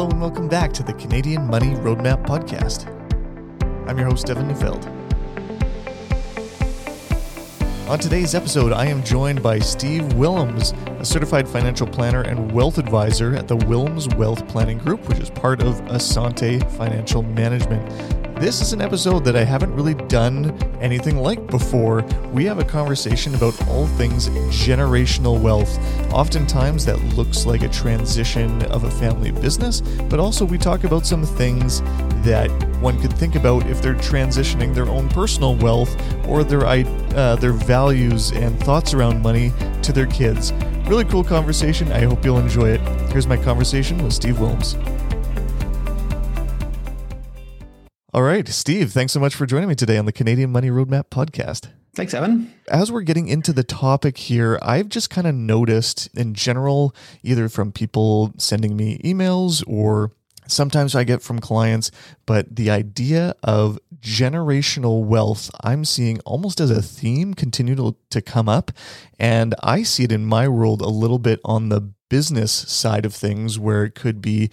Hello 0.00 0.08
and 0.08 0.20
welcome 0.22 0.48
back 0.48 0.72
to 0.72 0.82
the 0.82 0.94
Canadian 0.94 1.46
Money 1.46 1.74
Roadmap 1.74 2.24
Podcast. 2.24 2.88
I'm 3.86 3.98
your 3.98 4.08
host, 4.08 4.30
Evan 4.30 4.48
Neufeld. 4.48 4.86
On 7.86 7.98
today's 7.98 8.34
episode, 8.34 8.72
I 8.72 8.86
am 8.86 9.04
joined 9.04 9.42
by 9.42 9.58
Steve 9.58 10.10
Willems, 10.14 10.72
a 10.98 11.04
certified 11.04 11.46
financial 11.46 11.86
planner 11.86 12.22
and 12.22 12.50
wealth 12.50 12.78
advisor 12.78 13.36
at 13.36 13.46
the 13.46 13.56
Willems 13.56 14.08
Wealth 14.14 14.48
Planning 14.48 14.78
Group, 14.78 15.06
which 15.06 15.18
is 15.18 15.28
part 15.28 15.60
of 15.60 15.74
Assante 15.88 16.66
Financial 16.78 17.22
Management. 17.22 18.19
This 18.40 18.62
is 18.62 18.72
an 18.72 18.80
episode 18.80 19.22
that 19.26 19.36
I 19.36 19.44
haven't 19.44 19.74
really 19.74 19.92
done 19.92 20.58
anything 20.80 21.18
like 21.18 21.46
before. 21.48 22.00
We 22.32 22.46
have 22.46 22.58
a 22.58 22.64
conversation 22.64 23.34
about 23.34 23.68
all 23.68 23.86
things 23.86 24.30
generational 24.48 25.38
wealth. 25.38 25.78
Oftentimes, 26.10 26.86
that 26.86 26.98
looks 27.16 27.44
like 27.44 27.62
a 27.62 27.68
transition 27.68 28.62
of 28.72 28.84
a 28.84 28.90
family 28.92 29.30
business, 29.30 29.82
but 29.82 30.18
also 30.18 30.46
we 30.46 30.56
talk 30.56 30.84
about 30.84 31.04
some 31.04 31.22
things 31.22 31.82
that 32.24 32.50
one 32.80 32.98
could 32.98 33.12
think 33.12 33.34
about 33.34 33.66
if 33.66 33.82
they're 33.82 33.92
transitioning 33.92 34.74
their 34.74 34.88
own 34.88 35.10
personal 35.10 35.54
wealth 35.56 35.94
or 36.26 36.42
their 36.42 36.64
uh, 36.64 37.36
their 37.36 37.52
values 37.52 38.30
and 38.30 38.58
thoughts 38.60 38.94
around 38.94 39.20
money 39.20 39.52
to 39.82 39.92
their 39.92 40.06
kids. 40.06 40.54
Really 40.86 41.04
cool 41.04 41.22
conversation. 41.22 41.92
I 41.92 42.06
hope 42.06 42.24
you'll 42.24 42.38
enjoy 42.38 42.70
it. 42.70 42.80
Here's 43.12 43.26
my 43.26 43.36
conversation 43.36 44.02
with 44.02 44.14
Steve 44.14 44.40
Willems. 44.40 44.78
All 48.12 48.22
right, 48.22 48.48
Steve, 48.48 48.90
thanks 48.90 49.12
so 49.12 49.20
much 49.20 49.36
for 49.36 49.46
joining 49.46 49.68
me 49.68 49.76
today 49.76 49.96
on 49.96 50.04
the 50.04 50.10
Canadian 50.10 50.50
Money 50.50 50.68
Roadmap 50.68 51.10
podcast. 51.10 51.68
Thanks, 51.94 52.12
Evan. 52.12 52.52
As 52.66 52.90
we're 52.90 53.02
getting 53.02 53.28
into 53.28 53.52
the 53.52 53.62
topic 53.62 54.16
here, 54.16 54.58
I've 54.62 54.88
just 54.88 55.10
kind 55.10 55.28
of 55.28 55.34
noticed 55.36 56.08
in 56.16 56.34
general, 56.34 56.92
either 57.22 57.48
from 57.48 57.70
people 57.70 58.32
sending 58.36 58.76
me 58.76 58.98
emails 59.04 59.62
or 59.68 60.10
sometimes 60.48 60.96
I 60.96 61.04
get 61.04 61.22
from 61.22 61.38
clients, 61.38 61.92
but 62.26 62.56
the 62.56 62.68
idea 62.68 63.36
of 63.44 63.78
generational 64.00 65.04
wealth, 65.04 65.48
I'm 65.62 65.84
seeing 65.84 66.18
almost 66.20 66.58
as 66.58 66.72
a 66.72 66.82
theme 66.82 67.34
continue 67.34 67.76
to, 67.76 67.94
to 68.10 68.20
come 68.20 68.48
up. 68.48 68.72
And 69.20 69.54
I 69.62 69.84
see 69.84 70.02
it 70.02 70.10
in 70.10 70.26
my 70.26 70.48
world 70.48 70.80
a 70.80 70.88
little 70.88 71.20
bit 71.20 71.38
on 71.44 71.68
the 71.68 71.92
business 72.10 72.52
side 72.52 73.06
of 73.06 73.14
things 73.14 73.58
where 73.58 73.84
it 73.84 73.94
could 73.94 74.20
be 74.20 74.50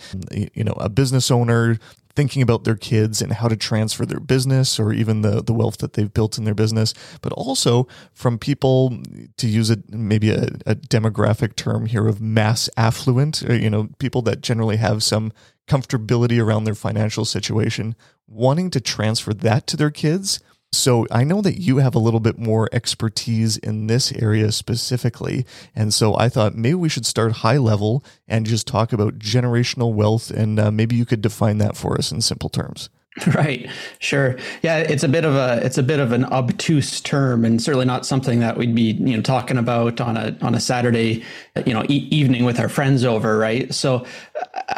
you 0.53 0.63
know 0.63 0.77
a 0.80 0.88
business 0.88 1.30
owner 1.30 1.77
thinking 2.17 2.41
about 2.41 2.64
their 2.64 2.75
kids 2.75 3.22
and 3.22 3.31
how 3.31 3.47
to 3.47 3.55
transfer 3.55 4.03
their 4.03 4.19
business 4.19 4.80
or 4.80 4.91
even 4.91 5.22
the, 5.22 5.44
the 5.44 5.53
wealth 5.53 5.77
that 5.77 5.94
they've 5.94 6.16
built 6.16 6.39
in 6.39 6.45
their 6.45 6.55
business, 6.55 6.91
but 7.22 7.31
also 7.33 7.88
from 8.11 8.39
people 8.39 9.03
to 9.38 9.47
use 9.47 9.69
a 9.69 9.77
maybe 9.89 10.31
a, 10.31 10.47
a 10.66 10.73
demographic 10.73 11.55
term 11.55 11.86
here 11.86 12.08
of 12.08 12.19
mass 12.19 12.72
affluent, 12.75 13.44
or, 13.44 13.52
uh, 13.52 13.53
you 13.53 13.69
know, 13.69 13.89
people 13.99 14.23
that 14.23 14.42
generally 14.42 14.77
have 14.77 15.03
some 15.03 15.31
comfortability 15.67 16.44
around 16.44 16.64
their 16.64 16.73
financial 16.73 17.23
situation, 17.23 17.95
wanting 18.27 18.71
to 18.71 18.81
transfer 18.81 19.31
that 19.31 19.67
to 19.67 19.77
their 19.77 19.92
kids 19.92 20.39
so 20.78 21.08
I 21.11 21.23
know 21.23 21.42
that 21.42 21.59
you 21.59 21.78
have 21.78 21.95
a 21.95 22.00
little 22.00 22.20
bit 22.20 22.38
more 22.38 22.70
expertise 22.72 23.58
in 23.58 23.88
this 23.88 24.11
area 24.14 24.52
specifically. 24.52 25.45
And 25.75 25.94
so 25.94 26.16
I 26.17 26.30
thought 26.30 26.56
maybe 26.56 26.75
we 26.75 26.89
should 26.89 27.06
start 27.06 27.31
high 27.31 27.58
level 27.58 28.03
and 28.28 28.45
just 28.45 28.67
talk 28.67 28.94
about 28.94 29.20
generational 29.20 29.94
wealth. 29.94 30.31
And 30.31 30.59
uh, 30.59 30.72
maybe 30.72 30.95
you 30.95 31.05
could 31.05 31.22
define 31.22 31.58
that 31.58 31.75
for 31.75 31.98
us 31.98 32.11
in 32.11 32.22
simple 32.22 32.50
terms. 32.50 32.89
Right. 33.34 33.70
Sure. 34.00 34.38
Yeah, 34.62 34.78
it's 34.78 35.04
a 35.04 35.08
bit 35.08 35.26
of 35.26 35.36
a 35.36 35.60
it's 35.64 35.78
a 35.78 35.84
bit 35.84 36.00
of 36.00 36.12
an 36.12 36.26
obtuse 36.26 37.02
term, 37.02 37.46
and 37.46 37.62
certainly 37.62 37.86
not 37.86 38.06
something 38.06 38.40
that 38.40 38.58
we'd 38.58 38.76
be 38.76 38.92
you 38.94 39.16
know 39.16 39.22
talking 39.22 39.58
about 39.58 40.00
on 40.00 40.18
a 40.18 40.38
on 40.42 40.54
a 40.56 40.60
Saturday 40.60 41.23
you 41.66 41.73
know 41.73 41.84
e- 41.90 42.08
evening 42.12 42.45
with 42.45 42.60
our 42.60 42.70
friends 42.70 43.04
over. 43.04 43.38
Right. 43.38 43.73
So, 43.73 44.06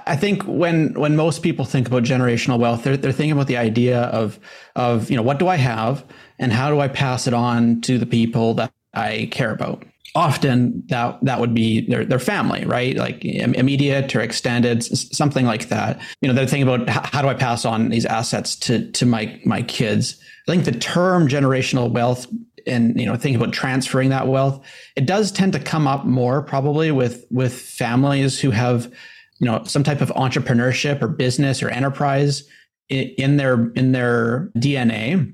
I 0.08 0.16
think 0.16 0.44
when 0.44 0.94
when 0.94 1.16
most 1.16 1.44
people 1.44 1.66
think 1.66 1.88
about 1.88 2.04
generational 2.04 2.60
wealth, 2.60 2.84
they're 2.84 2.98
they're 2.98 3.12
thinking 3.12 3.34
about 3.34 3.48
the 3.48 3.58
idea 3.58 4.04
of 4.04 4.40
of 4.76 5.10
you 5.10 5.18
know 5.18 5.24
what 5.24 5.40
do 5.40 5.48
I 5.48 5.58
have 5.58 6.06
and 6.38 6.52
how 6.54 6.70
do 6.70 6.80
I 6.80 6.88
pass 6.88 7.28
it 7.28 7.34
on 7.34 7.82
to 7.82 7.98
the 7.98 8.06
people 8.06 8.54
that 8.56 8.72
I 8.94 9.28
care 9.32 9.52
about 9.52 9.84
often 10.20 10.84
that 10.90 11.18
that 11.22 11.40
would 11.40 11.54
be 11.54 11.88
their 11.88 12.04
their 12.04 12.20
family, 12.20 12.66
right? 12.66 12.98
Like 12.98 13.24
immediate 13.24 14.14
or 14.14 14.20
extended, 14.20 14.84
something 14.84 15.46
like 15.46 15.70
that. 15.70 16.02
You 16.20 16.28
know, 16.28 16.34
they're 16.34 16.46
thinking 16.46 16.68
about 16.68 16.90
how, 16.90 17.22
do 17.22 17.30
I 17.30 17.34
pass 17.34 17.64
on 17.64 17.88
these 17.88 18.06
assets 18.06 18.58
to 18.58 18.92
to 18.92 19.06
my 19.06 19.40
my 19.46 19.62
kids. 19.62 20.20
I 20.46 20.52
think 20.52 20.66
the 20.66 20.74
term 20.74 21.30
generational 21.30 21.90
wealth 21.90 22.28
and 22.68 23.00
you 23.00 23.06
know 23.06 23.16
think 23.16 23.38
about 23.38 23.54
transferring 23.54 24.10
that 24.10 24.28
wealth 24.28 24.60
it 24.98 25.06
does 25.06 25.32
tend 25.32 25.54
to 25.54 25.60
come 25.60 25.88
up 25.88 26.06
more 26.06 26.42
probably 26.42 26.92
with 26.92 27.26
with 27.32 27.54
families 27.54 28.38
who 28.38 28.52
have 28.52 28.92
you 29.40 29.46
know 29.46 29.64
some 29.64 29.84
type 29.84 30.02
of 30.02 30.10
entrepreneurship 30.10 31.02
or 31.02 31.08
business 31.08 31.64
or 31.64 31.70
enterprise 31.70 32.44
in, 32.90 33.08
in 33.18 33.38
their 33.38 33.72
in 33.76 33.94
their 33.94 34.52
dna 34.58 35.34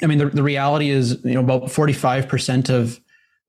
i 0.00 0.06
mean 0.06 0.18
the, 0.18 0.26
the 0.26 0.44
reality 0.44 0.90
is 0.90 1.18
you 1.24 1.34
know 1.34 1.40
about 1.40 1.64
45% 1.64 2.70
of 2.70 3.00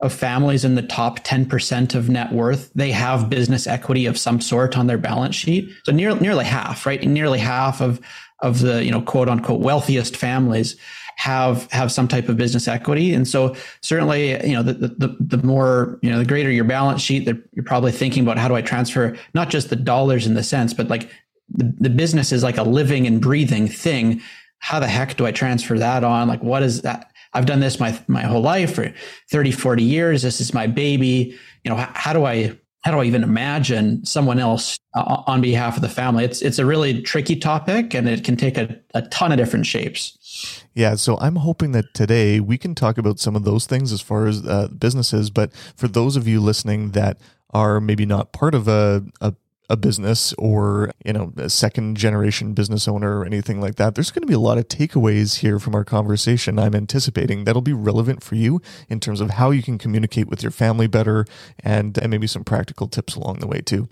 of 0.02 0.14
families 0.14 0.66
in 0.66 0.76
the 0.76 0.82
top 0.82 1.20
10% 1.20 1.96
of 1.96 2.10
net 2.10 2.32
worth, 2.34 2.72
they 2.74 2.92
have 2.92 3.30
business 3.30 3.66
equity 3.66 4.06
of 4.06 4.18
some 4.18 4.42
sort 4.42 4.78
on 4.78 4.88
their 4.88 4.98
balance 4.98 5.36
sheet. 5.36 5.70
So 5.86 5.92
near, 5.92 6.14
nearly 6.16 6.46
half, 6.46 6.86
right? 6.86 7.02
Nearly 7.02 7.40
half 7.40 7.82
of, 7.82 8.02
of 8.40 8.60
the, 8.60 8.84
you 8.84 8.92
know, 8.92 9.02
quote 9.02 9.30
unquote 9.30 9.62
wealthiest 9.62 10.18
families 10.18 10.76
have, 11.16 11.72
have 11.72 11.94
some 11.94 12.10
type 12.10 12.28
of 12.28 12.36
business 12.36 12.68
equity. 12.68 13.14
And 13.14 13.26
so 13.26 13.56
certainly, 13.82 14.32
you 14.46 14.54
know, 14.54 14.64
the, 14.64 14.74
the, 14.74 15.16
the 15.20 15.38
more, 15.46 15.98
you 16.02 16.10
know, 16.10 16.20
the 16.20 16.26
greater 16.26 16.52
your 16.52 16.66
balance 16.66 17.02
sheet, 17.02 17.26
you're 17.26 17.64
probably 17.66 17.94
thinking 17.94 18.22
about 18.22 18.38
how 18.38 18.50
do 18.50 18.56
I 18.56 18.62
transfer 18.62 19.16
not 19.34 19.50
just 19.50 19.70
the 19.70 19.78
dollars 19.78 20.28
in 20.28 20.34
the 20.34 20.44
sense, 20.44 20.74
but 20.74 20.90
like 20.90 21.10
the, 21.50 21.74
the 21.80 21.90
business 21.90 22.34
is 22.34 22.44
like 22.44 22.58
a 22.58 22.64
living 22.64 23.08
and 23.08 23.22
breathing 23.22 23.70
thing. 23.70 24.22
How 24.60 24.80
the 24.80 24.88
heck 24.88 25.16
do 25.16 25.26
I 25.26 25.32
transfer 25.32 25.78
that 25.80 26.04
on? 26.04 26.28
Like, 26.28 26.44
what 26.44 26.64
is 26.64 26.82
that? 26.82 27.12
I've 27.36 27.46
done 27.46 27.60
this 27.60 27.80
my 27.80 28.00
my 28.08 28.22
whole 28.22 28.42
life 28.42 28.74
for 28.74 28.92
30, 29.30 29.52
40 29.52 29.84
years. 29.84 30.22
This 30.22 30.42
is 30.42 30.54
my 30.54 30.68
baby. 30.68 31.38
You 31.64 31.72
know, 31.72 31.76
how, 31.76 31.92
how 31.94 32.14
do 32.14 32.26
I 32.26 32.58
how 32.86 32.92
do 32.92 33.00
I 33.00 33.06
even 33.06 33.24
imagine 33.24 34.06
someone 34.06 34.40
else 34.40 34.78
uh, 34.94 35.24
on 35.26 35.42
behalf 35.42 35.76
of 35.76 35.82
the 35.82 35.90
family? 35.90 36.24
It's 36.24 36.42
it's 36.42 36.60
a 36.60 36.66
really 36.66 37.02
tricky 37.02 37.36
topic, 37.36 37.94
and 37.94 38.08
it 38.08 38.24
can 38.24 38.38
take 38.38 38.58
a, 38.58 38.80
a 38.94 39.02
ton 39.04 39.32
of 39.32 39.38
different 39.38 39.66
shapes. 39.66 40.64
Yeah, 40.74 40.96
so 40.96 41.18
I'm 41.20 41.38
hoping 41.38 41.72
that 41.72 41.94
today 41.94 42.40
we 42.40 42.58
can 42.58 42.76
talk 42.76 42.98
about 42.98 43.20
some 43.20 43.36
of 43.36 43.44
those 43.44 43.66
things 43.66 43.92
as 43.92 44.02
far 44.02 44.28
as 44.28 44.46
uh, 44.46 44.68
businesses. 44.68 45.30
But 45.30 45.54
for 45.76 45.88
those 45.88 46.16
of 46.16 46.28
you 46.28 46.40
listening 46.40 46.92
that 46.92 47.18
are 47.52 47.80
maybe 47.80 48.06
not 48.06 48.34
part 48.34 48.54
of 48.54 48.68
a, 48.68 49.04
a 49.22 49.34
a 49.70 49.78
business 49.78 50.34
or 50.38 50.92
you 51.04 51.14
know 51.14 51.34
a 51.38 51.50
second 51.50 51.98
generation 51.98 52.54
business 52.54 52.88
owner 52.88 53.20
or 53.20 53.26
anything 53.26 53.60
like 53.60 53.76
that 53.76 53.96
there's 53.96 54.12
going 54.12 54.22
to 54.22 54.28
be 54.28 54.34
a 54.34 54.40
lot 54.40 54.58
of 54.58 54.68
takeaways 54.68 55.40
here 55.40 55.60
from 55.60 55.74
our 55.74 55.84
conversation 55.84 56.60
i'm 56.60 56.76
anticipating 56.76 57.44
that'll 57.44 57.62
be 57.62 57.74
relevant 57.74 58.24
for 58.24 58.36
you 58.36 58.62
in 58.90 59.00
terms 59.00 59.22
of 59.22 59.32
how 59.32 59.52
you 59.52 59.64
can 59.64 59.78
communicate 59.78 60.28
with 60.28 60.44
your 60.44 60.52
family 60.52 60.88
better 60.88 61.26
and, 61.60 61.98
and 61.98 62.12
maybe 62.12 62.28
some 62.28 62.44
practical 62.44 62.88
tips 62.88 63.16
along 63.16 63.40
the 63.40 63.48
way 63.48 63.62
too 63.62 63.90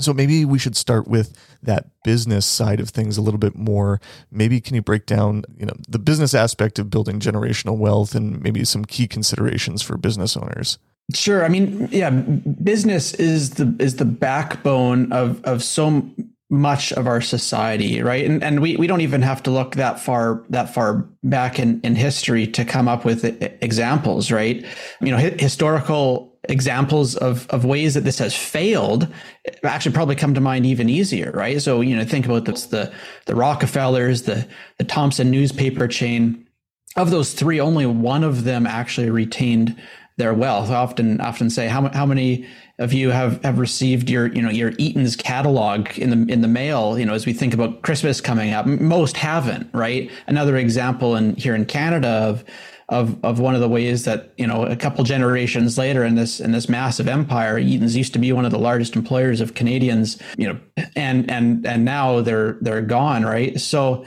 so 0.00 0.12
maybe 0.14 0.44
we 0.44 0.58
should 0.58 0.76
start 0.76 1.06
with 1.06 1.36
that 1.62 1.86
business 2.02 2.46
side 2.46 2.80
of 2.80 2.88
things 2.90 3.18
a 3.18 3.22
little 3.22 3.38
bit 3.38 3.54
more. 3.54 4.00
Maybe 4.30 4.60
can 4.60 4.74
you 4.74 4.82
break 4.82 5.06
down, 5.06 5.44
you 5.56 5.66
know, 5.66 5.74
the 5.88 5.98
business 5.98 6.34
aspect 6.34 6.78
of 6.78 6.90
building 6.90 7.20
generational 7.20 7.76
wealth 7.76 8.14
and 8.14 8.40
maybe 8.42 8.64
some 8.64 8.84
key 8.84 9.06
considerations 9.06 9.82
for 9.82 9.98
business 9.98 10.36
owners? 10.36 10.78
Sure. 11.14 11.44
I 11.44 11.48
mean, 11.48 11.88
yeah, 11.90 12.10
business 12.10 13.14
is 13.14 13.50
the 13.50 13.74
is 13.78 13.96
the 13.96 14.04
backbone 14.04 15.12
of 15.12 15.42
of 15.44 15.62
so 15.62 16.08
much 16.52 16.92
of 16.92 17.06
our 17.06 17.20
society, 17.20 18.02
right? 18.02 18.26
And 18.26 18.44
and 18.44 18.60
we 18.60 18.76
we 18.76 18.86
don't 18.86 19.00
even 19.00 19.22
have 19.22 19.42
to 19.44 19.50
look 19.50 19.74
that 19.76 19.98
far 19.98 20.44
that 20.50 20.72
far 20.72 21.08
back 21.24 21.58
in 21.58 21.80
in 21.80 21.96
history 21.96 22.46
to 22.48 22.64
come 22.64 22.88
up 22.88 23.04
with 23.04 23.24
uh, 23.24 23.48
examples, 23.60 24.30
right? 24.30 24.64
You 25.00 25.10
know, 25.10 25.16
historical 25.16 26.32
examples 26.48 27.16
of 27.16 27.46
of 27.48 27.64
ways 27.64 27.94
that 27.94 28.04
this 28.04 28.18
has 28.18 28.36
failed 28.36 29.04
uh, 29.04 29.66
actually 29.66 29.94
probably 29.94 30.14
come 30.14 30.34
to 30.34 30.40
mind 30.40 30.66
even 30.66 30.90
easier, 30.90 31.30
right? 31.32 31.60
So, 31.60 31.80
you 31.80 31.96
know, 31.96 32.04
think 32.04 32.26
about 32.26 32.44
this 32.44 32.66
the 32.66 32.92
the 33.26 33.34
Rockefellers, 33.34 34.22
the 34.22 34.46
the 34.78 34.84
Thomson 34.84 35.30
newspaper 35.30 35.88
chain. 35.88 36.46
Of 36.94 37.10
those 37.10 37.32
three, 37.32 37.58
only 37.58 37.86
one 37.86 38.22
of 38.22 38.44
them 38.44 38.66
actually 38.66 39.08
retained 39.08 39.80
their 40.16 40.34
wealth. 40.34 40.70
I 40.70 40.74
often 40.74 41.20
often 41.20 41.50
say 41.50 41.68
how 41.68 41.88
how 41.88 42.06
many 42.06 42.46
of 42.78 42.92
you 42.92 43.10
have 43.10 43.42
have 43.44 43.58
received 43.58 44.10
your 44.10 44.26
you 44.26 44.42
know 44.42 44.50
your 44.50 44.72
Eaton's 44.78 45.16
catalog 45.16 45.98
in 45.98 46.10
the 46.10 46.32
in 46.32 46.40
the 46.42 46.48
mail. 46.48 46.98
You 46.98 47.06
know, 47.06 47.14
as 47.14 47.26
we 47.26 47.32
think 47.32 47.54
about 47.54 47.82
Christmas 47.82 48.20
coming 48.20 48.52
up, 48.52 48.66
most 48.66 49.16
haven't. 49.16 49.70
Right. 49.72 50.10
Another 50.26 50.56
example 50.56 51.16
in 51.16 51.36
here 51.36 51.54
in 51.54 51.64
Canada 51.64 52.08
of 52.08 52.44
of 52.88 53.24
of 53.24 53.40
one 53.40 53.54
of 53.54 53.60
the 53.60 53.68
ways 53.68 54.04
that 54.04 54.32
you 54.36 54.46
know 54.46 54.64
a 54.64 54.76
couple 54.76 55.02
generations 55.04 55.78
later 55.78 56.04
in 56.04 56.14
this 56.14 56.40
in 56.40 56.52
this 56.52 56.68
massive 56.68 57.08
empire, 57.08 57.58
Eaton's 57.58 57.96
used 57.96 58.12
to 58.12 58.18
be 58.18 58.32
one 58.32 58.44
of 58.44 58.50
the 58.50 58.58
largest 58.58 58.94
employers 58.94 59.40
of 59.40 59.54
Canadians. 59.54 60.20
You 60.36 60.52
know, 60.52 60.60
and 60.94 61.30
and 61.30 61.66
and 61.66 61.84
now 61.84 62.20
they're 62.20 62.58
they're 62.60 62.82
gone. 62.82 63.24
Right. 63.24 63.58
So 63.60 64.04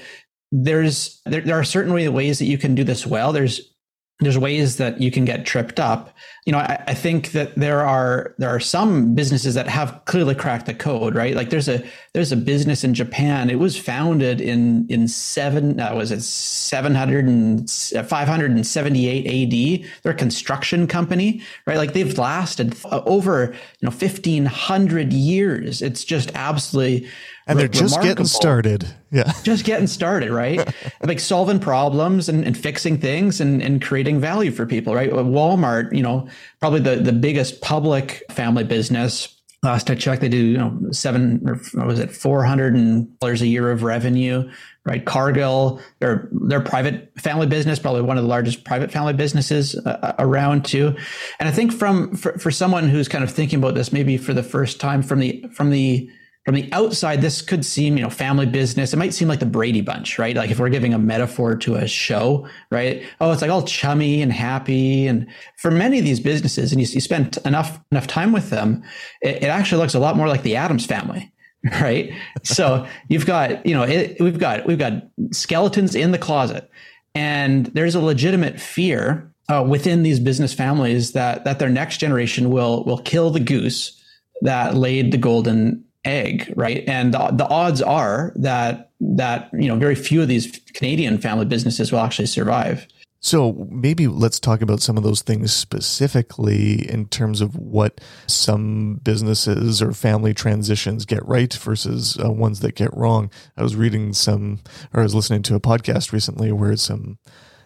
there's 0.51 1.21
there, 1.25 1.41
there 1.41 1.59
are 1.59 1.63
certainly 1.63 2.07
ways 2.07 2.39
that 2.39 2.45
you 2.45 2.57
can 2.57 2.75
do 2.75 2.83
this 2.83 3.05
well. 3.05 3.33
There's 3.33 3.74
there's 4.19 4.37
ways 4.37 4.77
that 4.77 5.01
you 5.01 5.11
can 5.11 5.25
get 5.25 5.45
tripped 5.45 5.79
up. 5.79 6.15
You 6.45 6.51
know, 6.51 6.59
I, 6.59 6.83
I, 6.87 6.93
think 6.93 7.31
that 7.31 7.55
there 7.55 7.81
are 7.81 8.35
there 8.37 8.49
are 8.49 8.59
some 8.59 9.15
businesses 9.15 9.55
that 9.55 9.67
have 9.67 9.99
clearly 10.05 10.35
cracked 10.35 10.67
the 10.67 10.75
code, 10.75 11.15
right? 11.15 11.35
Like 11.35 11.49
there's 11.49 11.67
a 11.67 11.83
there's 12.13 12.31
a 12.31 12.37
business 12.37 12.83
in 12.83 12.93
Japan. 12.93 13.49
It 13.49 13.57
was 13.57 13.75
founded 13.77 14.39
in 14.39 14.85
in 14.87 15.07
seven 15.07 15.79
uh, 15.79 15.95
was 15.95 16.11
it 16.11 16.21
700 16.21 17.25
and 17.25 17.69
578 17.69 19.25
AD. 19.25 19.89
They're 20.03 20.11
a 20.11 20.15
construction 20.15 20.85
company, 20.85 21.41
right? 21.65 21.77
Like 21.77 21.93
they've 21.93 22.15
lasted 22.15 22.77
over 22.91 23.55
you 23.79 23.89
know 23.89 23.91
1500 23.91 25.13
years. 25.13 25.81
It's 25.81 26.03
just 26.03 26.31
absolutely 26.35 27.09
and 27.47 27.59
they're 27.59 27.67
just 27.67 28.01
getting 28.01 28.25
started. 28.25 28.87
Yeah. 29.11 29.31
Just 29.43 29.63
getting 29.65 29.87
started, 29.87 30.31
right? 30.31 30.59
like 31.01 31.19
solving 31.19 31.59
problems 31.59 32.27
and, 32.27 32.43
and 32.43 32.57
fixing 32.57 32.97
things 32.97 33.39
and, 33.39 33.61
and 33.61 33.81
creating 33.81 34.19
value 34.19 34.51
for 34.51 34.65
people, 34.65 34.93
right? 34.93 35.09
Walmart, 35.09 35.95
you 35.95 36.03
know, 36.03 36.27
probably 36.59 36.79
the, 36.79 36.97
the 36.97 37.13
biggest 37.13 37.61
public 37.61 38.23
family 38.31 38.63
business. 38.63 39.31
Last 39.63 39.89
I 39.89 39.95
checked, 39.95 40.21
they 40.21 40.29
do, 40.29 40.37
you 40.37 40.57
know, 40.57 40.79
seven 40.91 41.41
or 41.75 41.85
was 41.87 41.97
it 41.97 42.11
four 42.11 42.43
hundred 42.43 43.19
dollars 43.19 43.41
a 43.41 43.47
year 43.47 43.71
of 43.71 43.81
revenue, 43.81 44.47
right? 44.83 45.03
Cargill, 45.03 45.81
their 45.99 46.29
their 46.31 46.61
private 46.61 47.11
family 47.17 47.47
business, 47.47 47.79
probably 47.79 48.01
one 48.01 48.17
of 48.17 48.23
the 48.23 48.29
largest 48.29 48.63
private 48.63 48.91
family 48.91 49.13
businesses 49.13 49.75
uh, 49.75 50.13
around 50.19 50.65
too. 50.65 50.95
And 51.39 51.49
I 51.49 51.51
think 51.51 51.73
from 51.73 52.15
for, 52.15 52.37
for 52.37 52.51
someone 52.51 52.89
who's 52.89 53.07
kind 53.07 53.23
of 53.23 53.31
thinking 53.31 53.57
about 53.57 53.73
this, 53.73 53.91
maybe 53.91 54.17
for 54.17 54.33
the 54.33 54.43
first 54.43 54.79
time 54.79 55.01
from 55.01 55.19
the 55.19 55.43
from 55.51 55.71
the 55.71 56.11
from 56.45 56.53
the 56.53 56.71
outside, 56.71 57.21
this 57.21 57.41
could 57.41 57.65
seem, 57.65 57.97
you 57.97 58.03
know, 58.03 58.09
family 58.09 58.45
business. 58.45 58.93
It 58.93 58.97
might 58.97 59.15
seem 59.15 59.27
like 59.27 59.39
the 59.39 59.47
Brady 59.47 59.81
Bunch, 59.81 60.19
right? 60.19 60.35
Like 60.35 60.51
if 60.51 60.59
we're 60.59 60.69
giving 60.69 60.93
a 60.93 60.99
metaphor 60.99 61.55
to 61.57 61.75
a 61.75 61.87
show, 61.87 62.47
right? 62.69 63.03
Oh, 63.19 63.31
it's 63.31 63.41
like 63.41 63.49
all 63.49 63.63
chummy 63.63 64.21
and 64.21 64.31
happy. 64.31 65.07
And 65.07 65.27
for 65.57 65.71
many 65.71 65.97
of 65.97 66.05
these 66.05 66.19
businesses, 66.19 66.71
and 66.71 66.79
you, 66.79 66.87
you 66.87 67.01
spend 67.01 67.39
enough 67.45 67.79
enough 67.91 68.05
time 68.05 68.31
with 68.31 68.51
them, 68.51 68.83
it, 69.21 69.41
it 69.41 69.47
actually 69.47 69.81
looks 69.81 69.95
a 69.95 69.99
lot 69.99 70.15
more 70.15 70.27
like 70.27 70.43
the 70.43 70.55
Addams 70.55 70.85
family, 70.85 71.31
right? 71.81 72.13
so 72.43 72.85
you've 73.07 73.25
got, 73.25 73.65
you 73.65 73.73
know, 73.73 73.81
it, 73.81 74.17
we've 74.19 74.37
got 74.37 74.67
we've 74.67 74.77
got 74.77 75.01
skeletons 75.31 75.95
in 75.95 76.11
the 76.11 76.19
closet, 76.19 76.69
and 77.15 77.65
there's 77.67 77.95
a 77.95 78.01
legitimate 78.01 78.59
fear 78.59 79.31
uh, 79.49 79.65
within 79.67 80.03
these 80.03 80.19
business 80.19 80.53
families 80.53 81.13
that 81.13 81.43
that 81.43 81.57
their 81.57 81.69
next 81.69 81.97
generation 81.97 82.51
will 82.51 82.83
will 82.83 82.99
kill 82.99 83.31
the 83.31 83.39
goose 83.39 83.99
that 84.41 84.75
laid 84.75 85.11
the 85.11 85.17
golden 85.17 85.83
egg, 86.05 86.53
right? 86.55 86.83
And 86.87 87.13
the, 87.13 87.31
the 87.31 87.47
odds 87.47 87.81
are 87.81 88.31
that 88.35 88.91
that 89.01 89.49
you 89.53 89.67
know 89.67 89.75
very 89.75 89.95
few 89.95 90.21
of 90.21 90.27
these 90.27 90.59
Canadian 90.73 91.17
family 91.17 91.45
businesses 91.45 91.91
will 91.91 91.99
actually 91.99 92.27
survive. 92.27 92.87
So 93.25 93.67
maybe 93.71 94.07
let's 94.07 94.39
talk 94.39 94.61
about 94.61 94.83
some 94.83 94.97
of 94.97 95.03
those 95.03 95.23
things 95.23 95.51
specifically 95.51 96.87
in 96.87 97.07
terms 97.07 97.41
of 97.41 97.55
what 97.55 97.99
some 98.27 98.99
businesses 99.03 99.81
or 99.81 99.93
family 99.93 100.31
transitions 100.31 101.05
get 101.05 101.25
right 101.25 101.51
versus 101.51 102.19
uh, 102.23 102.31
ones 102.31 102.59
that 102.59 102.75
get 102.75 102.95
wrong. 102.95 103.31
I 103.57 103.63
was 103.63 103.75
reading 103.75 104.13
some, 104.13 104.59
or 104.93 104.99
I 104.99 105.03
was 105.03 105.15
listening 105.15 105.41
to 105.41 105.55
a 105.55 105.59
podcast 105.59 106.11
recently 106.11 106.51
where 106.51 106.75
some 106.75 107.17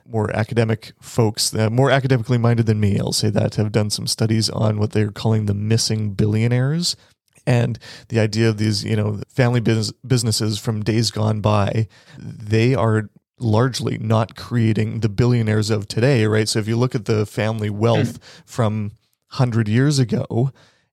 more 0.07 0.33
academic 0.33 0.93
folks, 1.01 1.53
uh, 1.53 1.69
more 1.69 1.91
academically 1.91 2.37
minded 2.37 2.65
than 2.65 2.79
me, 2.79 2.97
I'll 2.97 3.11
say 3.11 3.29
that, 3.29 3.55
have 3.55 3.73
done 3.73 3.89
some 3.89 4.07
studies 4.07 4.49
on 4.49 4.79
what 4.79 4.91
they're 4.91 5.11
calling 5.11 5.45
the 5.45 5.53
missing 5.53 6.13
billionaires 6.13 6.95
and 7.45 7.79
the 8.09 8.19
idea 8.19 8.49
of 8.49 8.57
these 8.57 8.83
you 8.83 8.95
know 8.95 9.21
family 9.27 9.59
business, 9.59 9.91
businesses 10.05 10.59
from 10.59 10.83
days 10.83 11.11
gone 11.11 11.41
by 11.41 11.87
they 12.17 12.75
are 12.75 13.09
largely 13.39 13.97
not 13.97 14.35
creating 14.35 14.99
the 14.99 15.09
billionaires 15.09 15.69
of 15.69 15.87
today 15.87 16.25
right 16.25 16.49
so 16.49 16.59
if 16.59 16.67
you 16.67 16.75
look 16.75 16.95
at 16.95 17.05
the 17.05 17.25
family 17.25 17.69
wealth 17.69 18.19
mm. 18.19 18.41
from 18.45 18.91
100 19.31 19.67
years 19.67 19.99
ago 19.99 20.51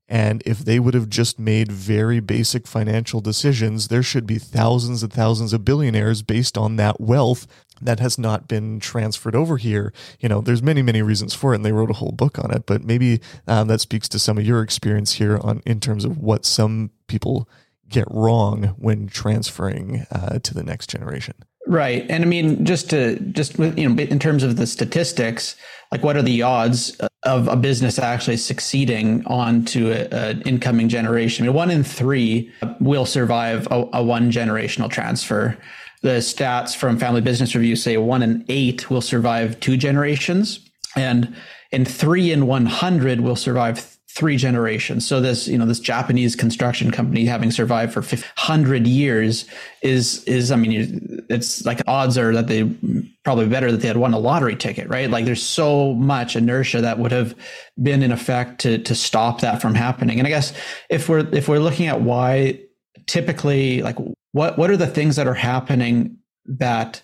and 0.09 0.43
if 0.47 0.61
they 0.61 0.79
would 0.79 0.95
have 0.95 1.09
just 1.09 1.39
made 1.39 1.73
very 1.73 2.21
basic 2.21 2.67
financial 2.67 3.21
decisions, 3.21 3.89
there 3.89 4.05
should 4.05 4.27
be 4.27 4.39
thousands 4.39 5.03
and 5.03 5.13
thousands 5.13 5.53
of 5.53 5.65
billionaires 5.65 6.23
based 6.23 6.57
on 6.57 6.77
that 6.77 7.01
wealth 7.01 7.47
that 7.81 8.01
has 8.01 8.19
not 8.19 8.49
been 8.49 8.81
transferred 8.81 9.35
over 9.35 9.57
here. 9.57 9.93
You 10.21 10.29
know, 10.29 10.41
there's 10.41 10.63
many, 10.63 10.83
many 10.83 11.03
reasons 11.03 11.35
for 11.35 11.53
it, 11.53 11.57
and 11.57 11.65
they 11.65 11.73
wrote 11.73 11.91
a 11.91 11.95
whole 11.95 12.13
book 12.13 12.39
on 12.39 12.51
it. 12.51 12.67
But 12.67 12.85
maybe 12.85 13.21
um, 13.47 13.69
that 13.69 13.81
speaks 13.81 14.09
to 14.11 14.19
some 14.19 14.39
of 14.39 14.47
your 14.47 14.63
experience 14.63 15.13
here 15.13 15.39
on 15.43 15.63
in 15.67 15.81
terms 15.81 16.05
of 16.05 16.19
what 16.19 16.45
some 16.45 16.91
people 17.07 17.49
get 17.89 18.07
wrong 18.11 18.75
when 18.79 19.07
transferring 19.07 20.07
uh, 20.11 20.39
to 20.41 20.55
the 20.55 20.63
next 20.63 20.91
generation. 20.91 21.35
Right, 21.67 22.07
and 22.09 22.23
I 22.23 22.27
mean, 22.27 22.65
just 22.65 22.91
to 22.91 23.19
just 23.19 23.59
you 23.59 23.89
know, 23.89 24.01
in 24.01 24.21
terms 24.21 24.45
of 24.45 24.57
the 24.57 24.69
statistics, 24.69 25.57
like 25.91 26.05
what 26.05 26.17
are 26.17 26.23
the 26.23 26.43
odds 26.43 26.97
of 27.25 27.49
a 27.49 27.57
business 27.57 27.99
actually 27.99 28.37
succeeding 28.37 29.27
onto 29.27 29.91
an 29.91 30.43
incoming 30.43 30.89
generation? 30.89 31.45
I 31.45 31.49
mean, 31.49 31.57
one 31.57 31.71
in 31.73 31.83
three 31.83 32.53
will 32.79 33.05
survive 33.05 33.67
a, 33.73 33.85
a 33.95 34.03
one 34.03 34.31
generational 34.31 34.89
transfer. 34.89 35.59
The 36.03 36.19
stats 36.19 36.77
from 36.77 36.99
Family 36.99 37.21
Business 37.21 37.57
Review 37.57 37.75
say 37.75 37.97
one 37.97 38.23
in 38.23 38.45
eight 38.49 38.89
will 38.89 39.01
survive 39.01 39.59
two 39.59 39.77
generations, 39.77 40.61
and 40.95 41.35
in 41.73 41.85
three 41.85 42.31
in 42.31 42.47
100 42.47 43.21
will 43.21 43.35
survive 43.35 43.96
three 44.17 44.39
generations. 44.39 45.07
So 45.07 45.21
this, 45.21 45.47
you 45.47 45.59
know, 45.59 45.67
this 45.67 45.79
Japanese 45.79 46.35
construction 46.35 46.91
company 46.91 47.27
having 47.27 47.51
survived 47.51 47.93
for 47.93 48.01
100 48.01 48.87
years 48.87 49.45
is, 49.83 50.25
is, 50.25 50.51
I 50.51 50.57
mean, 50.57 51.27
it's 51.29 51.67
like 51.67 51.83
odds 51.87 52.17
are 52.17 52.33
that 52.33 52.47
they 52.47 52.65
probably 53.25 53.47
better 53.47 53.71
that 53.71 53.83
they 53.83 53.89
had 53.89 53.99
won 53.99 54.15
a 54.15 54.19
lottery 54.19 54.57
ticket, 54.57 54.89
right? 54.89 55.11
Like 55.11 55.27
there's 55.27 55.43
so 55.43 55.93
much 55.93 56.35
inertia 56.35 56.81
that 56.81 56.99
would 56.99 57.13
have 57.13 57.35
been 57.83 58.03
in 58.03 58.11
effect 58.11 58.63
to, 58.63 58.79
to 58.79 58.95
stop 58.95 59.43
that 59.43 59.61
from 59.61 59.75
happening. 59.75 60.19
And 60.19 60.27
I 60.27 60.31
guess 60.31 60.55
if 60.89 61.11
we're, 61.11 61.29
if 61.35 61.47
we're 61.47 61.59
looking 61.59 61.87
at 61.87 62.01
why 62.01 62.59
typically 63.05 63.83
like 63.83 63.99
what, 64.33 64.57
what 64.57 64.71
are 64.71 64.79
the 64.79 64.87
things 64.87 65.17
that 65.17 65.27
are 65.27 65.35
happening 65.35 66.17
that 66.47 67.03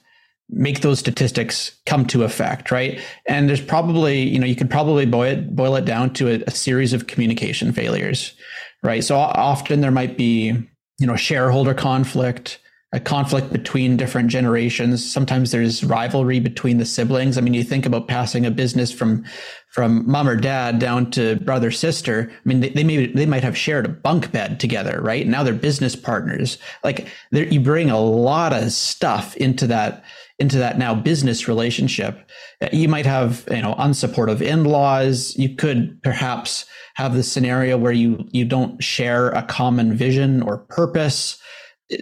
make 0.53 0.81
those 0.81 0.99
statistics 0.99 1.73
come 1.87 2.07
to 2.07 2.25
effect, 2.25 2.71
right? 2.71 3.01
And 3.27 3.49
there's 3.49 3.61
probably, 3.61 4.23
you 4.23 4.39
know, 4.39 4.47
you 4.47 4.55
could 4.55 4.71
probably 4.71 5.07
boil 5.07 5.33
it, 5.33 5.57
boil 5.57 5.77
it 5.77 5.85
down 5.85 6.13
to 6.15 6.29
a, 6.29 6.45
a 6.47 6.51
series 6.51 6.93
of 6.93 7.07
communication 7.07 7.73
failures, 7.73 8.35
right? 8.83 9.03
So 9.03 9.17
often 9.17 9.81
there 9.81 9.91
might 9.91 10.17
be, 10.17 10.53
you 10.99 11.07
know, 11.07 11.17
shareholder 11.17 11.75
conflict, 11.75 12.59
a 12.93 13.01
conflict 13.01 13.51
between 13.53 13.97
different 13.97 14.29
generations. 14.29 15.11
Sometimes 15.11 15.51
there's 15.51 15.83
rivalry 15.83 16.39
between 16.39 16.77
the 16.77 16.85
siblings. 16.85 17.39
I 17.39 17.41
mean, 17.41 17.55
you 17.55 17.65
think 17.65 17.87
about 17.87 18.07
passing 18.07 18.45
a 18.45 18.51
business 18.51 18.93
from 18.93 19.25
from 19.71 20.07
mom 20.07 20.29
or 20.29 20.37
dad 20.37 20.79
down 20.79 21.11
to 21.11 21.37
brother 21.37 21.71
sister. 21.71 22.31
I 22.31 22.41
mean, 22.45 22.61
they, 22.61 22.69
they 22.69 22.85
may 22.85 23.07
they 23.07 23.25
might 23.25 23.43
have 23.43 23.57
shared 23.57 23.87
a 23.87 23.89
bunk 23.89 24.31
bed 24.31 24.61
together, 24.61 25.01
right? 25.01 25.27
Now 25.27 25.43
they're 25.43 25.55
business 25.55 25.97
partners. 25.97 26.59
Like 26.85 27.09
you 27.31 27.61
bring 27.61 27.89
a 27.89 27.99
lot 27.99 28.53
of 28.53 28.71
stuff 28.71 29.35
into 29.39 29.67
that 29.69 30.05
into 30.43 30.59
that 30.59 30.77
now 30.77 30.93
business 30.93 31.47
relationship. 31.47 32.29
You 32.73 32.89
might 32.89 33.07
have, 33.07 33.45
you 33.49 33.63
know, 33.63 33.75
unsupportive 33.77 34.43
in-laws. 34.43 35.37
You 35.37 35.55
could 35.55 36.03
perhaps 36.03 36.67
have 36.95 37.15
the 37.15 37.23
scenario 37.23 37.79
where 37.79 37.93
you 37.93 38.29
you 38.33 38.45
don't 38.45 38.83
share 38.83 39.31
a 39.31 39.45
common 39.45 39.95
vision 39.95 40.43
or 40.43 40.59
purpose. 40.59 41.39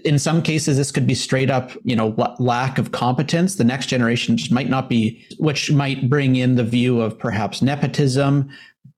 In 0.05 0.19
some 0.19 0.41
cases, 0.43 0.79
this 0.79 0.91
could 0.91 1.07
be 1.07 1.15
straight 1.15 1.51
up, 1.51 1.71
you 1.85 1.95
know, 1.95 2.15
lack 2.39 2.79
of 2.79 2.93
competence. 2.93 3.57
The 3.57 3.65
next 3.65 3.87
generation 3.87 4.37
just 4.39 4.53
might 4.53 4.71
not 4.71 4.89
be, 4.89 5.23
which 5.39 5.71
might 5.71 6.09
bring 6.09 6.37
in 6.37 6.57
the 6.57 6.65
view 6.65 7.01
of 7.01 7.19
perhaps 7.19 7.61
nepotism, 7.61 8.49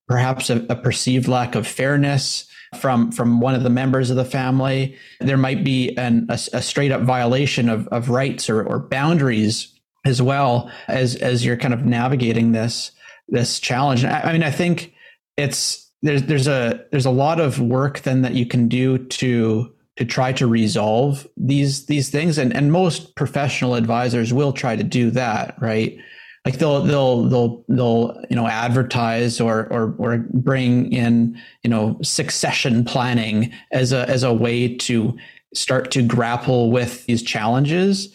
perhaps 0.07 0.51
a, 0.51 0.65
a 0.69 0.77
perceived 0.77 1.27
lack 1.27 1.57
of 1.57 1.67
fairness 1.67 2.47
from 2.79 3.13
from 3.13 3.41
one 3.41 3.55
of 3.55 3.63
the 3.63 3.71
members 3.71 4.11
of 4.11 4.17
the 4.17 4.25
family. 4.25 4.97
There 5.21 5.37
might 5.37 5.65
be 5.65 5.97
an, 5.97 6.27
a, 6.29 6.35
a 6.53 6.63
straight 6.63 6.93
up 6.93 7.03
violation 7.03 7.69
of, 7.69 7.87
of 7.89 8.09
rights 8.09 8.49
or, 8.49 8.63
or 8.63 8.79
boundaries 8.79 9.69
as 10.05 10.21
well 10.21 10.71
as 10.89 11.17
as 11.17 11.45
you're 11.45 11.57
kind 11.57 11.75
of 11.75 11.85
navigating 11.85 12.53
this 12.53 12.93
this 13.29 13.61
challenge. 13.61 14.05
I, 14.05 14.21
I 14.21 14.33
mean, 14.33 14.43
I 14.43 14.51
think 14.51 14.93
it's 15.37 15.91
there's 16.03 16.25
there's 16.25 16.49
a 16.49 16.85
there's 16.91 17.07
a 17.07 17.11
lot 17.11 17.41
of 17.41 17.61
work 17.61 18.01
then 18.01 18.23
that 18.23 18.35
you 18.35 18.47
can 18.47 18.69
do 18.69 18.99
to 18.99 19.73
to 19.97 20.05
try 20.05 20.33
to 20.33 20.47
resolve 20.47 21.27
these 21.37 21.87
these 21.87 22.11
things 22.11 22.39
and 22.39 22.55
and 22.55 22.73
most 22.73 23.15
professional 23.15 23.75
advisors 23.75 24.33
will 24.33 24.53
try 24.53 24.75
to 24.75 24.83
do 24.83 25.11
that 25.11 25.55
right 25.61 25.99
like 26.45 26.59
they'll 26.59 26.83
they'll 26.83 27.23
they'll 27.29 27.65
they'll 27.69 28.25
you 28.29 28.37
know 28.37 28.47
advertise 28.47 29.41
or 29.41 29.67
or 29.73 29.95
or 29.99 30.19
bring 30.19 30.93
in 30.93 31.41
you 31.63 31.71
know 31.71 31.99
succession 32.03 32.85
planning 32.85 33.53
as 33.71 33.93
a 33.93 34.09
as 34.09 34.23
a 34.23 34.33
way 34.33 34.75
to 34.77 35.17
start 35.55 35.91
to 35.93 36.03
grapple 36.03 36.71
with 36.71 37.07
these 37.07 37.23
challenges. 37.23 38.15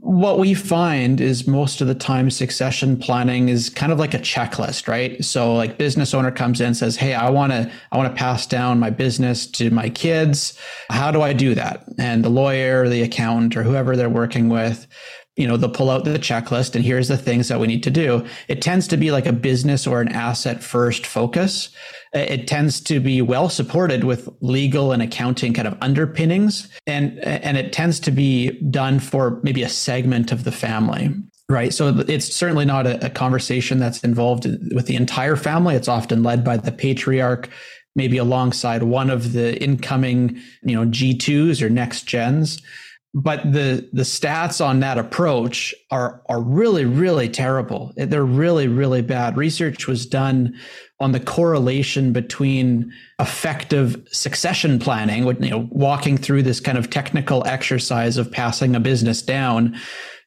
What 0.00 0.38
we 0.38 0.54
find 0.54 1.20
is 1.20 1.46
most 1.46 1.82
of 1.82 1.88
the 1.88 1.94
time 1.94 2.30
succession 2.30 2.98
planning 2.98 3.50
is 3.50 3.68
kind 3.68 3.92
of 3.92 3.98
like 3.98 4.14
a 4.14 4.18
checklist 4.18 4.88
right? 4.88 5.22
So 5.22 5.54
like 5.54 5.76
business 5.76 6.14
owner 6.14 6.30
comes 6.30 6.60
in 6.60 6.74
says 6.74 6.96
hey 6.96 7.14
i 7.14 7.28
want 7.30 7.52
to 7.52 7.70
i 7.92 7.96
want 7.96 8.10
to 8.10 8.18
pass 8.18 8.46
down 8.46 8.78
my 8.78 8.90
business 8.90 9.46
to 9.52 9.70
my 9.70 9.88
kids. 9.88 10.58
How 10.90 11.10
do 11.10 11.22
i 11.22 11.32
do 11.32 11.54
that? 11.54 11.84
And 11.98 12.24
the 12.24 12.30
lawyer 12.30 12.88
the 12.88 13.02
accountant 13.02 13.56
or 13.56 13.62
whoever 13.62 13.96
they're 13.96 14.10
working 14.10 14.50
with 14.50 14.86
you 15.36 15.46
know 15.46 15.56
they'll 15.56 15.70
pull 15.70 15.90
out 15.90 16.04
the 16.04 16.18
checklist 16.18 16.74
and 16.74 16.84
here's 16.84 17.08
the 17.08 17.16
things 17.16 17.48
that 17.48 17.60
we 17.60 17.66
need 17.66 17.82
to 17.82 17.90
do. 17.90 18.24
It 18.48 18.62
tends 18.62 18.86
to 18.88 18.96
be 18.96 19.10
like 19.10 19.26
a 19.26 19.32
business 19.32 19.86
or 19.86 20.00
an 20.00 20.08
asset 20.08 20.62
first 20.62 21.06
focus. 21.06 21.70
Uh, 22.14 22.20
it 22.20 22.46
tends 22.46 22.80
to 22.82 23.00
be 23.00 23.20
well 23.20 23.48
supported 23.48 24.04
with 24.04 24.28
legal 24.40 24.92
and 24.92 25.02
accounting 25.02 25.52
kind 25.52 25.68
of 25.68 25.76
underpinnings 25.80 26.68
and 26.86 27.18
and 27.20 27.56
it 27.56 27.72
tends 27.72 27.98
to 28.00 28.10
be 28.10 28.60
done 28.70 29.00
for 29.00 29.40
maybe 29.42 29.62
a 29.62 29.68
segment 29.68 30.32
of 30.32 30.44
the 30.44 30.52
family 30.52 31.10
right? 31.50 31.74
So 31.74 31.88
it's 32.08 32.34
certainly 32.34 32.64
not 32.64 32.86
a, 32.86 33.04
a 33.04 33.10
conversation 33.10 33.78
that's 33.78 34.02
involved 34.02 34.46
with 34.74 34.86
the 34.86 34.96
entire 34.96 35.36
family. 35.36 35.74
It's 35.74 35.88
often 35.88 36.22
led 36.22 36.42
by 36.42 36.56
the 36.56 36.72
patriarch 36.72 37.50
maybe 37.94 38.16
alongside 38.18 38.82
one 38.82 39.10
of 39.10 39.32
the 39.32 39.62
incoming 39.62 40.40
you 40.62 40.74
know 40.74 40.90
g2s 40.90 41.62
or 41.62 41.70
next 41.70 42.06
gens 42.06 42.62
but 43.14 43.40
the 43.44 43.88
the 43.92 44.02
stats 44.02 44.64
on 44.64 44.80
that 44.80 44.98
approach 44.98 45.72
are 45.92 46.20
are 46.28 46.42
really 46.42 46.84
really 46.84 47.28
terrible. 47.28 47.92
They're 47.96 48.24
really 48.24 48.66
really 48.66 49.02
bad. 49.02 49.36
Research 49.36 49.86
was 49.86 50.04
done 50.04 50.58
on 50.98 51.12
the 51.12 51.20
correlation 51.20 52.12
between 52.12 52.92
effective 53.20 54.04
succession 54.10 54.80
planning 54.80 55.24
you 55.42 55.50
know 55.50 55.68
walking 55.70 56.16
through 56.16 56.42
this 56.42 56.58
kind 56.58 56.76
of 56.76 56.90
technical 56.90 57.46
exercise 57.46 58.16
of 58.16 58.32
passing 58.32 58.74
a 58.74 58.80
business 58.80 59.22
down 59.22 59.76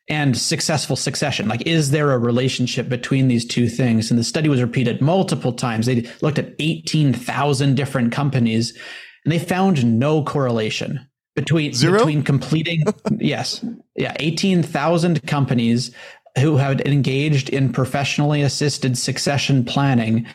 and 0.10 0.38
successful 0.38 0.96
succession. 0.96 1.50
Like 1.50 1.68
is 1.68 1.92
there 1.92 2.14
a 2.14 2.18
relationship 2.18 2.88
between 2.88 3.28
these 3.28 3.46
two 3.46 3.68
things? 3.68 4.10
And 4.10 4.18
the 4.18 4.24
study 4.24 4.48
was 4.48 4.62
repeated 4.62 5.02
multiple 5.02 5.52
times. 5.52 5.88
They 5.88 6.10
looked 6.22 6.40
at 6.40 6.56
18,000 6.60 7.76
different 7.76 8.14
companies 8.14 8.78
and 9.26 9.34
they 9.34 9.40
found 9.40 10.00
no 10.00 10.24
correlation 10.24 11.06
between 11.38 11.72
Zero? 11.72 12.00
between 12.00 12.24
completing 12.24 12.84
yes 13.20 13.64
yeah 13.96 14.16
18,000 14.20 15.26
companies 15.28 15.92
who 16.40 16.58
had 16.58 16.82
engaged 16.82 17.50
in 17.50 17.72
professionally 17.72 18.42
assisted 18.42 18.98
succession 18.98 19.64
planning 19.64 20.26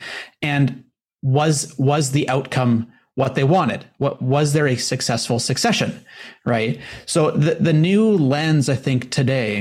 and 0.41 0.85
was 1.23 1.75
was 1.77 2.13
the 2.13 2.29
outcome 2.29 2.91
what 3.17 3.35
they 3.35 3.43
wanted 3.45 3.85
what 3.99 4.23
was 4.23 4.53
there 4.53 4.69
a 4.69 4.77
successful 4.77 5.41
succession 5.41 6.05
right 6.47 6.81
so 7.05 7.33
the 7.33 7.57
the 7.57 7.73
new 7.73 8.17
lens 8.17 8.69
i 8.69 8.77
think 8.77 9.11
today 9.11 9.59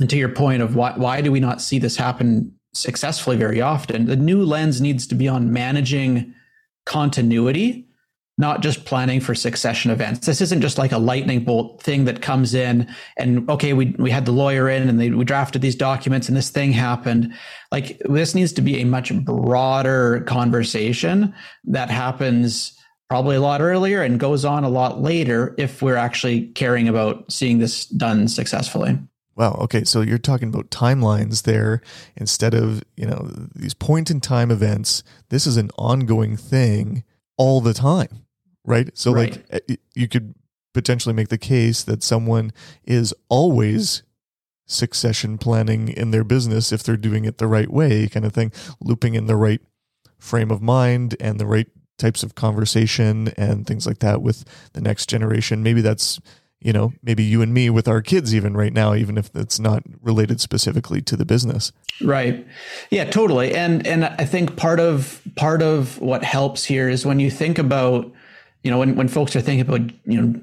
and 0.00 0.10
to 0.10 0.16
your 0.16 0.28
point 0.28 0.62
of 0.62 0.76
why 0.76 0.92
why 0.96 1.22
do 1.22 1.32
we 1.32 1.40
not 1.40 1.62
see 1.62 1.78
this 1.78 1.96
happen 1.96 2.52
successfully 2.74 3.36
very 3.36 3.60
often 3.60 4.04
the 4.04 4.16
new 4.16 4.44
lens 4.44 4.82
needs 4.82 5.06
to 5.06 5.14
be 5.14 5.26
on 5.26 5.50
managing 5.50 6.34
continuity 6.84 7.87
not 8.38 8.62
just 8.62 8.84
planning 8.84 9.20
for 9.20 9.34
succession 9.34 9.90
events. 9.90 10.24
This 10.24 10.40
isn't 10.40 10.60
just 10.60 10.78
like 10.78 10.92
a 10.92 10.98
lightning 10.98 11.44
bolt 11.44 11.82
thing 11.82 12.04
that 12.04 12.22
comes 12.22 12.54
in 12.54 12.88
and 13.16 13.50
okay, 13.50 13.72
we 13.72 13.96
we 13.98 14.10
had 14.10 14.24
the 14.24 14.32
lawyer 14.32 14.70
in 14.70 14.88
and 14.88 14.98
they, 14.98 15.10
we 15.10 15.24
drafted 15.24 15.60
these 15.60 15.74
documents 15.74 16.28
and 16.28 16.36
this 16.36 16.48
thing 16.48 16.72
happened. 16.72 17.34
Like 17.72 18.00
this 18.08 18.36
needs 18.36 18.52
to 18.54 18.62
be 18.62 18.80
a 18.80 18.86
much 18.86 19.12
broader 19.24 20.20
conversation 20.20 21.34
that 21.64 21.90
happens 21.90 22.74
probably 23.10 23.36
a 23.36 23.40
lot 23.40 23.60
earlier 23.60 24.02
and 24.02 24.20
goes 24.20 24.44
on 24.44 24.62
a 24.64 24.68
lot 24.68 25.02
later 25.02 25.54
if 25.58 25.82
we're 25.82 25.96
actually 25.96 26.46
caring 26.48 26.88
about 26.88 27.30
seeing 27.32 27.58
this 27.58 27.86
done 27.86 28.28
successfully. 28.28 28.98
Wow. 29.34 29.52
Okay. 29.62 29.84
So 29.84 30.00
you're 30.00 30.18
talking 30.18 30.48
about 30.48 30.70
timelines 30.70 31.42
there 31.42 31.80
instead 32.16 32.54
of, 32.54 32.82
you 32.96 33.06
know, 33.06 33.30
these 33.54 33.74
point 33.74 34.10
in 34.10 34.20
time 34.20 34.50
events. 34.50 35.02
This 35.28 35.46
is 35.46 35.56
an 35.56 35.70
ongoing 35.78 36.36
thing 36.36 37.04
all 37.36 37.60
the 37.60 37.72
time 37.72 38.26
right? 38.64 38.90
So 38.96 39.12
Right. 39.12 39.32
like 39.50 39.64
uh, 39.70 39.74
you 39.94 40.08
could 40.08 40.34
potentially 40.74 41.14
make 41.14 41.28
the 41.28 41.38
case 41.38 41.82
that 41.82 42.02
someone 42.02 42.52
is 42.84 43.14
always 43.28 44.02
succession 44.66 45.38
planning 45.38 45.88
in 45.88 46.10
their 46.10 46.24
business 46.24 46.72
if 46.72 46.82
they're 46.82 46.96
doing 46.96 47.24
it 47.24 47.38
the 47.38 47.46
right 47.46 47.70
way, 47.70 48.06
kind 48.06 48.26
of 48.26 48.32
thing, 48.32 48.52
looping 48.80 49.14
in 49.14 49.26
the 49.26 49.36
right 49.36 49.60
frame 50.18 50.50
of 50.50 50.60
mind 50.60 51.16
and 51.20 51.40
the 51.40 51.46
right 51.46 51.68
types 51.96 52.22
of 52.22 52.34
conversation 52.34 53.28
and 53.36 53.66
things 53.66 53.86
like 53.86 53.98
that 54.00 54.22
with 54.22 54.44
the 54.74 54.80
next 54.80 55.08
generation. 55.08 55.62
Maybe 55.62 55.80
that's 55.80 56.20
you 56.60 56.72
know, 56.72 56.92
maybe 57.04 57.22
you 57.22 57.40
and 57.40 57.54
me 57.54 57.70
with 57.70 57.86
our 57.86 58.02
kids 58.02 58.34
even 58.34 58.56
right 58.56 58.72
now, 58.72 58.92
even 58.94 59.16
if 59.16 59.30
it's 59.34 59.60
not 59.60 59.84
related 60.02 60.40
specifically 60.40 61.00
to 61.02 61.16
the 61.16 61.24
business. 61.24 61.70
Right. 62.02 62.44
Yeah, 62.90 63.04
totally. 63.04 63.54
And 63.54 63.86
and 63.86 64.04
I 64.04 64.24
think 64.24 64.56
part 64.56 64.80
of 64.80 65.22
part 65.36 65.62
of 65.62 66.00
what 66.00 66.24
helps 66.24 66.64
here 66.64 66.88
is 66.88 67.06
when 67.06 67.20
you 67.20 67.30
think 67.30 67.58
about 67.58 68.10
you 68.62 68.70
know 68.70 68.78
when, 68.78 68.96
when 68.96 69.08
folks 69.08 69.36
are 69.36 69.40
thinking 69.40 69.60
about 69.60 69.80
you 70.04 70.20
know 70.20 70.40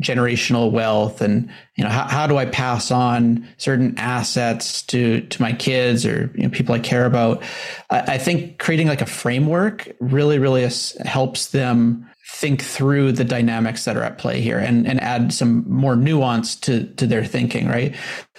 generational 0.00 0.70
wealth 0.70 1.20
and 1.20 1.50
you 1.76 1.84
know 1.84 1.90
how, 1.90 2.06
how 2.06 2.26
do 2.26 2.36
i 2.36 2.44
pass 2.44 2.90
on 2.90 3.46
certain 3.56 3.94
assets 3.96 4.82
to 4.82 5.22
to 5.22 5.40
my 5.40 5.52
kids 5.52 6.04
or 6.04 6.30
you 6.34 6.44
know, 6.44 6.50
people 6.50 6.74
i 6.74 6.78
care 6.78 7.06
about? 7.06 7.42
I, 7.90 8.14
I 8.14 8.18
think 8.18 8.58
creating 8.58 8.88
like 8.88 9.00
a 9.00 9.06
framework 9.06 9.88
really 10.00 10.38
really 10.38 10.68
helps 11.04 11.48
them 11.48 12.08
think 12.26 12.62
through 12.62 13.12
the 13.12 13.24
dynamics 13.24 13.84
that 13.84 13.96
are 13.96 14.02
at 14.02 14.18
play 14.18 14.40
here 14.40 14.58
and 14.58 14.86
and 14.86 15.00
add 15.00 15.32
some 15.32 15.64
more 15.68 15.96
nuance 15.96 16.56
to 16.56 16.86
to 16.94 17.06
their 17.06 17.24
thinking 17.24 17.68
right 17.68 17.94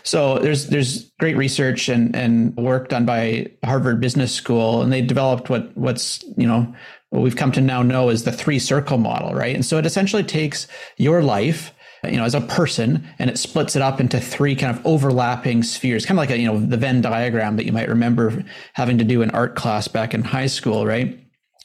so 0.06 0.38
there's 0.38 0.68
there's 0.68 1.10
great 1.20 1.36
research 1.36 1.90
and 1.90 2.16
and 2.16 2.56
work 2.56 2.90
done 2.90 3.06
by 3.06 3.48
Harvard 3.64 4.00
Business 4.00 4.32
School, 4.32 4.82
and 4.82 4.94
they 4.94 5.02
developed 5.02 5.50
what 5.50 5.76
what's 5.76 6.24
you 6.38 6.48
know 6.48 6.74
what 7.10 7.22
we've 7.22 7.36
come 7.36 7.52
to 7.54 7.62
now 7.62 7.82
know 7.82 8.10
is 8.10 8.24
the 8.24 8.32
three 8.32 8.60
circle 8.60 9.00
model, 9.00 9.34
right? 9.34 9.56
And 9.56 9.66
so 9.66 9.78
it 9.78 9.86
essentially 9.86 10.24
takes 10.24 10.68
your 10.98 11.24
life 11.24 11.74
you 12.04 12.18
know 12.18 12.24
as 12.24 12.36
a 12.36 12.42
person 12.42 13.08
and 13.18 13.32
it 13.32 13.38
splits 13.38 13.76
it 13.76 13.82
up 13.82 14.00
into 14.00 14.20
three 14.20 14.56
kind 14.56 14.78
of 14.78 14.86
overlapping 14.86 15.64
spheres 15.64 16.06
kind 16.06 16.20
of 16.20 16.22
like 16.22 16.30
a 16.30 16.38
you 16.38 16.46
know 16.46 16.60
the 16.60 16.78
venn 16.78 17.02
diagram 17.02 17.56
that 17.56 17.66
you 17.66 17.72
might 17.72 17.90
remember 17.90 18.46
having 18.74 19.00
to 19.00 19.04
do 19.04 19.24
in 19.24 19.32
art 19.32 19.56
class 19.56 19.88
back 19.88 20.14
in 20.14 20.22
high 20.22 20.46
school 20.46 20.86
right 20.86 21.20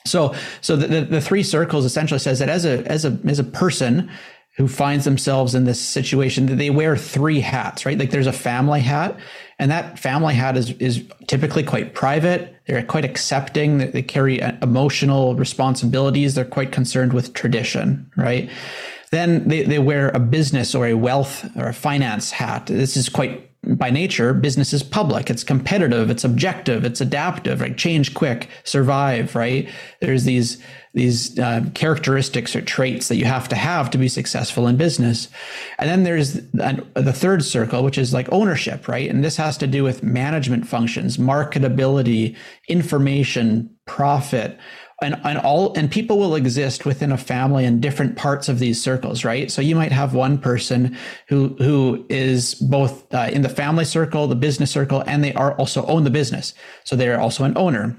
so 0.06 0.34
so 0.62 0.76
the, 0.76 0.86
the, 0.86 1.00
the 1.02 1.20
three 1.20 1.42
circles 1.42 1.84
essentially 1.84 2.18
says 2.18 2.38
that 2.38 2.48
as 2.48 2.64
a 2.64 2.82
as 2.90 3.04
a 3.04 3.18
as 3.26 3.38
a 3.38 3.44
person 3.44 4.10
who 4.56 4.68
finds 4.68 5.04
themselves 5.04 5.54
in 5.54 5.64
this 5.64 5.80
situation 5.80 6.46
that 6.46 6.56
they 6.56 6.70
wear 6.70 6.96
three 6.96 7.40
hats 7.40 7.86
right? 7.86 7.98
Like 7.98 8.10
there's 8.10 8.26
a 8.26 8.32
family 8.32 8.80
hat 8.80 9.18
and 9.58 9.70
that 9.70 9.98
family 9.98 10.34
hat 10.34 10.56
is 10.56 10.70
is 10.72 11.04
typically 11.26 11.62
quite 11.62 11.94
private. 11.94 12.56
They're 12.66 12.82
quite 12.82 13.04
accepting. 13.04 13.78
They, 13.78 13.86
they 13.86 14.02
carry 14.02 14.42
uh, 14.42 14.52
emotional 14.62 15.34
responsibilities. 15.34 16.34
They're 16.34 16.44
quite 16.44 16.72
concerned 16.72 17.12
with 17.12 17.34
tradition 17.34 18.10
right? 18.16 18.50
Then 19.10 19.48
they, 19.48 19.62
they 19.64 19.80
wear 19.80 20.10
a 20.10 20.20
business 20.20 20.74
or 20.74 20.86
a 20.86 20.94
wealth 20.94 21.44
or 21.56 21.68
a 21.68 21.74
finance 21.74 22.30
hat. 22.30 22.66
This 22.66 22.96
is 22.96 23.08
quite 23.08 23.49
by 23.62 23.90
nature, 23.90 24.32
business 24.32 24.72
is 24.72 24.82
public. 24.82 25.28
It's 25.28 25.44
competitive. 25.44 26.08
It's 26.10 26.24
objective. 26.24 26.84
It's 26.84 27.00
adaptive. 27.00 27.60
Right? 27.60 27.76
Change 27.76 28.14
quick. 28.14 28.48
Survive. 28.64 29.34
Right? 29.34 29.68
There's 30.00 30.24
these 30.24 30.62
these 30.92 31.38
uh, 31.38 31.64
characteristics 31.74 32.56
or 32.56 32.62
traits 32.62 33.06
that 33.08 33.16
you 33.16 33.24
have 33.24 33.48
to 33.48 33.54
have 33.54 33.90
to 33.90 33.98
be 33.98 34.08
successful 34.08 34.66
in 34.66 34.76
business. 34.76 35.28
And 35.78 35.88
then 35.88 36.02
there's 36.02 36.34
the 36.52 37.12
third 37.14 37.44
circle, 37.44 37.84
which 37.84 37.98
is 37.98 38.14
like 38.14 38.32
ownership. 38.32 38.88
Right? 38.88 39.10
And 39.10 39.22
this 39.22 39.36
has 39.36 39.58
to 39.58 39.66
do 39.66 39.84
with 39.84 40.02
management 40.02 40.66
functions, 40.66 41.18
marketability, 41.18 42.36
information, 42.68 43.70
profit 43.86 44.58
and, 45.02 45.20
and 45.24 45.38
all 45.38 45.72
and 45.74 45.90
people 45.90 46.18
will 46.18 46.34
exist 46.34 46.84
within 46.84 47.12
a 47.12 47.18
family 47.18 47.64
in 47.64 47.80
different 47.80 48.16
parts 48.16 48.48
of 48.48 48.58
these 48.58 48.82
circles 48.82 49.24
right? 49.24 49.50
So 49.50 49.62
you 49.62 49.74
might 49.74 49.92
have 49.92 50.14
one 50.14 50.38
person 50.38 50.96
who 51.28 51.56
who 51.58 52.04
is 52.08 52.54
both 52.54 53.12
uh, 53.14 53.30
in 53.32 53.42
the 53.42 53.48
family 53.48 53.84
circle 53.84 54.26
the 54.26 54.34
business 54.34 54.70
circle 54.70 55.02
and 55.06 55.24
they 55.24 55.34
are 55.34 55.54
also 55.54 55.84
own 55.86 56.04
the 56.04 56.10
business. 56.10 56.54
So 56.84 56.96
they're 56.96 57.20
also 57.20 57.44
an 57.44 57.56
owner. 57.56 57.96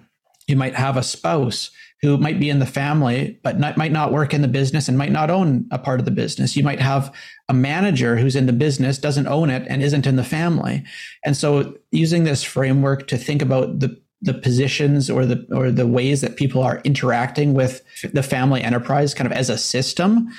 You 0.47 0.55
might 0.55 0.75
have 0.75 0.97
a 0.97 1.03
spouse 1.03 1.71
who 2.01 2.17
might 2.17 2.39
be 2.39 2.49
in 2.49 2.59
the 2.59 2.65
family 2.65 3.39
but 3.43 3.59
not, 3.59 3.77
might 3.77 3.91
not 3.91 4.11
work 4.11 4.33
in 4.33 4.41
the 4.41 4.47
business 4.47 4.87
and 4.87 4.97
might 4.97 5.11
not 5.11 5.29
own 5.29 5.67
a 5.71 5.77
part 5.77 5.99
of 5.99 6.05
the 6.05 6.11
business. 6.11 6.55
You 6.55 6.63
might 6.63 6.79
have 6.79 7.13
a 7.47 7.53
manager 7.53 8.17
who's 8.17 8.35
in 8.35 8.47
the 8.47 8.53
business 8.53 8.97
doesn't 8.97 9.27
own 9.27 9.49
it 9.49 9.65
and 9.67 9.83
isn't 9.83 10.07
in 10.07 10.15
the 10.15 10.23
family. 10.23 10.83
And 11.23 11.37
so 11.37 11.77
using 11.91 12.23
this 12.23 12.43
framework 12.43 13.07
to 13.07 13.17
think 13.17 13.41
about 13.41 13.79
the 13.79 14.01
the 14.21 14.33
positions 14.33 15.09
or 15.09 15.25
the 15.25 15.45
or 15.51 15.71
the 15.71 15.87
ways 15.87 16.21
that 16.21 16.35
people 16.35 16.61
are 16.61 16.81
interacting 16.83 17.53
with 17.53 17.81
the 18.13 18.23
family 18.23 18.61
enterprise 18.61 19.13
kind 19.13 19.25
of 19.25 19.31
as 19.31 19.49
a 19.49 19.57
system 19.57 20.29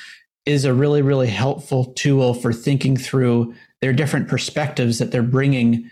is 0.47 0.65
a 0.65 0.75
really 0.75 1.03
really 1.03 1.29
helpful 1.29 1.93
tool 1.95 2.35
for 2.35 2.53
thinking 2.53 2.97
through 2.97 3.55
their 3.81 3.93
different 3.93 4.29
perspectives 4.29 4.99
that 4.99 5.11
they're 5.11 5.23
bringing 5.23 5.91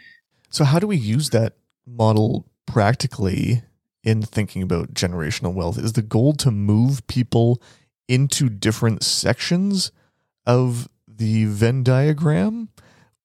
So 0.50 0.64
how 0.64 0.78
do 0.78 0.86
we 0.86 0.96
use 0.96 1.30
that 1.30 1.54
model 1.86 2.46
practically 2.66 3.62
in 4.02 4.22
thinking 4.22 4.62
about 4.62 4.94
generational 4.94 5.52
wealth? 5.52 5.78
Is 5.78 5.92
the 5.92 6.02
goal 6.02 6.32
to 6.34 6.50
move 6.50 7.06
people 7.06 7.60
into 8.08 8.48
different 8.48 9.02
sections 9.02 9.92
of 10.46 10.88
the 11.06 11.44
Venn 11.44 11.82
diagram? 11.82 12.68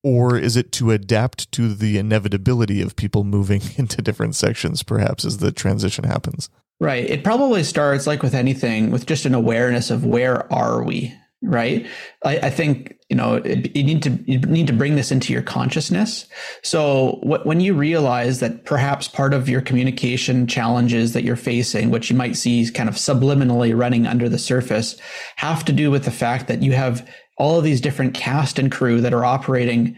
Or 0.06 0.38
is 0.38 0.56
it 0.56 0.72
to 0.74 0.92
adapt 0.92 1.52
to 1.54 1.74
the 1.74 1.98
inevitability 1.98 2.80
of 2.80 2.96
people 2.96 3.24
moving 3.24 3.62
into 3.78 4.04
different 4.04 4.36
sections, 4.36 4.84
perhaps, 4.84 5.26
as 5.26 5.40
the 5.40 5.52
transition 5.52 6.06
happens? 6.06 6.50
right 6.82 7.10
it 7.10 7.24
probably 7.24 7.64
starts 7.64 8.06
like 8.06 8.22
with 8.22 8.36
anything 8.36 8.92
with 8.92 9.06
just 9.06 9.26
an 9.26 9.34
awareness 9.34 9.90
of 9.90 10.04
where 10.04 10.52
are 10.52 10.84
we 10.84 11.16
right? 11.46 11.88
I, 12.24 12.38
I 12.38 12.50
think 12.50 12.98
you 13.10 13.16
know 13.16 13.44
you 13.44 13.84
need 13.84 14.02
to 14.04 14.12
you 14.26 14.40
need 14.40 14.68
to 14.68 14.74
bring 14.74 14.96
this 14.96 15.12
into 15.12 15.32
your 15.32 15.42
consciousness. 15.42 16.26
So 16.64 17.20
when 17.22 17.60
you 17.60 17.74
realize 17.74 18.40
that 18.40 18.66
perhaps 18.66 19.08
part 19.08 19.34
of 19.34 19.48
your 19.48 19.62
communication 19.62 20.48
challenges 20.48 21.14
that 21.14 21.24
you're 21.24 21.36
facing, 21.36 21.92
which 21.92 22.10
you 22.10 22.16
might 22.16 22.36
see 22.36 22.70
kind 22.72 22.90
of 22.90 22.96
subliminally 22.96 23.78
running 23.78 24.08
under 24.08 24.28
the 24.28 24.40
surface, 24.40 24.98
have 25.36 25.64
to 25.66 25.72
do 25.72 25.92
with 25.92 26.06
the 26.06 26.12
fact 26.12 26.48
that 26.48 26.64
you 26.64 26.74
have 26.74 27.08
all 27.38 27.58
of 27.58 27.64
these 27.64 27.82
different 27.82 28.14
cast 28.14 28.58
and 28.60 28.72
crew 28.72 29.02
that 29.02 29.14
are 29.14 29.26
operating 29.26 29.96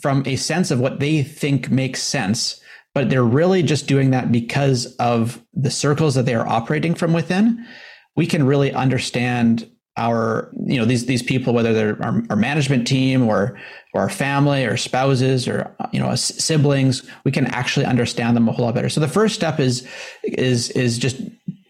from 0.00 0.22
a 0.26 0.36
sense 0.36 0.70
of 0.70 0.80
what 0.80 1.00
they 1.00 1.22
think 1.22 1.70
makes 1.70 2.02
sense 2.02 2.60
but 2.98 3.10
they're 3.10 3.22
really 3.22 3.62
just 3.62 3.86
doing 3.86 4.10
that 4.10 4.32
because 4.32 4.96
of 4.96 5.40
the 5.54 5.70
circles 5.70 6.16
that 6.16 6.26
they 6.26 6.34
are 6.34 6.48
operating 6.48 6.96
from 6.96 7.12
within. 7.12 7.64
We 8.16 8.26
can 8.26 8.44
really 8.44 8.72
understand 8.72 9.70
our 9.96 10.50
you 10.66 10.78
know 10.78 10.84
these 10.84 11.06
these 11.06 11.22
people 11.22 11.52
whether 11.52 11.72
they're 11.72 12.02
our, 12.02 12.24
our, 12.30 12.34
management 12.34 12.88
team 12.88 13.22
or 13.22 13.56
or 13.94 14.00
our 14.00 14.08
family 14.08 14.64
or 14.64 14.76
spouses 14.76 15.46
or 15.46 15.72
you 15.92 16.00
know 16.00 16.12
siblings 16.16 17.08
we 17.24 17.30
can 17.30 17.46
actually 17.46 17.86
understand 17.86 18.36
them 18.36 18.48
a 18.48 18.52
whole 18.52 18.64
lot 18.64 18.74
better. 18.74 18.88
So 18.88 19.00
the 19.00 19.06
first 19.06 19.36
step 19.36 19.60
is 19.60 19.86
is 20.24 20.70
is 20.70 20.98
just 20.98 21.20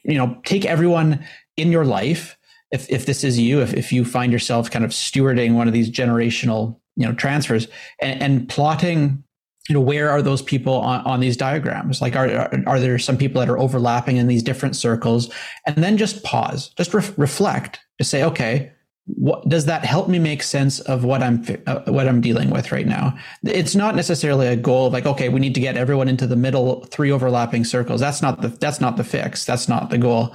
you 0.04 0.16
know 0.16 0.40
take 0.46 0.64
everyone 0.64 1.22
in 1.58 1.70
your 1.70 1.84
life 1.84 2.37
if 2.70 2.88
if 2.90 3.06
this 3.06 3.24
is 3.24 3.38
you 3.38 3.60
if, 3.60 3.74
if 3.74 3.92
you 3.92 4.04
find 4.04 4.32
yourself 4.32 4.70
kind 4.70 4.84
of 4.84 4.90
stewarding 4.90 5.54
one 5.54 5.66
of 5.66 5.74
these 5.74 5.90
generational 5.90 6.78
you 6.96 7.06
know 7.06 7.14
transfers 7.14 7.68
and, 8.00 8.22
and 8.22 8.48
plotting 8.48 9.22
you 9.68 9.74
know 9.74 9.80
where 9.80 10.10
are 10.10 10.22
those 10.22 10.40
people 10.40 10.74
on, 10.74 11.04
on 11.04 11.20
these 11.20 11.36
diagrams? 11.36 12.00
Like 12.00 12.16
are, 12.16 12.30
are, 12.30 12.62
are 12.66 12.80
there 12.80 12.98
some 12.98 13.18
people 13.18 13.40
that 13.40 13.50
are 13.50 13.58
overlapping 13.58 14.16
in 14.16 14.26
these 14.26 14.42
different 14.42 14.76
circles? 14.76 15.30
And 15.66 15.76
then 15.76 15.96
just 15.98 16.24
pause 16.24 16.70
just 16.76 16.94
re- 16.94 17.14
reflect 17.16 17.78
to 17.98 18.04
say 18.04 18.22
okay 18.24 18.72
what 19.14 19.48
does 19.48 19.64
that 19.64 19.86
help 19.86 20.06
me 20.06 20.18
make 20.18 20.42
sense 20.42 20.80
of 20.80 21.02
what 21.02 21.22
i'm 21.22 21.42
uh, 21.66 21.80
what 21.86 22.06
i'm 22.06 22.20
dealing 22.20 22.50
with 22.50 22.72
right 22.72 22.86
now? 22.86 23.16
It's 23.42 23.74
not 23.74 23.94
necessarily 23.94 24.46
a 24.46 24.56
goal 24.56 24.90
like 24.90 25.06
okay 25.06 25.28
we 25.28 25.40
need 25.40 25.54
to 25.54 25.60
get 25.60 25.76
everyone 25.76 26.08
into 26.08 26.26
the 26.26 26.36
middle 26.36 26.84
three 26.86 27.10
overlapping 27.10 27.64
circles. 27.64 28.00
That's 28.00 28.22
not 28.22 28.42
the 28.42 28.48
that's 28.48 28.80
not 28.80 28.96
the 28.96 29.04
fix. 29.04 29.44
That's 29.44 29.68
not 29.68 29.90
the 29.90 29.98
goal 29.98 30.34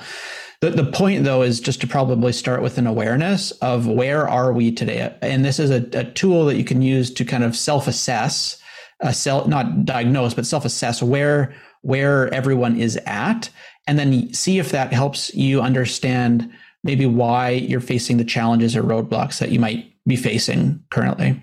the, 0.63 0.69
the 0.69 0.89
point 0.89 1.25
though 1.25 1.41
is 1.41 1.59
just 1.59 1.81
to 1.81 1.87
probably 1.87 2.31
start 2.31 2.61
with 2.61 2.77
an 2.77 2.87
awareness 2.87 3.51
of 3.51 3.85
where 3.85 4.29
are 4.29 4.53
we 4.53 4.71
today? 4.71 5.13
And 5.21 5.43
this 5.43 5.59
is 5.59 5.69
a, 5.69 5.85
a 5.91 6.05
tool 6.05 6.45
that 6.45 6.55
you 6.55 6.63
can 6.63 6.81
use 6.81 7.13
to 7.15 7.25
kind 7.25 7.43
of 7.43 7.53
self-assess 7.53 8.61
uh, 9.01 9.11
self 9.11 9.47
not 9.47 9.83
diagnose 9.83 10.33
but 10.33 10.45
self-assess 10.45 11.03
where 11.03 11.53
where 11.81 12.33
everyone 12.33 12.79
is 12.79 12.97
at 13.05 13.49
and 13.87 13.99
then 13.99 14.33
see 14.33 14.57
if 14.57 14.71
that 14.71 14.93
helps 14.93 15.33
you 15.35 15.61
understand 15.61 16.49
maybe 16.85 17.05
why 17.05 17.49
you're 17.49 17.81
facing 17.81 18.15
the 18.15 18.23
challenges 18.23 18.73
or 18.73 18.83
roadblocks 18.83 19.39
that 19.39 19.49
you 19.49 19.59
might 19.59 19.91
be 20.07 20.15
facing 20.15 20.81
currently. 20.91 21.41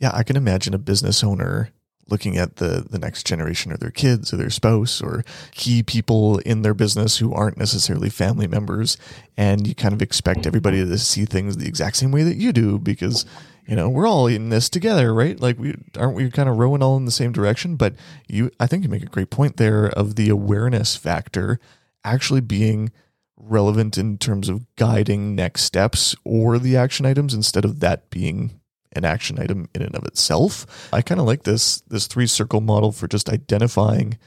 Yeah 0.00 0.10
i 0.14 0.24
can 0.24 0.34
imagine 0.34 0.74
a 0.74 0.78
business 0.78 1.22
owner 1.22 1.70
looking 2.08 2.36
at 2.36 2.56
the 2.56 2.86
the 2.88 2.98
next 2.98 3.26
generation 3.26 3.72
or 3.72 3.76
their 3.76 3.90
kids 3.90 4.32
or 4.32 4.36
their 4.36 4.50
spouse 4.50 5.00
or 5.00 5.24
key 5.52 5.82
people 5.82 6.38
in 6.38 6.62
their 6.62 6.74
business 6.74 7.18
who 7.18 7.32
aren't 7.32 7.58
necessarily 7.58 8.10
family 8.10 8.46
members 8.46 8.96
and 9.36 9.66
you 9.66 9.74
kind 9.74 9.94
of 9.94 10.02
expect 10.02 10.46
everybody 10.46 10.84
to 10.84 10.98
see 10.98 11.24
things 11.24 11.56
the 11.56 11.68
exact 11.68 11.96
same 11.96 12.10
way 12.10 12.22
that 12.22 12.36
you 12.36 12.52
do 12.52 12.78
because 12.78 13.24
you 13.68 13.76
know, 13.76 13.90
we're 13.90 14.08
all 14.08 14.26
in 14.26 14.48
this 14.48 14.70
together, 14.70 15.12
right? 15.12 15.38
Like 15.38 15.58
we 15.58 15.74
aren't 15.96 16.16
we 16.16 16.30
kind 16.30 16.48
of 16.48 16.56
rowing 16.56 16.82
all 16.82 16.96
in 16.96 17.04
the 17.04 17.10
same 17.10 17.32
direction? 17.32 17.76
But 17.76 17.94
you 18.26 18.50
I 18.58 18.66
think 18.66 18.82
you 18.82 18.88
make 18.88 19.02
a 19.02 19.06
great 19.06 19.28
point 19.28 19.58
there 19.58 19.88
of 19.88 20.16
the 20.16 20.30
awareness 20.30 20.96
factor 20.96 21.60
actually 22.02 22.40
being 22.40 22.90
relevant 23.36 23.98
in 23.98 24.16
terms 24.16 24.48
of 24.48 24.64
guiding 24.76 25.34
next 25.34 25.62
steps 25.62 26.16
or 26.24 26.58
the 26.58 26.78
action 26.78 27.04
items 27.04 27.34
instead 27.34 27.66
of 27.66 27.80
that 27.80 28.08
being 28.08 28.57
an 28.92 29.04
action 29.04 29.38
item 29.38 29.68
in 29.74 29.82
and 29.82 29.94
of 29.94 30.04
itself. 30.04 30.88
I 30.92 31.02
kind 31.02 31.20
of 31.20 31.26
like 31.26 31.44
this 31.44 31.80
this 31.88 32.06
three 32.06 32.26
circle 32.26 32.60
model 32.60 32.92
for 32.92 33.08
just 33.08 33.28
identifying 33.28 34.18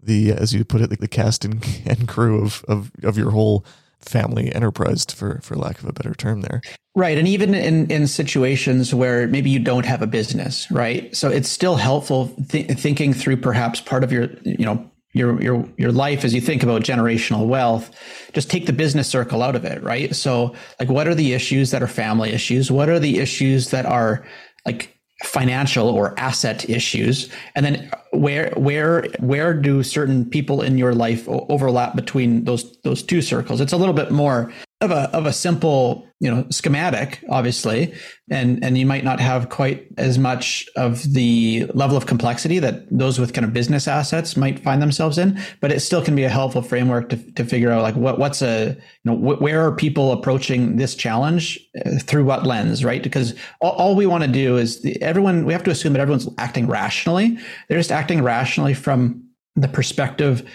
the 0.00 0.32
as 0.32 0.52
you 0.52 0.64
put 0.64 0.80
it 0.80 0.90
like 0.90 1.00
the 1.00 1.08
cast 1.08 1.44
and, 1.44 1.64
and 1.86 2.08
crew 2.08 2.42
of, 2.44 2.64
of 2.68 2.90
of 3.02 3.16
your 3.16 3.30
whole 3.30 3.64
family 4.00 4.54
enterprise 4.54 5.04
for 5.06 5.40
for 5.42 5.56
lack 5.56 5.80
of 5.80 5.84
a 5.84 5.92
better 5.92 6.14
term 6.14 6.40
there 6.42 6.62
right 6.94 7.18
and 7.18 7.26
even 7.26 7.52
in 7.52 7.90
in 7.90 8.06
situations 8.06 8.94
where 8.94 9.26
maybe 9.26 9.50
you 9.50 9.58
don't 9.58 9.84
have 9.84 10.02
a 10.02 10.06
business 10.06 10.70
right 10.70 11.14
so 11.16 11.28
it's 11.28 11.48
still 11.48 11.74
helpful 11.74 12.28
th- 12.48 12.70
thinking 12.78 13.12
through 13.12 13.36
perhaps 13.36 13.80
part 13.80 14.04
of 14.04 14.12
your 14.12 14.28
you 14.44 14.64
know 14.64 14.88
your 15.12 15.40
your 15.42 15.68
your 15.76 15.92
life 15.92 16.24
as 16.24 16.34
you 16.34 16.40
think 16.40 16.62
about 16.62 16.82
generational 16.82 17.46
wealth 17.46 17.90
just 18.34 18.50
take 18.50 18.66
the 18.66 18.72
business 18.72 19.08
circle 19.08 19.42
out 19.42 19.56
of 19.56 19.64
it 19.64 19.82
right? 19.82 20.14
So 20.14 20.54
like 20.78 20.88
what 20.88 21.08
are 21.08 21.14
the 21.14 21.32
issues 21.32 21.70
that 21.70 21.82
are 21.82 21.88
family 21.88 22.30
issues? 22.30 22.70
What 22.70 22.88
are 22.88 22.98
the 22.98 23.18
issues 23.18 23.70
that 23.70 23.86
are 23.86 24.26
like 24.66 24.94
financial 25.24 25.88
or 25.88 26.18
asset 26.18 26.68
issues? 26.68 27.30
And 27.54 27.64
then 27.64 27.90
where 28.12 28.52
where 28.56 29.06
where 29.18 29.54
do 29.54 29.82
certain 29.82 30.28
people 30.28 30.62
in 30.62 30.78
your 30.78 30.94
life 30.94 31.28
overlap 31.28 31.96
between 31.96 32.44
those 32.44 32.78
those 32.82 33.02
two 33.02 33.22
circles? 33.22 33.60
It's 33.60 33.72
a 33.72 33.76
little 33.76 33.94
bit 33.94 34.10
more 34.10 34.52
of 34.80 34.90
a 34.90 35.10
of 35.16 35.26
a 35.26 35.32
simple 35.32 36.06
you 36.20 36.30
know 36.30 36.46
schematic 36.50 37.24
obviously 37.30 37.92
and 38.30 38.62
and 38.62 38.78
you 38.78 38.86
might 38.86 39.04
not 39.04 39.18
have 39.18 39.48
quite 39.48 39.86
as 39.96 40.18
much 40.18 40.68
of 40.76 41.12
the 41.14 41.68
level 41.74 41.96
of 41.96 42.06
complexity 42.06 42.58
that 42.58 42.86
those 42.90 43.18
with 43.18 43.32
kind 43.32 43.44
of 43.44 43.52
business 43.52 43.88
assets 43.88 44.36
might 44.36 44.60
find 44.60 44.80
themselves 44.80 45.18
in 45.18 45.40
but 45.60 45.72
it 45.72 45.80
still 45.80 46.02
can 46.02 46.14
be 46.14 46.22
a 46.22 46.28
helpful 46.28 46.62
framework 46.62 47.08
to, 47.08 47.16
to 47.32 47.44
figure 47.44 47.70
out 47.70 47.82
like 47.82 47.96
what 47.96 48.18
what's 48.18 48.40
a 48.40 48.76
you 49.04 49.10
know 49.10 49.16
wh- 49.16 49.40
where 49.40 49.66
are 49.66 49.74
people 49.74 50.12
approaching 50.12 50.76
this 50.76 50.94
challenge 50.94 51.58
uh, 51.84 51.98
through 52.00 52.24
what 52.24 52.46
lens 52.46 52.84
right? 52.84 53.02
Because 53.02 53.34
all, 53.60 53.72
all 53.72 53.96
we 53.96 54.06
want 54.06 54.24
to 54.24 54.30
do 54.30 54.56
is 54.56 54.82
the, 54.82 55.00
everyone 55.02 55.44
we 55.44 55.52
have 55.52 55.64
to 55.64 55.70
assume 55.70 55.92
that 55.92 56.00
everyone's 56.00 56.28
acting 56.38 56.66
rationally. 56.66 57.38
They're 57.68 57.78
just 57.78 57.92
acting 57.92 58.22
rationally 58.22 58.74
from 58.74 59.24
the 59.56 59.68
perspective 59.68 60.48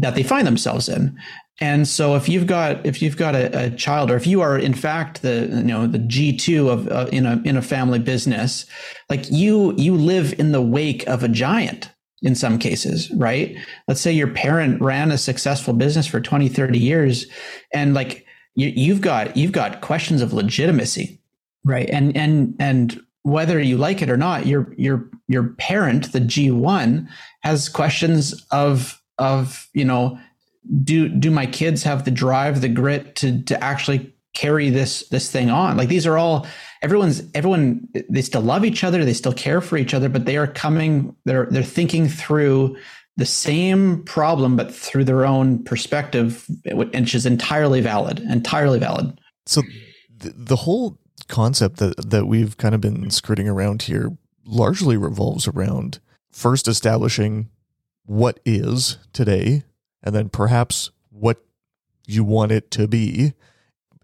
that 0.00 0.14
they 0.14 0.22
find 0.22 0.46
themselves 0.46 0.88
in 0.88 1.18
and 1.62 1.86
so 1.86 2.16
if 2.16 2.28
you've 2.28 2.48
got 2.48 2.84
if 2.84 3.02
you've 3.02 3.16
got 3.16 3.36
a, 3.36 3.66
a, 3.66 3.70
child, 3.70 4.10
or 4.10 4.16
if 4.16 4.26
you 4.26 4.40
are 4.40 4.58
in 4.58 4.74
fact 4.74 5.22
the 5.22 5.46
you 5.48 5.62
know 5.62 5.86
the 5.86 5.98
G 5.98 6.36
two 6.36 6.70
of 6.70 6.88
uh, 6.88 7.08
in 7.12 7.26
a 7.26 7.40
in 7.44 7.56
a 7.56 7.62
family 7.62 7.98
business, 7.98 8.66
like 9.10 9.30
you 9.30 9.74
you 9.76 9.94
live 9.94 10.38
in 10.40 10.52
the 10.52 10.62
wake 10.62 11.06
of 11.06 11.22
a 11.22 11.28
giant 11.28 11.90
in 12.22 12.34
some 12.34 12.58
cases, 12.58 13.10
right? 13.12 13.56
Let's 13.86 14.00
say 14.00 14.12
your 14.12 14.28
parent 14.28 14.80
ran 14.80 15.10
a 15.10 15.18
successful 15.18 15.74
business 15.74 16.06
for 16.06 16.20
20, 16.20 16.48
30 16.48 16.78
years, 16.78 17.26
and 17.72 17.94
like 17.94 18.24
you, 18.54 18.68
you've 18.74 19.00
got 19.00 19.36
you've 19.36 19.52
got 19.52 19.82
questions 19.82 20.22
of 20.22 20.32
legitimacy, 20.32 21.20
right? 21.64 21.88
And 21.90 22.16
and 22.16 22.56
and 22.58 23.00
whether 23.24 23.60
you 23.60 23.76
like 23.76 24.00
it 24.00 24.10
or 24.10 24.16
not, 24.16 24.46
your 24.46 24.74
your 24.78 25.10
your 25.28 25.50
parent, 25.58 26.12
the 26.12 26.20
G 26.20 26.50
one, 26.50 27.08
has 27.42 27.68
questions 27.68 28.44
of 28.50 29.01
of 29.18 29.68
you 29.72 29.84
know 29.84 30.18
do 30.82 31.08
do 31.08 31.30
my 31.30 31.46
kids 31.46 31.82
have 31.82 32.04
the 32.04 32.10
drive 32.10 32.60
the 32.60 32.68
grit 32.68 33.16
to 33.16 33.42
to 33.44 33.62
actually 33.62 34.14
carry 34.34 34.70
this 34.70 35.08
this 35.08 35.30
thing 35.30 35.50
on? 35.50 35.76
Like 35.76 35.88
these 35.88 36.06
are 36.06 36.16
all 36.16 36.46
everyone's 36.82 37.22
everyone 37.34 37.88
they 38.08 38.22
still 38.22 38.40
love 38.40 38.64
each 38.64 38.84
other 38.84 39.04
they 39.04 39.12
still 39.12 39.32
care 39.32 39.60
for 39.60 39.76
each 39.76 39.94
other 39.94 40.08
but 40.08 40.24
they 40.24 40.36
are 40.36 40.46
coming 40.46 41.14
they're 41.24 41.46
they're 41.46 41.62
thinking 41.62 42.08
through 42.08 42.76
the 43.16 43.26
same 43.26 44.02
problem 44.04 44.56
but 44.56 44.74
through 44.74 45.04
their 45.04 45.26
own 45.26 45.62
perspective 45.64 46.46
which 46.72 47.14
is 47.14 47.26
entirely 47.26 47.80
valid 47.80 48.20
entirely 48.20 48.78
valid. 48.78 49.18
So 49.46 49.62
the, 50.18 50.56
whole 50.56 50.98
concept 51.28 51.78
that 51.78 52.10
that 52.10 52.26
we've 52.26 52.56
kind 52.56 52.74
of 52.74 52.80
been 52.80 53.10
skirting 53.10 53.48
around 53.48 53.82
here 53.82 54.16
largely 54.44 54.96
revolves 54.96 55.46
around 55.48 56.00
first 56.30 56.68
establishing 56.68 57.48
what 58.04 58.40
is 58.44 58.98
today 59.12 59.62
and 60.02 60.14
then 60.14 60.28
perhaps 60.28 60.90
what 61.10 61.44
you 62.06 62.24
want 62.24 62.52
it 62.52 62.70
to 62.72 62.88
be. 62.88 63.34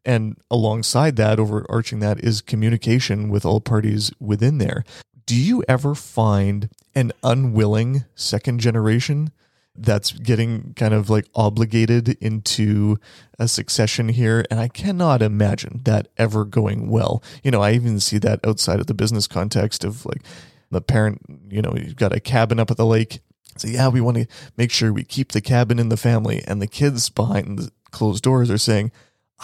And 0.05 0.37
alongside 0.51 1.17
that, 1.17 1.39
overarching 1.39 2.01
that, 2.01 2.21
is 2.21 2.41
communication 2.41 3.29
with 3.29 3.45
all 3.45 3.61
parties 3.61 4.11
within 4.21 4.59
there. 4.59 4.85
Do 5.27 5.37
you 5.37 5.63
ever 5.69 5.95
find 5.95 6.71
an 6.95 7.13
unwilling 7.23 8.05
second 8.15 8.61
generation 8.61 9.31
that's 9.75 10.13
getting 10.13 10.73
kind 10.75 10.95
of 10.95 11.11
like 11.11 11.27
obligated 11.35 12.17
into 12.23 12.97
a 13.39 13.47
succession 13.47 14.09
here? 14.09 14.47
And 14.51 14.59
I 14.59 14.69
cannot 14.69 15.21
imagine 15.21 15.83
that 15.85 16.09
ever 16.17 16.45
going 16.47 16.89
well. 16.89 17.23
You 17.43 17.51
know, 17.51 17.61
I 17.61 17.73
even 17.73 18.01
see 18.01 18.19
that 18.19 18.41
outside 18.47 18.81
of 18.81 18.87
the 18.87 18.95
business 18.95 19.27
context 19.27 19.85
of 19.85 20.07
like 20.07 20.23
the 20.71 20.81
parent, 20.81 21.21
you 21.51 21.61
know, 21.61 21.75
you've 21.77 21.97
got 21.97 22.15
a 22.17 22.21
cabin 22.21 22.59
up 22.59 22.71
at 22.71 22.79
the 22.79 22.87
lake 22.87 23.21
so 23.61 23.69
yeah, 23.69 23.89
we 23.89 24.01
want 24.01 24.17
to 24.17 24.27
make 24.57 24.71
sure 24.71 24.93
we 24.93 25.05
keep 25.05 25.33
the 25.33 25.41
cabin 25.41 25.79
in 25.79 25.89
the 25.89 25.97
family. 25.97 26.43
And 26.47 26.61
the 26.61 26.67
kids 26.67 27.09
behind 27.11 27.59
the 27.59 27.71
closed 27.91 28.23
doors 28.23 28.51
are 28.51 28.59
saying, 28.59 28.93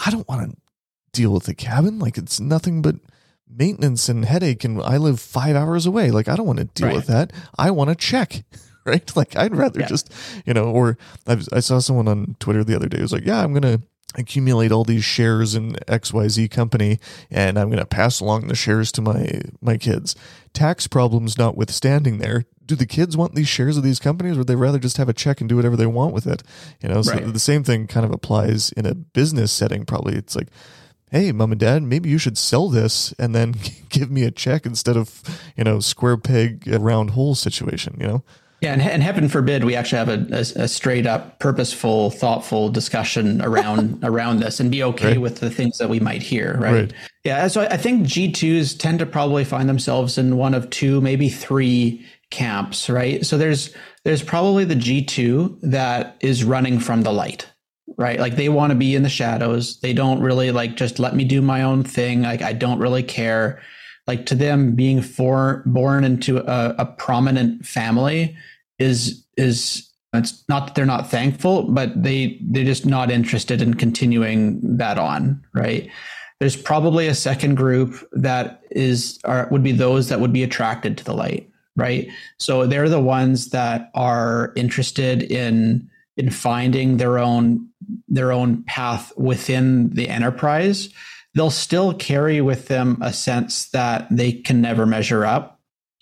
I 0.05 0.11
don't 0.11 0.27
want 0.27 0.51
to 0.51 0.57
deal 1.11 1.31
with 1.31 1.43
the 1.43 1.55
cabin. 1.55 1.99
Like 1.99 2.17
it's 2.17 2.39
nothing 2.39 2.81
but 2.81 2.95
maintenance 3.47 4.09
and 4.09 4.25
headache. 4.25 4.63
And 4.63 4.81
I 4.81 4.97
live 4.97 5.19
five 5.19 5.55
hours 5.55 5.85
away. 5.85 6.11
Like 6.11 6.27
I 6.27 6.35
don't 6.35 6.47
want 6.47 6.59
to 6.59 6.65
deal 6.65 6.87
right. 6.87 6.95
with 6.95 7.07
that. 7.07 7.31
I 7.57 7.71
want 7.71 7.89
to 7.89 7.95
check. 7.95 8.43
Right. 8.87 9.15
Like 9.15 9.35
I'd 9.35 9.55
rather 9.55 9.79
yeah. 9.79 9.87
just, 9.87 10.13
you 10.45 10.53
know, 10.53 10.65
or 10.65 10.95
I, 11.25 11.41
I 11.51 11.59
saw 11.59 11.79
someone 11.79 12.07
on 12.07 12.35
Twitter 12.39 12.63
the 12.63 12.75
other 12.75 12.87
day 12.87 13.01
was 13.01 13.11
like, 13.11 13.25
yeah, 13.25 13.43
I'm 13.43 13.51
going 13.51 13.63
to 13.63 13.81
accumulate 14.17 14.71
all 14.71 14.83
these 14.83 15.03
shares 15.03 15.55
in 15.55 15.73
XYZ 15.87 16.49
company 16.51 16.99
and 17.29 17.57
I'm 17.57 17.69
going 17.69 17.79
to 17.79 17.85
pass 17.85 18.19
along 18.19 18.47
the 18.47 18.55
shares 18.55 18.91
to 18.93 19.01
my 19.01 19.41
my 19.61 19.77
kids. 19.77 20.15
Tax 20.53 20.87
problems 20.87 21.37
notwithstanding 21.37 22.19
there, 22.19 22.45
do 22.65 22.75
the 22.75 22.85
kids 22.85 23.15
want 23.15 23.35
these 23.35 23.47
shares 23.47 23.77
of 23.77 23.83
these 23.83 23.99
companies 23.99 24.35
or 24.35 24.39
would 24.39 24.47
they 24.47 24.55
rather 24.55 24.79
just 24.79 24.97
have 24.97 25.09
a 25.09 25.13
check 25.13 25.39
and 25.39 25.49
do 25.49 25.55
whatever 25.55 25.75
they 25.75 25.85
want 25.85 26.13
with 26.13 26.27
it? 26.27 26.43
You 26.81 26.89
know, 26.89 27.01
so 27.01 27.13
right. 27.13 27.33
the 27.33 27.39
same 27.39 27.63
thing 27.63 27.87
kind 27.87 28.05
of 28.05 28.11
applies 28.11 28.71
in 28.71 28.85
a 28.85 28.95
business 28.95 29.51
setting 29.51 29.85
probably. 29.85 30.15
It's 30.15 30.35
like 30.35 30.47
hey, 31.11 31.31
mom 31.31 31.51
and 31.51 31.59
dad, 31.59 31.83
maybe 31.83 32.09
you 32.09 32.17
should 32.17 32.37
sell 32.37 32.67
this 32.67 33.13
and 33.13 33.33
then 33.33 33.55
give 33.89 34.11
me 34.11 34.23
a 34.23 34.31
check 34.31 34.65
instead 34.65 34.97
of, 34.97 35.21
you 35.55 35.63
know, 35.63 35.79
square 35.79 36.17
peg, 36.17 36.67
round 36.67 37.11
hole 37.11 37.35
situation, 37.35 37.97
you 37.99 38.07
know? 38.07 38.23
Yeah, 38.61 38.73
and, 38.73 38.81
and 38.81 39.03
heaven 39.03 39.29
forbid 39.29 39.63
we 39.63 39.75
actually 39.75 39.99
have 39.99 40.09
a, 40.09 40.35
a, 40.35 40.63
a 40.63 40.67
straight 40.67 41.05
up, 41.05 41.39
purposeful, 41.39 42.09
thoughtful 42.09 42.69
discussion 42.69 43.41
around 43.41 43.99
around 44.03 44.39
this, 44.39 44.59
and 44.59 44.71
be 44.71 44.81
okay 44.81 45.11
right. 45.11 45.21
with 45.21 45.39
the 45.39 45.51
things 45.51 45.77
that 45.77 45.89
we 45.89 45.99
might 45.99 46.23
hear. 46.23 46.57
Right? 46.57 46.73
right? 46.73 46.93
Yeah. 47.23 47.47
So 47.47 47.61
I 47.61 47.77
think 47.77 48.07
G 48.07 48.31
twos 48.31 48.73
tend 48.73 48.99
to 48.99 49.05
probably 49.05 49.43
find 49.43 49.67
themselves 49.69 50.17
in 50.17 50.37
one 50.37 50.53
of 50.53 50.69
two, 50.69 51.01
maybe 51.01 51.29
three 51.29 52.03
camps. 52.31 52.89
Right. 52.89 53.25
So 53.25 53.37
there's 53.37 53.73
there's 54.03 54.23
probably 54.23 54.65
the 54.65 54.75
G 54.75 55.03
two 55.03 55.57
that 55.61 56.17
is 56.21 56.43
running 56.43 56.79
from 56.79 57.03
the 57.03 57.13
light. 57.13 57.47
Right. 57.97 58.19
Like 58.19 58.35
they 58.35 58.49
want 58.49 58.71
to 58.71 58.75
be 58.75 58.95
in 58.95 59.03
the 59.03 59.09
shadows. 59.09 59.79
They 59.79 59.93
don't 59.93 60.21
really 60.21 60.51
like 60.51 60.75
just 60.75 60.99
let 60.99 61.15
me 61.15 61.23
do 61.23 61.41
my 61.41 61.61
own 61.61 61.83
thing. 61.83 62.23
Like 62.23 62.41
I 62.41 62.53
don't 62.53 62.79
really 62.79 63.03
care. 63.03 63.61
Like 64.07 64.27
to 64.27 64.35
them, 64.35 64.75
being 64.75 65.01
for, 65.01 65.63
born 65.65 66.03
into 66.03 66.37
a, 66.37 66.75
a 66.77 66.85
prominent 66.85 67.65
family 67.65 68.37
is 68.77 69.25
is 69.37 69.89
it's 70.13 70.43
not 70.47 70.67
that 70.67 70.75
they're 70.75 70.85
not 70.85 71.09
thankful, 71.09 71.63
but 71.63 72.01
they 72.01 72.39
they're 72.41 72.63
just 72.63 72.85
not 72.85 73.11
interested 73.11 73.61
in 73.61 73.73
continuing 73.73 74.77
that 74.77 74.97
on, 74.97 75.43
right? 75.53 75.89
There's 76.39 76.55
probably 76.55 77.07
a 77.07 77.15
second 77.15 77.55
group 77.55 77.95
that 78.11 78.61
is 78.71 79.19
are 79.25 79.47
would 79.51 79.63
be 79.63 79.71
those 79.71 80.09
that 80.09 80.19
would 80.19 80.33
be 80.33 80.43
attracted 80.43 80.97
to 80.97 81.03
the 81.03 81.13
light, 81.13 81.49
right? 81.75 82.07
So 82.37 82.65
they're 82.65 82.89
the 82.89 83.01
ones 83.01 83.49
that 83.49 83.89
are 83.93 84.53
interested 84.55 85.23
in 85.23 85.89
in 86.17 86.29
finding 86.29 86.97
their 86.97 87.19
own 87.19 87.67
their 88.07 88.31
own 88.31 88.63
path 88.63 89.11
within 89.17 89.89
the 89.91 90.09
enterprise. 90.09 90.89
They'll 91.33 91.51
still 91.51 91.93
carry 91.93 92.39
with 92.39 92.67
them 92.67 92.97
a 93.01 93.11
sense 93.11 93.69
that 93.71 94.07
they 94.09 94.31
can 94.31 94.61
never 94.61 94.85
measure 94.85 95.25
up, 95.25 95.59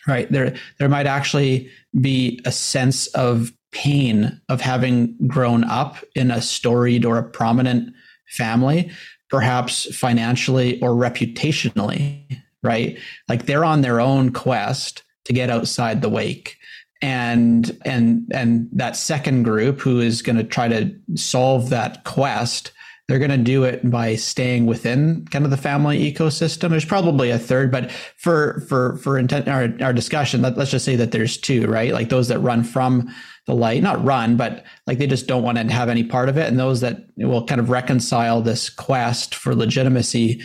right? 0.08 0.32
There 0.32 0.56
there 0.80 0.90
might 0.90 1.08
actually 1.08 1.70
be 2.00 2.42
a 2.46 2.52
sense 2.52 3.08
of 3.08 3.52
pain 3.72 4.40
of 4.50 4.62
having 4.62 5.18
grown 5.28 5.64
up 5.64 5.98
in 6.16 6.30
a 6.30 6.42
storied 6.42 7.06
or 7.06 7.18
a 7.18 7.24
prominent 7.24 7.92
family, 8.28 8.92
perhaps 9.30 9.94
financially 9.96 10.80
or 10.82 10.90
reputationally, 10.92 12.40
right? 12.62 13.00
Like 13.28 13.48
they're 13.48 13.66
on 13.66 13.82
their 13.82 14.00
own 14.00 14.32
quest 14.32 15.02
to 15.26 15.34
get 15.34 15.50
outside 15.50 16.02
the 16.02 16.10
wake. 16.10 16.58
And 17.02 17.78
and 17.84 18.32
and 18.34 18.70
that 18.72 18.96
second 18.96 19.44
group 19.44 19.82
who 19.82 20.00
is 20.00 20.22
going 20.22 20.38
to 20.38 20.44
try 20.44 20.70
to 20.70 20.96
solve 21.16 21.70
that 21.70 22.06
quest 22.06 22.72
they're 23.08 23.20
going 23.20 23.32
to 23.32 23.38
do 23.38 23.66
it 23.66 23.90
by 23.90 24.16
staying 24.16 24.66
within 24.66 25.26
kind 25.30 25.44
of 25.44 25.52
the 25.52 25.58
family 25.58 26.12
ecosystem. 26.12 26.70
There's 26.70 26.86
probably 26.86 27.32
a 27.32 27.40
third, 27.40 27.70
but 27.70 27.92
for 27.92 28.62
for 28.70 28.96
for 28.98 29.20
intent 29.20 29.50
our, 29.50 29.74
our 29.82 29.92
discussion, 29.92 30.42
let, 30.42 30.58
us 30.58 30.72
just 30.72 30.86
say 30.86 30.96
that 30.96 31.12
there's 31.12 31.38
two, 31.38 31.68
right? 31.68 31.92
Like 31.92 32.08
those 32.08 32.30
that 32.30 32.40
run 32.40 32.64
from 32.64 33.14
the 33.46 33.54
light, 33.54 33.84
not 33.84 34.04
run, 34.06 34.38
but 34.38 34.64
like 34.88 35.00
they 35.00 35.08
just 35.08 35.28
don't 35.28 35.44
want 35.44 35.58
to 35.58 35.74
have 35.74 35.90
any 35.90 36.06
part 36.06 36.30
of 36.30 36.38
it, 36.38 36.48
and 36.48 36.58
those 36.58 36.80
that 36.80 37.06
will 37.18 37.46
kind 37.46 37.60
of 37.60 37.70
reconcile 37.70 38.42
this 38.42 38.70
quest 38.70 39.36
for 39.36 39.54
legitimacy 39.54 40.42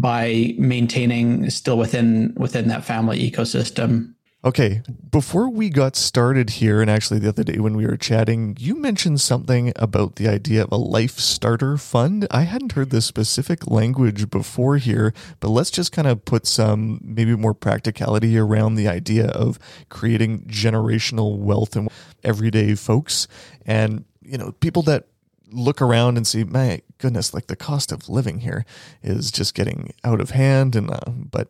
by 0.00 0.54
maintaining 0.58 1.50
still 1.50 1.78
within 1.78 2.34
within 2.36 2.68
that 2.68 2.84
family 2.84 3.30
ecosystem 3.30 4.14
Okay, 4.46 4.82
before 5.10 5.48
we 5.48 5.70
got 5.70 5.96
started 5.96 6.50
here, 6.50 6.80
and 6.80 6.88
actually 6.88 7.18
the 7.18 7.30
other 7.30 7.42
day 7.42 7.58
when 7.58 7.76
we 7.76 7.84
were 7.84 7.96
chatting, 7.96 8.56
you 8.60 8.76
mentioned 8.76 9.20
something 9.20 9.72
about 9.74 10.16
the 10.16 10.28
idea 10.28 10.62
of 10.62 10.70
a 10.70 10.76
life 10.76 11.18
starter 11.18 11.76
fund. 11.76 12.28
I 12.30 12.42
hadn't 12.42 12.70
heard 12.72 12.90
this 12.90 13.06
specific 13.06 13.68
language 13.68 14.30
before 14.30 14.76
here, 14.76 15.12
but 15.40 15.48
let's 15.48 15.72
just 15.72 15.90
kind 15.90 16.06
of 16.06 16.24
put 16.24 16.46
some 16.46 17.00
maybe 17.02 17.34
more 17.34 17.54
practicality 17.54 18.38
around 18.38 18.76
the 18.76 18.86
idea 18.86 19.26
of 19.30 19.58
creating 19.88 20.42
generational 20.42 21.38
wealth 21.38 21.74
in 21.74 21.88
everyday 22.22 22.76
folks 22.76 23.26
and, 23.64 24.04
you 24.22 24.38
know, 24.38 24.52
people 24.60 24.82
that 24.82 25.08
look 25.50 25.80
around 25.80 26.16
and 26.16 26.26
see, 26.26 26.44
my 26.44 26.82
goodness, 26.98 27.34
like 27.34 27.46
the 27.46 27.56
cost 27.56 27.92
of 27.92 28.08
living 28.08 28.40
here 28.40 28.64
is 29.02 29.30
just 29.30 29.54
getting 29.54 29.92
out 30.04 30.20
of 30.20 30.30
hand. 30.30 30.76
And 30.76 30.90
uh, 30.90 31.00
but 31.08 31.48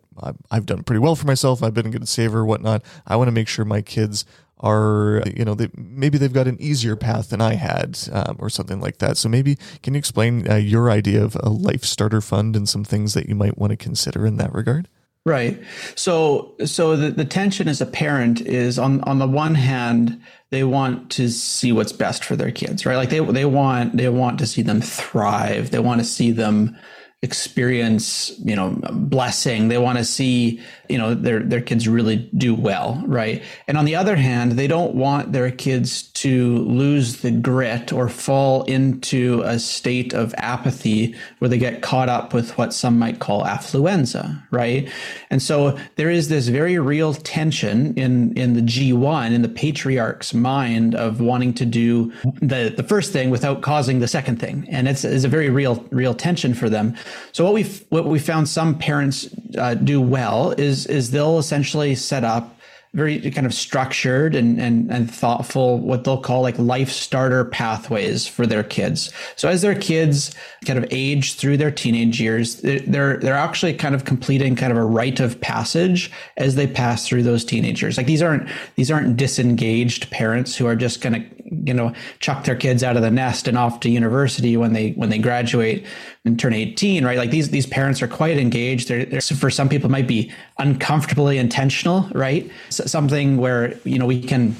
I've 0.50 0.66
done 0.66 0.82
pretty 0.82 1.00
well 1.00 1.16
for 1.16 1.26
myself. 1.26 1.62
I've 1.62 1.74
been 1.74 1.86
a 1.86 1.90
good 1.90 2.08
saver, 2.08 2.44
whatnot. 2.44 2.82
I 3.06 3.16
want 3.16 3.28
to 3.28 3.32
make 3.32 3.48
sure 3.48 3.64
my 3.64 3.82
kids 3.82 4.24
are 4.60 5.22
you 5.36 5.44
know 5.44 5.54
they, 5.54 5.68
maybe 5.76 6.16
they've 6.16 6.32
got 6.32 6.48
an 6.48 6.56
easier 6.58 6.96
path 6.96 7.28
than 7.28 7.42
I 7.42 7.54
had 7.54 7.98
um, 8.12 8.36
or 8.38 8.48
something 8.48 8.80
like 8.80 8.98
that. 8.98 9.16
So 9.16 9.28
maybe 9.28 9.56
can 9.82 9.94
you 9.94 9.98
explain 9.98 10.50
uh, 10.50 10.56
your 10.56 10.90
idea 10.90 11.22
of 11.22 11.36
a 11.40 11.50
life 11.50 11.84
starter 11.84 12.20
fund 12.20 12.56
and 12.56 12.68
some 12.68 12.84
things 12.84 13.14
that 13.14 13.28
you 13.28 13.34
might 13.34 13.58
want 13.58 13.72
to 13.72 13.76
consider 13.76 14.26
in 14.26 14.36
that 14.38 14.52
regard? 14.52 14.88
Right. 15.26 15.60
So 15.96 16.54
so 16.64 16.96
the, 16.96 17.10
the 17.10 17.24
tension 17.24 17.68
as 17.68 17.80
a 17.80 17.86
parent 17.86 18.40
is 18.40 18.78
on 18.78 19.00
on 19.02 19.18
the 19.18 19.26
one 19.26 19.56
hand 19.56 20.22
they 20.50 20.64
want 20.64 21.10
to 21.12 21.28
see 21.28 21.72
what's 21.72 21.92
best 21.92 22.24
for 22.24 22.36
their 22.36 22.52
kids, 22.52 22.86
right? 22.86 22.96
Like 22.96 23.10
they 23.10 23.20
they 23.20 23.44
want 23.44 23.96
they 23.96 24.08
want 24.08 24.38
to 24.38 24.46
see 24.46 24.62
them 24.62 24.80
thrive. 24.80 25.70
They 25.70 25.78
want 25.78 26.00
to 26.00 26.04
see 26.04 26.30
them 26.30 26.76
experience 27.22 28.38
you 28.44 28.54
know 28.54 28.78
blessing 28.92 29.68
they 29.68 29.78
want 29.78 29.96
to 29.96 30.04
see 30.04 30.60
you 30.88 30.98
know 30.98 31.14
their 31.14 31.40
their 31.40 31.60
kids 31.60 31.88
really 31.88 32.16
do 32.36 32.54
well 32.54 33.02
right? 33.06 33.42
And 33.68 33.76
on 33.76 33.84
the 33.84 33.96
other 33.96 34.16
hand 34.16 34.52
they 34.52 34.66
don't 34.66 34.94
want 34.94 35.32
their 35.32 35.50
kids 35.50 36.02
to 36.02 36.58
lose 36.58 37.20
the 37.20 37.30
grit 37.30 37.92
or 37.92 38.08
fall 38.08 38.64
into 38.64 39.42
a 39.44 39.58
state 39.58 40.12
of 40.12 40.34
apathy 40.38 41.14
where 41.38 41.48
they 41.48 41.58
get 41.58 41.82
caught 41.82 42.08
up 42.08 42.32
with 42.32 42.56
what 42.58 42.72
some 42.72 42.98
might 42.98 43.18
call 43.18 43.44
affluenza 43.44 44.42
right? 44.50 44.88
And 45.30 45.42
so 45.42 45.78
there 45.96 46.10
is 46.10 46.28
this 46.28 46.48
very 46.48 46.78
real 46.78 47.14
tension 47.14 47.94
in 47.94 48.36
in 48.36 48.54
the 48.54 48.62
G1 48.62 49.32
in 49.32 49.42
the 49.42 49.48
patriarch's 49.48 50.34
mind 50.34 50.94
of 50.94 51.20
wanting 51.20 51.54
to 51.54 51.66
do 51.66 52.12
the 52.40 52.72
the 52.76 52.82
first 52.82 53.12
thing 53.12 53.30
without 53.30 53.62
causing 53.62 54.00
the 54.00 54.08
second 54.08 54.38
thing. 54.38 54.66
And 54.70 54.88
it's, 54.88 55.04
it's 55.04 55.24
a 55.24 55.28
very 55.28 55.50
real 55.50 55.84
real 55.90 56.14
tension 56.14 56.54
for 56.54 56.68
them. 56.68 56.94
So 57.32 57.44
what 57.44 57.54
we 57.54 57.64
what 57.88 58.06
we 58.06 58.18
found 58.18 58.48
some 58.48 58.78
parents 58.78 59.28
uh, 59.58 59.74
do 59.74 60.00
well 60.00 60.52
is 60.52 60.75
is 60.84 61.12
they'll 61.12 61.38
essentially 61.38 61.94
set 61.94 62.24
up 62.24 62.52
very 62.96 63.30
kind 63.30 63.46
of 63.46 63.52
structured 63.52 64.34
and, 64.34 64.58
and, 64.58 64.90
and 64.90 65.12
thoughtful, 65.14 65.78
what 65.78 66.04
they'll 66.04 66.20
call 66.20 66.40
like 66.40 66.58
life 66.58 66.90
starter 66.90 67.44
pathways 67.44 68.26
for 68.26 68.46
their 68.46 68.62
kids. 68.62 69.12
So 69.36 69.50
as 69.50 69.60
their 69.60 69.74
kids 69.74 70.34
kind 70.64 70.78
of 70.78 70.86
age 70.90 71.34
through 71.34 71.58
their 71.58 71.70
teenage 71.70 72.18
years, 72.20 72.62
they're, 72.62 73.18
they're 73.18 73.34
actually 73.34 73.74
kind 73.74 73.94
of 73.94 74.06
completing 74.06 74.56
kind 74.56 74.72
of 74.72 74.78
a 74.78 74.84
rite 74.84 75.20
of 75.20 75.38
passage 75.42 76.10
as 76.38 76.54
they 76.54 76.66
pass 76.66 77.06
through 77.06 77.24
those 77.24 77.44
teenagers. 77.44 77.98
Like 77.98 78.06
these 78.06 78.22
aren't, 78.22 78.48
these 78.76 78.90
aren't 78.90 79.18
disengaged 79.18 80.10
parents 80.10 80.56
who 80.56 80.66
are 80.66 80.76
just 80.76 81.02
going 81.02 81.22
to, 81.22 81.35
you 81.50 81.74
know, 81.74 81.92
chuck 82.20 82.44
their 82.44 82.56
kids 82.56 82.82
out 82.82 82.96
of 82.96 83.02
the 83.02 83.10
nest 83.10 83.46
and 83.48 83.56
off 83.56 83.80
to 83.80 83.90
university 83.90 84.56
when 84.56 84.72
they, 84.72 84.90
when 84.92 85.10
they 85.10 85.18
graduate 85.18 85.86
and 86.24 86.38
turn 86.38 86.52
18, 86.52 87.04
right? 87.04 87.18
Like 87.18 87.30
these, 87.30 87.50
these 87.50 87.66
parents 87.66 88.02
are 88.02 88.08
quite 88.08 88.38
engaged. 88.38 88.88
They're, 88.88 89.04
they're 89.04 89.20
for 89.20 89.50
some 89.50 89.68
people 89.68 89.90
might 89.90 90.08
be 90.08 90.32
uncomfortably 90.58 91.38
intentional, 91.38 92.08
right? 92.12 92.50
So 92.70 92.84
something 92.86 93.36
where, 93.36 93.76
you 93.84 93.98
know, 93.98 94.06
we 94.06 94.20
can 94.20 94.56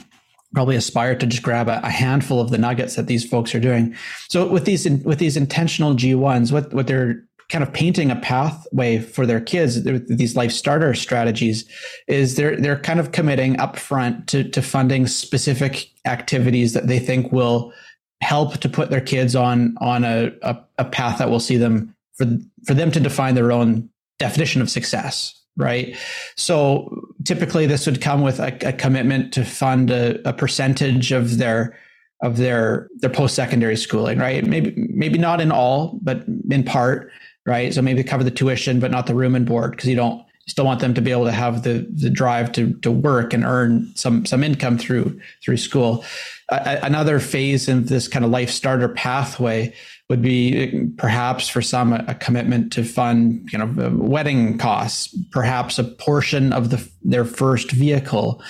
probably 0.54 0.76
aspire 0.76 1.14
to 1.16 1.26
just 1.26 1.42
grab 1.42 1.68
a, 1.68 1.80
a, 1.84 1.90
handful 1.90 2.40
of 2.40 2.50
the 2.50 2.58
nuggets 2.58 2.96
that 2.96 3.06
these 3.06 3.28
folks 3.28 3.54
are 3.54 3.60
doing. 3.60 3.94
So 4.28 4.46
with 4.46 4.64
these, 4.64 4.88
with 4.88 5.18
these 5.18 5.36
intentional 5.36 5.94
G1s, 5.94 6.52
what, 6.52 6.72
what 6.72 6.86
they're 6.86 7.24
kind 7.48 7.62
of 7.62 7.72
painting 7.72 8.10
a 8.10 8.16
pathway 8.16 8.98
for 8.98 9.24
their 9.24 9.40
kids, 9.40 9.82
these 9.84 10.34
life 10.34 10.50
starter 10.50 10.94
strategies 10.94 11.64
is 12.08 12.34
they're, 12.34 12.60
they're 12.60 12.78
kind 12.78 12.98
of 12.98 13.12
committing 13.12 13.54
upfront 13.56 14.26
to, 14.26 14.48
to 14.50 14.60
funding 14.60 15.06
specific 15.06 15.88
activities 16.06 16.72
that 16.72 16.88
they 16.88 16.98
think 16.98 17.30
will 17.32 17.72
help 18.20 18.58
to 18.58 18.68
put 18.68 18.90
their 18.90 19.00
kids 19.00 19.36
on 19.36 19.76
on 19.80 20.04
a, 20.04 20.32
a, 20.42 20.56
a 20.78 20.84
path 20.84 21.18
that 21.18 21.30
will 21.30 21.40
see 21.40 21.56
them 21.56 21.94
for 22.14 22.26
for 22.64 22.74
them 22.74 22.90
to 22.90 22.98
define 22.98 23.34
their 23.34 23.52
own 23.52 23.88
definition 24.18 24.62
of 24.62 24.70
success 24.70 25.34
right? 25.58 25.96
So 26.36 27.08
typically 27.24 27.64
this 27.64 27.86
would 27.86 28.02
come 28.02 28.20
with 28.20 28.40
a, 28.40 28.56
a 28.68 28.72
commitment 28.74 29.32
to 29.32 29.44
fund 29.44 29.90
a, 29.90 30.28
a, 30.28 30.32
percentage 30.34 31.12
of 31.12 31.38
their 31.38 31.78
of 32.22 32.36
their 32.36 32.88
their 32.96 33.10
post-secondary 33.10 33.76
schooling 33.76 34.18
right? 34.18 34.44
Maybe 34.46 34.74
maybe 34.76 35.18
not 35.18 35.40
in 35.40 35.52
all 35.52 35.98
but 36.02 36.24
in 36.50 36.62
part 36.62 37.10
right 37.46 37.72
so 37.72 37.80
maybe 37.80 38.02
cover 38.02 38.24
the 38.24 38.30
tuition 38.30 38.80
but 38.80 38.90
not 38.90 39.06
the 39.06 39.14
room 39.14 39.34
and 39.34 39.46
board 39.46 39.70
because 39.72 39.88
you 39.88 39.96
don't 39.96 40.26
still 40.48 40.64
want 40.64 40.80
them 40.80 40.94
to 40.94 41.00
be 41.00 41.10
able 41.10 41.24
to 41.24 41.32
have 41.32 41.62
the 41.62 41.86
the 41.90 42.10
drive 42.10 42.52
to 42.52 42.72
to 42.74 42.90
work 42.90 43.32
and 43.32 43.44
earn 43.44 43.90
some 43.94 44.24
some 44.24 44.44
income 44.44 44.78
through 44.78 45.20
through 45.44 45.56
school. 45.56 46.04
Uh, 46.48 46.78
another 46.82 47.18
phase 47.18 47.68
in 47.68 47.86
this 47.86 48.06
kind 48.06 48.24
of 48.24 48.30
life 48.30 48.50
starter 48.50 48.88
pathway 48.88 49.74
would 50.08 50.22
be 50.22 50.88
perhaps 50.96 51.48
for 51.48 51.60
some 51.60 51.92
a, 51.92 52.14
commitment 52.14 52.72
to 52.72 52.84
fund 52.84 53.48
you 53.52 53.58
know 53.58 53.90
wedding 53.96 54.56
costs, 54.56 55.16
perhaps 55.30 55.78
a 55.78 55.84
portion 55.84 56.52
of 56.52 56.70
the 56.70 56.88
their 57.02 57.24
first 57.24 57.72
vehicle, 57.72 58.40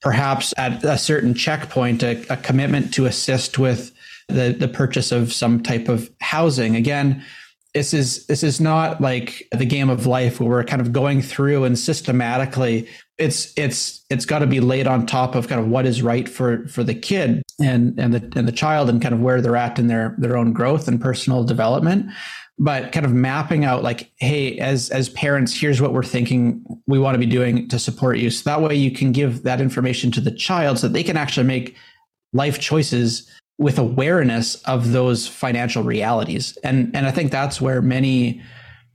perhaps 0.00 0.54
at 0.56 0.82
a 0.84 0.96
certain 0.96 1.34
checkpoint 1.34 2.02
a, 2.02 2.24
a 2.32 2.36
commitment 2.38 2.94
to 2.94 3.04
assist 3.04 3.58
with 3.58 3.92
the 4.28 4.56
the 4.58 4.68
purchase 4.68 5.12
of 5.12 5.32
some 5.32 5.62
type 5.62 5.88
of 5.88 6.10
housing. 6.20 6.76
Again 6.76 7.22
this 7.74 7.94
is 7.94 8.26
this 8.26 8.42
is 8.42 8.60
not 8.60 9.00
like 9.00 9.48
the 9.50 9.64
game 9.64 9.88
of 9.88 10.06
life 10.06 10.40
where 10.40 10.48
we're 10.48 10.64
kind 10.64 10.82
of 10.82 10.92
going 10.92 11.22
through 11.22 11.64
and 11.64 11.78
systematically 11.78 12.86
it's 13.18 13.52
it's 13.56 14.04
it's 14.10 14.26
got 14.26 14.40
to 14.40 14.46
be 14.46 14.60
laid 14.60 14.86
on 14.86 15.06
top 15.06 15.34
of 15.34 15.48
kind 15.48 15.60
of 15.60 15.68
what 15.68 15.86
is 15.86 16.02
right 16.02 16.28
for 16.28 16.66
for 16.68 16.84
the 16.84 16.94
kid 16.94 17.42
and 17.60 17.98
and 17.98 18.12
the 18.12 18.38
and 18.38 18.46
the 18.46 18.52
child 18.52 18.88
and 18.88 19.00
kind 19.00 19.14
of 19.14 19.20
where 19.20 19.40
they're 19.40 19.56
at 19.56 19.78
in 19.78 19.86
their 19.86 20.14
their 20.18 20.36
own 20.36 20.52
growth 20.52 20.88
and 20.88 21.00
personal 21.00 21.44
development. 21.44 22.10
But 22.58 22.92
kind 22.92 23.06
of 23.06 23.12
mapping 23.12 23.64
out 23.64 23.82
like 23.82 24.10
hey 24.16 24.58
as 24.58 24.90
as 24.90 25.08
parents 25.10 25.58
here's 25.58 25.80
what 25.80 25.94
we're 25.94 26.02
thinking 26.02 26.64
we 26.86 26.98
want 26.98 27.14
to 27.14 27.18
be 27.18 27.26
doing 27.26 27.68
to 27.68 27.78
support 27.78 28.18
you. 28.18 28.28
So 28.30 28.50
that 28.50 28.60
way 28.60 28.74
you 28.74 28.90
can 28.90 29.12
give 29.12 29.44
that 29.44 29.60
information 29.60 30.10
to 30.12 30.20
the 30.20 30.30
child 30.30 30.78
so 30.78 30.88
that 30.88 30.92
they 30.92 31.02
can 31.02 31.16
actually 31.16 31.46
make 31.46 31.76
life 32.34 32.58
choices 32.58 33.30
with 33.58 33.78
awareness 33.78 34.56
of 34.62 34.92
those 34.92 35.26
financial 35.26 35.82
realities. 35.82 36.56
And 36.64 36.94
and 36.94 37.06
I 37.06 37.10
think 37.10 37.30
that's 37.30 37.60
where 37.60 37.82
many 37.82 38.42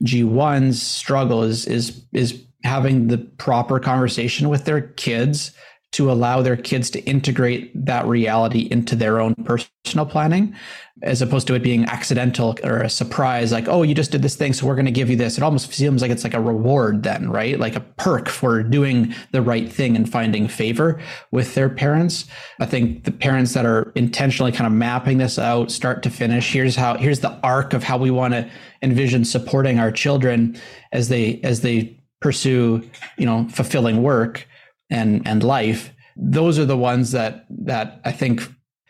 G1s 0.04 0.76
struggle 0.76 1.44
is 1.44 1.66
is 1.66 2.04
is 2.14 2.44
having 2.64 3.08
the 3.08 3.18
proper 3.18 3.80
conversation 3.80 4.50
with 4.50 4.66
their 4.66 4.82
kids 4.82 5.52
to 5.94 6.12
allow 6.12 6.42
their 6.42 6.58
kids 6.58 6.90
to 6.92 7.00
integrate 7.06 7.72
that 7.86 8.06
reality 8.06 8.68
into 8.70 8.96
their 8.96 9.20
own 9.22 9.34
personal 9.46 10.06
planning 10.06 10.54
as 11.02 11.22
opposed 11.22 11.48
to 11.48 11.54
it 11.54 11.64
being 11.64 11.86
accidental 11.86 12.58
or 12.64 12.80
a 12.82 12.90
surprise 12.90 13.52
like 13.52 13.68
oh 13.68 13.84
you 13.84 13.96
just 13.96 14.12
did 14.12 14.22
this 14.22 14.36
thing 14.36 14.52
so 14.52 14.66
we're 14.66 14.76
going 14.76 14.86
to 14.86 14.92
give 14.92 15.10
you 15.10 15.16
this. 15.16 15.38
It 15.38 15.44
almost 15.44 15.72
seems 15.72 16.02
like 16.02 16.12
it's 16.12 16.24
like 16.24 16.34
a 16.34 16.42
reward 16.42 17.04
then 17.04 17.30
right? 17.30 17.58
Like 17.58 17.76
a 17.76 17.80
perk 17.80 18.28
for 18.28 18.64
doing 18.64 19.16
the 19.32 19.42
right 19.42 19.72
thing 19.72 19.96
and 19.96 20.10
finding 20.12 20.48
favor 20.48 21.00
with 21.32 21.56
their 21.56 21.70
parents. 21.70 22.26
I 22.60 22.66
think 22.66 23.06
the 23.06 23.12
parents 23.12 23.54
that 23.54 23.66
are 23.66 23.92
intentionally 23.96 24.52
kind 24.52 24.68
of 24.68 24.74
mapping 24.74 25.20
this 25.20 25.40
out 25.40 25.72
start 25.72 26.04
to 26.04 26.10
finish 26.10 26.52
here's 26.52 26.76
how 26.76 26.98
here's 26.98 27.22
the 27.22 27.34
arc 27.44 27.74
of 27.74 27.84
how 27.84 27.98
we 27.98 28.12
want 28.12 28.34
to 28.34 28.50
envision 28.82 29.24
supporting 29.24 29.80
our 29.80 29.92
children 29.92 30.60
as 30.92 31.10
they 31.10 31.40
as 31.44 31.62
they 31.62 31.98
pursue 32.20 32.88
you 33.18 33.26
know 33.26 33.48
fulfilling 33.50 34.04
work 34.04 34.48
and 34.90 35.28
and 35.28 35.44
life 35.44 35.92
those 36.16 36.58
are 36.58 36.66
the 36.66 36.78
ones 36.78 37.12
that 37.12 37.46
that 37.50 38.02
i 38.06 38.12
think 38.12 38.42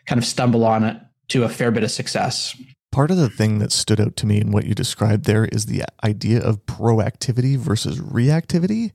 kind 0.08 0.18
of 0.18 0.24
stumble 0.24 0.64
on 0.64 0.84
it 0.84 0.96
to 1.28 1.44
a 1.44 1.48
fair 1.48 1.70
bit 1.70 1.84
of 1.84 1.90
success. 1.90 2.56
Part 2.90 3.10
of 3.10 3.18
the 3.18 3.28
thing 3.28 3.58
that 3.58 3.70
stood 3.70 4.00
out 4.00 4.16
to 4.16 4.26
me 4.26 4.40
in 4.40 4.50
what 4.50 4.64
you 4.64 4.74
described 4.74 5.26
there 5.26 5.44
is 5.44 5.66
the 5.66 5.84
idea 6.02 6.40
of 6.40 6.64
proactivity 6.64 7.56
versus 7.56 8.00
reactivity, 8.00 8.92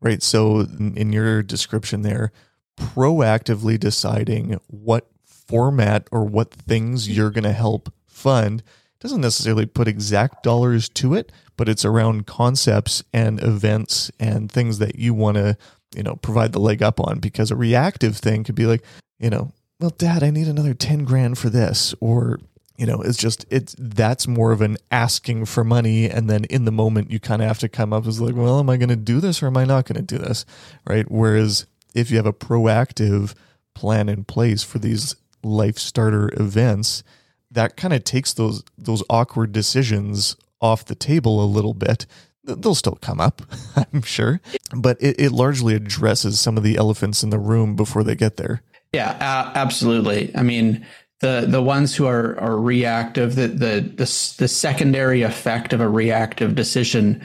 right? 0.00 0.22
So, 0.22 0.60
in 0.60 1.12
your 1.12 1.42
description 1.42 2.02
there, 2.02 2.30
proactively 2.78 3.78
deciding 3.78 4.60
what 4.68 5.10
format 5.24 6.06
or 6.12 6.24
what 6.24 6.54
things 6.54 7.08
you're 7.08 7.30
going 7.30 7.44
to 7.44 7.52
help 7.52 7.92
fund 8.06 8.62
doesn't 9.00 9.20
necessarily 9.20 9.66
put 9.66 9.88
exact 9.88 10.44
dollars 10.44 10.88
to 10.88 11.12
it, 11.12 11.32
but 11.56 11.68
it's 11.68 11.84
around 11.84 12.26
concepts 12.26 13.02
and 13.12 13.42
events 13.42 14.10
and 14.18 14.50
things 14.50 14.78
that 14.78 14.96
you 14.96 15.12
want 15.12 15.36
to, 15.36 15.56
you 15.94 16.02
know, 16.02 16.16
provide 16.16 16.52
the 16.52 16.60
leg 16.60 16.82
up 16.82 17.00
on 17.00 17.18
because 17.18 17.50
a 17.50 17.56
reactive 17.56 18.16
thing 18.16 18.44
could 18.44 18.54
be 18.54 18.66
like, 18.66 18.82
you 19.18 19.30
know, 19.30 19.52
well, 19.80 19.90
dad, 19.90 20.22
I 20.22 20.30
need 20.30 20.48
another 20.48 20.74
10 20.74 21.04
grand 21.04 21.38
for 21.38 21.50
this. 21.50 21.94
Or, 22.00 22.38
you 22.76 22.86
know, 22.86 23.00
it's 23.00 23.18
just, 23.18 23.44
it's, 23.50 23.74
that's 23.78 24.26
more 24.26 24.52
of 24.52 24.60
an 24.60 24.76
asking 24.90 25.46
for 25.46 25.64
money. 25.64 26.08
And 26.08 26.28
then 26.28 26.44
in 26.44 26.64
the 26.64 26.72
moment, 26.72 27.10
you 27.10 27.20
kind 27.20 27.42
of 27.42 27.48
have 27.48 27.58
to 27.60 27.68
come 27.68 27.92
up 27.92 28.06
as 28.06 28.20
like, 28.20 28.34
well, 28.34 28.58
am 28.58 28.70
I 28.70 28.76
going 28.76 28.88
to 28.88 28.96
do 28.96 29.20
this 29.20 29.42
or 29.42 29.46
am 29.46 29.56
I 29.56 29.64
not 29.64 29.86
going 29.86 30.04
to 30.04 30.16
do 30.16 30.22
this? 30.22 30.44
Right. 30.86 31.10
Whereas 31.10 31.66
if 31.94 32.10
you 32.10 32.16
have 32.16 32.26
a 32.26 32.32
proactive 32.32 33.34
plan 33.74 34.08
in 34.08 34.24
place 34.24 34.62
for 34.62 34.78
these 34.78 35.16
life 35.42 35.78
starter 35.78 36.30
events, 36.34 37.02
that 37.50 37.76
kind 37.76 37.94
of 37.94 38.04
takes 38.04 38.32
those, 38.32 38.64
those 38.76 39.02
awkward 39.08 39.52
decisions 39.52 40.36
off 40.60 40.84
the 40.84 40.94
table 40.94 41.44
a 41.44 41.46
little 41.46 41.74
bit 41.74 42.06
they'll 42.44 42.74
still 42.74 42.98
come 43.00 43.20
up, 43.20 43.42
I'm 43.92 44.02
sure. 44.02 44.40
But 44.74 45.00
it, 45.00 45.18
it, 45.18 45.32
largely 45.32 45.74
addresses 45.74 46.40
some 46.40 46.56
of 46.56 46.62
the 46.62 46.76
elephants 46.76 47.22
in 47.22 47.30
the 47.30 47.38
room 47.38 47.76
before 47.76 48.04
they 48.04 48.14
get 48.14 48.36
there. 48.36 48.62
Yeah, 48.92 49.16
absolutely. 49.54 50.30
I 50.36 50.42
mean, 50.42 50.86
the 51.20 51.46
the 51.48 51.62
ones 51.62 51.96
who 51.96 52.06
are 52.06 52.38
are 52.38 52.58
reactive, 52.58 53.34
the, 53.34 53.48
the 53.48 53.80
the 53.80 54.34
the 54.38 54.48
secondary 54.48 55.22
effect 55.22 55.72
of 55.72 55.80
a 55.80 55.88
reactive 55.88 56.54
decision 56.54 57.22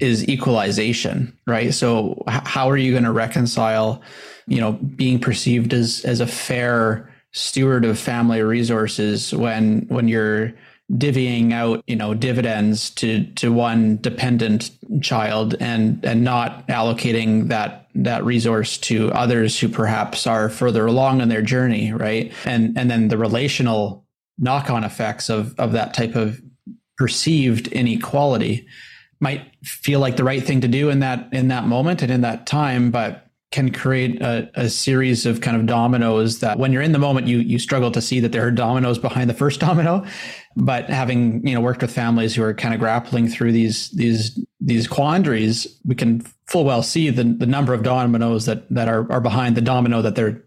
is 0.00 0.28
equalization, 0.28 1.36
right? 1.46 1.72
So 1.72 2.22
how 2.26 2.68
are 2.68 2.76
you 2.76 2.90
going 2.90 3.04
to 3.04 3.12
reconcile, 3.12 4.02
you 4.46 4.60
know, 4.60 4.72
being 4.72 5.20
perceived 5.20 5.72
as 5.72 6.04
as 6.04 6.20
a 6.20 6.26
fair 6.26 7.12
steward 7.32 7.84
of 7.84 7.98
family 7.98 8.42
resources 8.42 9.32
when 9.32 9.86
when 9.88 10.08
you're 10.08 10.52
divvying 10.94 11.52
out 11.52 11.82
you 11.86 11.96
know 11.96 12.12
dividends 12.12 12.90
to 12.90 13.24
to 13.32 13.52
one 13.52 13.96
dependent 13.98 14.70
child 15.02 15.54
and 15.58 16.04
and 16.04 16.22
not 16.22 16.66
allocating 16.68 17.48
that 17.48 17.88
that 17.94 18.24
resource 18.24 18.78
to 18.78 19.10
others 19.12 19.58
who 19.58 19.68
perhaps 19.68 20.26
are 20.26 20.48
further 20.48 20.86
along 20.86 21.20
in 21.20 21.28
their 21.28 21.42
journey 21.42 21.92
right? 21.92 22.32
And 22.44 22.76
and 22.76 22.90
then 22.90 23.08
the 23.08 23.18
relational 23.18 24.06
knock-on 24.38 24.84
effects 24.84 25.30
of 25.30 25.58
of 25.58 25.72
that 25.72 25.94
type 25.94 26.14
of 26.14 26.40
perceived 26.98 27.68
inequality 27.68 28.66
might 29.20 29.46
feel 29.62 30.00
like 30.00 30.16
the 30.16 30.24
right 30.24 30.42
thing 30.42 30.60
to 30.60 30.68
do 30.68 30.90
in 30.90 31.00
that 31.00 31.32
in 31.32 31.48
that 31.48 31.66
moment 31.66 32.02
and 32.02 32.12
in 32.12 32.20
that 32.20 32.46
time 32.46 32.90
but 32.90 33.28
can 33.52 33.70
create 33.70 34.20
a, 34.22 34.50
a, 34.54 34.68
series 34.68 35.26
of 35.26 35.42
kind 35.42 35.56
of 35.56 35.66
dominoes 35.66 36.40
that 36.40 36.58
when 36.58 36.72
you're 36.72 36.82
in 36.82 36.92
the 36.92 36.98
moment 36.98 37.28
you 37.28 37.38
you 37.38 37.58
struggle 37.58 37.90
to 37.90 38.00
see 38.00 38.18
that 38.18 38.32
there 38.32 38.44
are 38.44 38.50
dominoes 38.50 38.98
behind 38.98 39.30
the 39.30 39.34
first 39.34 39.60
domino. 39.68 40.04
But 40.56 40.90
having 40.90 41.46
you 41.46 41.54
know 41.54 41.60
worked 41.60 41.82
with 41.82 41.92
families 41.92 42.34
who 42.34 42.42
are 42.42 42.54
kind 42.54 42.74
of 42.74 42.80
grappling 42.80 43.28
through 43.28 43.52
these 43.52 43.90
these 43.90 44.42
these 44.60 44.88
quandaries 44.88 45.78
we 45.84 45.94
can 45.94 46.22
full 46.46 46.64
well 46.64 46.82
see 46.82 47.10
the, 47.10 47.24
the 47.24 47.46
number 47.46 47.74
of 47.74 47.82
dominoes 47.82 48.46
that 48.46 48.68
that 48.70 48.88
are, 48.88 49.10
are 49.12 49.20
behind 49.20 49.56
the 49.56 49.60
domino 49.60 50.02
that 50.02 50.14
they're 50.14 50.42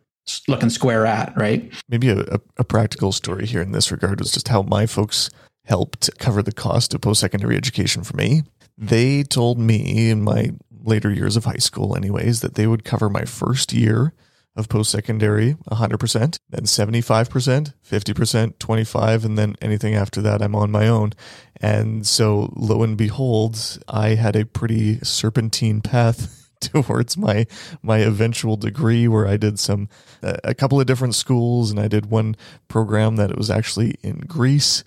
looking 0.48 0.70
square 0.70 1.06
at 1.06 1.32
right? 1.38 1.72
Maybe 1.88 2.10
a, 2.10 2.40
a 2.58 2.64
practical 2.64 3.12
story 3.12 3.46
here 3.46 3.62
in 3.62 3.72
this 3.72 3.92
regard 3.92 4.20
was 4.20 4.32
just 4.32 4.48
how 4.48 4.64
my 4.64 4.88
folks 4.88 5.30
helped 5.66 6.10
cover 6.20 6.42
the 6.42 6.52
cost 6.52 6.94
of 6.94 7.02
post-secondary 7.02 7.56
education 7.56 8.04
for 8.04 8.16
me. 8.16 8.44
They 8.78 9.24
told 9.24 9.58
me 9.58 10.10
in 10.10 10.22
my 10.22 10.52
later 10.86 11.12
years 11.12 11.36
of 11.36 11.46
high 11.46 11.58
school, 11.58 11.96
anyways, 11.96 12.42
that 12.42 12.56
they 12.56 12.68
would 12.68 12.84
cover 12.84 13.10
my 13.10 13.26
first 13.26 13.74
year 13.74 14.14
of 14.56 14.70
post 14.70 14.92
secondary 14.92 15.56
100%, 15.70 16.40
then 16.50 16.64
75%, 16.64 17.74
50%, 17.90 18.60
25 18.60 19.26
and 19.26 19.38
then 19.38 19.56
anything 19.62 19.96
after 19.96 20.22
that 20.22 20.42
I'm 20.42 20.56
on 20.56 20.72
my 20.72 20.88
own. 20.88 21.12
And 21.60 22.08
so 22.08 22.54
lo 22.56 22.84
and 22.84 22.98
behold, 22.98 23.80
I 23.88 24.10
had 24.10 24.36
a 24.36 24.46
pretty 24.46 25.00
serpentine 25.00 25.82
path 25.82 26.42
towards 26.62 27.18
my 27.18 27.46
my 27.84 27.98
eventual 27.98 28.56
degree 28.56 29.08
where 29.10 29.28
I 29.28 29.36
did 29.36 29.60
some 29.60 29.90
uh, 30.24 30.38
a 30.44 30.56
couple 30.56 30.80
of 30.80 30.88
different 30.88 31.16
schools 31.16 31.70
and 31.70 31.80
I 31.80 31.90
did 31.90 32.06
one 32.06 32.38
program 32.70 33.18
that 33.18 33.30
it 33.30 33.38
was 33.38 33.52
actually 33.52 33.96
in 34.02 34.20
Greece 34.20 34.84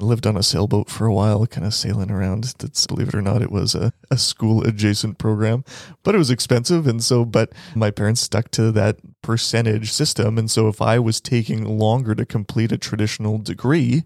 I 0.00 0.04
lived 0.04 0.26
on 0.26 0.36
a 0.36 0.42
sailboat 0.42 0.90
for 0.90 1.06
a 1.06 1.14
while, 1.14 1.46
kind 1.46 1.66
of 1.66 1.72
sailing 1.72 2.10
around. 2.10 2.54
That's 2.58 2.86
believe 2.86 3.08
it 3.08 3.14
or 3.14 3.22
not, 3.22 3.42
it 3.42 3.52
was 3.52 3.74
a, 3.74 3.92
a 4.10 4.18
school 4.18 4.64
adjacent 4.64 5.18
program, 5.18 5.64
but 6.02 6.14
it 6.14 6.18
was 6.18 6.30
expensive. 6.30 6.86
And 6.86 7.02
so, 7.02 7.24
but 7.24 7.52
my 7.74 7.90
parents 7.90 8.20
stuck 8.20 8.50
to 8.52 8.72
that 8.72 8.96
percentage 9.22 9.92
system. 9.92 10.36
And 10.36 10.50
so 10.50 10.68
if 10.68 10.82
I 10.82 10.98
was 10.98 11.20
taking 11.20 11.78
longer 11.78 12.14
to 12.14 12.26
complete 12.26 12.72
a 12.72 12.78
traditional 12.78 13.38
degree, 13.38 14.02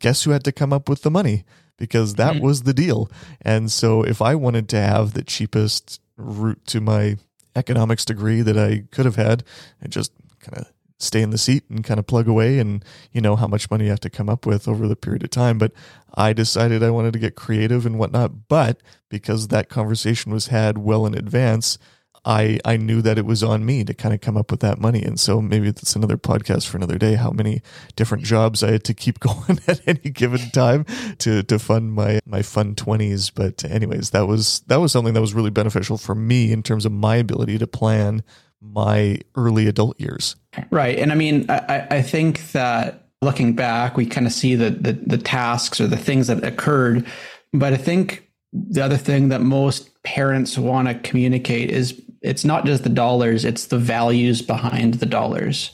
guess 0.00 0.24
who 0.24 0.32
had 0.32 0.44
to 0.44 0.52
come 0.52 0.72
up 0.72 0.88
with 0.88 1.02
the 1.02 1.10
money? 1.10 1.44
Because 1.76 2.16
that 2.16 2.34
mm-hmm. 2.34 2.44
was 2.44 2.64
the 2.64 2.74
deal. 2.74 3.10
And 3.40 3.70
so 3.70 4.02
if 4.02 4.20
I 4.20 4.34
wanted 4.34 4.68
to 4.70 4.80
have 4.80 5.12
the 5.12 5.22
cheapest 5.22 6.00
route 6.16 6.66
to 6.66 6.80
my 6.80 7.16
economics 7.56 8.04
degree 8.04 8.42
that 8.42 8.58
I 8.58 8.84
could 8.90 9.04
have 9.06 9.16
had, 9.16 9.44
I 9.82 9.88
just 9.88 10.12
kind 10.40 10.58
of 10.58 10.72
stay 11.02 11.22
in 11.22 11.30
the 11.30 11.38
seat 11.38 11.64
and 11.68 11.84
kind 11.84 11.98
of 11.98 12.06
plug 12.06 12.28
away 12.28 12.58
and 12.58 12.84
you 13.12 13.20
know 13.20 13.36
how 13.36 13.46
much 13.46 13.70
money 13.70 13.84
you 13.84 13.90
have 13.90 14.00
to 14.00 14.10
come 14.10 14.28
up 14.28 14.46
with 14.46 14.68
over 14.68 14.86
the 14.86 14.96
period 14.96 15.22
of 15.22 15.30
time 15.30 15.58
but 15.58 15.72
i 16.14 16.32
decided 16.32 16.82
i 16.82 16.90
wanted 16.90 17.12
to 17.12 17.18
get 17.18 17.34
creative 17.34 17.86
and 17.86 17.98
whatnot 17.98 18.48
but 18.48 18.80
because 19.08 19.48
that 19.48 19.68
conversation 19.68 20.32
was 20.32 20.48
had 20.48 20.78
well 20.78 21.06
in 21.06 21.14
advance 21.14 21.78
I 22.24 22.60
I 22.64 22.76
knew 22.76 23.00
that 23.02 23.18
it 23.18 23.24
was 23.24 23.42
on 23.42 23.64
me 23.64 23.84
to 23.84 23.94
kind 23.94 24.14
of 24.14 24.20
come 24.20 24.36
up 24.36 24.50
with 24.50 24.60
that 24.60 24.78
money. 24.78 25.02
And 25.02 25.18
so 25.18 25.40
maybe 25.40 25.70
that's 25.70 25.96
another 25.96 26.16
podcast 26.16 26.66
for 26.66 26.76
another 26.76 26.98
day. 26.98 27.14
How 27.14 27.30
many 27.30 27.62
different 27.96 28.24
jobs 28.24 28.62
I 28.62 28.72
had 28.72 28.84
to 28.84 28.94
keep 28.94 29.20
going 29.20 29.58
at 29.66 29.80
any 29.86 30.10
given 30.10 30.50
time 30.50 30.84
to 31.18 31.42
to 31.42 31.58
fund 31.58 31.92
my 31.92 32.20
my 32.26 32.42
fun 32.42 32.74
twenties. 32.74 33.30
But 33.30 33.64
anyways, 33.64 34.10
that 34.10 34.26
was 34.26 34.60
that 34.66 34.80
was 34.80 34.92
something 34.92 35.14
that 35.14 35.20
was 35.20 35.34
really 35.34 35.50
beneficial 35.50 35.96
for 35.96 36.14
me 36.14 36.52
in 36.52 36.62
terms 36.62 36.84
of 36.84 36.92
my 36.92 37.16
ability 37.16 37.58
to 37.58 37.66
plan 37.66 38.22
my 38.60 39.18
early 39.36 39.66
adult 39.66 40.00
years. 40.00 40.36
Right, 40.70 40.98
and 40.98 41.12
I 41.12 41.14
mean, 41.14 41.46
I 41.48 41.86
I 41.90 42.02
think 42.02 42.52
that 42.52 43.08
looking 43.22 43.54
back, 43.54 43.96
we 43.96 44.06
kind 44.06 44.26
of 44.26 44.32
see 44.32 44.54
the, 44.54 44.70
the 44.70 44.92
the 44.92 45.18
tasks 45.18 45.80
or 45.80 45.86
the 45.86 45.96
things 45.96 46.26
that 46.28 46.44
occurred, 46.44 47.06
but 47.52 47.72
I 47.72 47.76
think 47.76 48.30
the 48.52 48.82
other 48.82 48.96
thing 48.96 49.28
that 49.28 49.40
most 49.40 50.02
parents 50.02 50.58
want 50.58 50.88
to 50.88 50.94
communicate 50.94 51.70
is 51.70 52.00
it's 52.22 52.44
not 52.44 52.66
just 52.66 52.82
the 52.82 52.90
dollars, 52.90 53.44
it's 53.44 53.66
the 53.66 53.78
values 53.78 54.42
behind 54.42 54.94
the 54.94 55.06
dollars, 55.06 55.70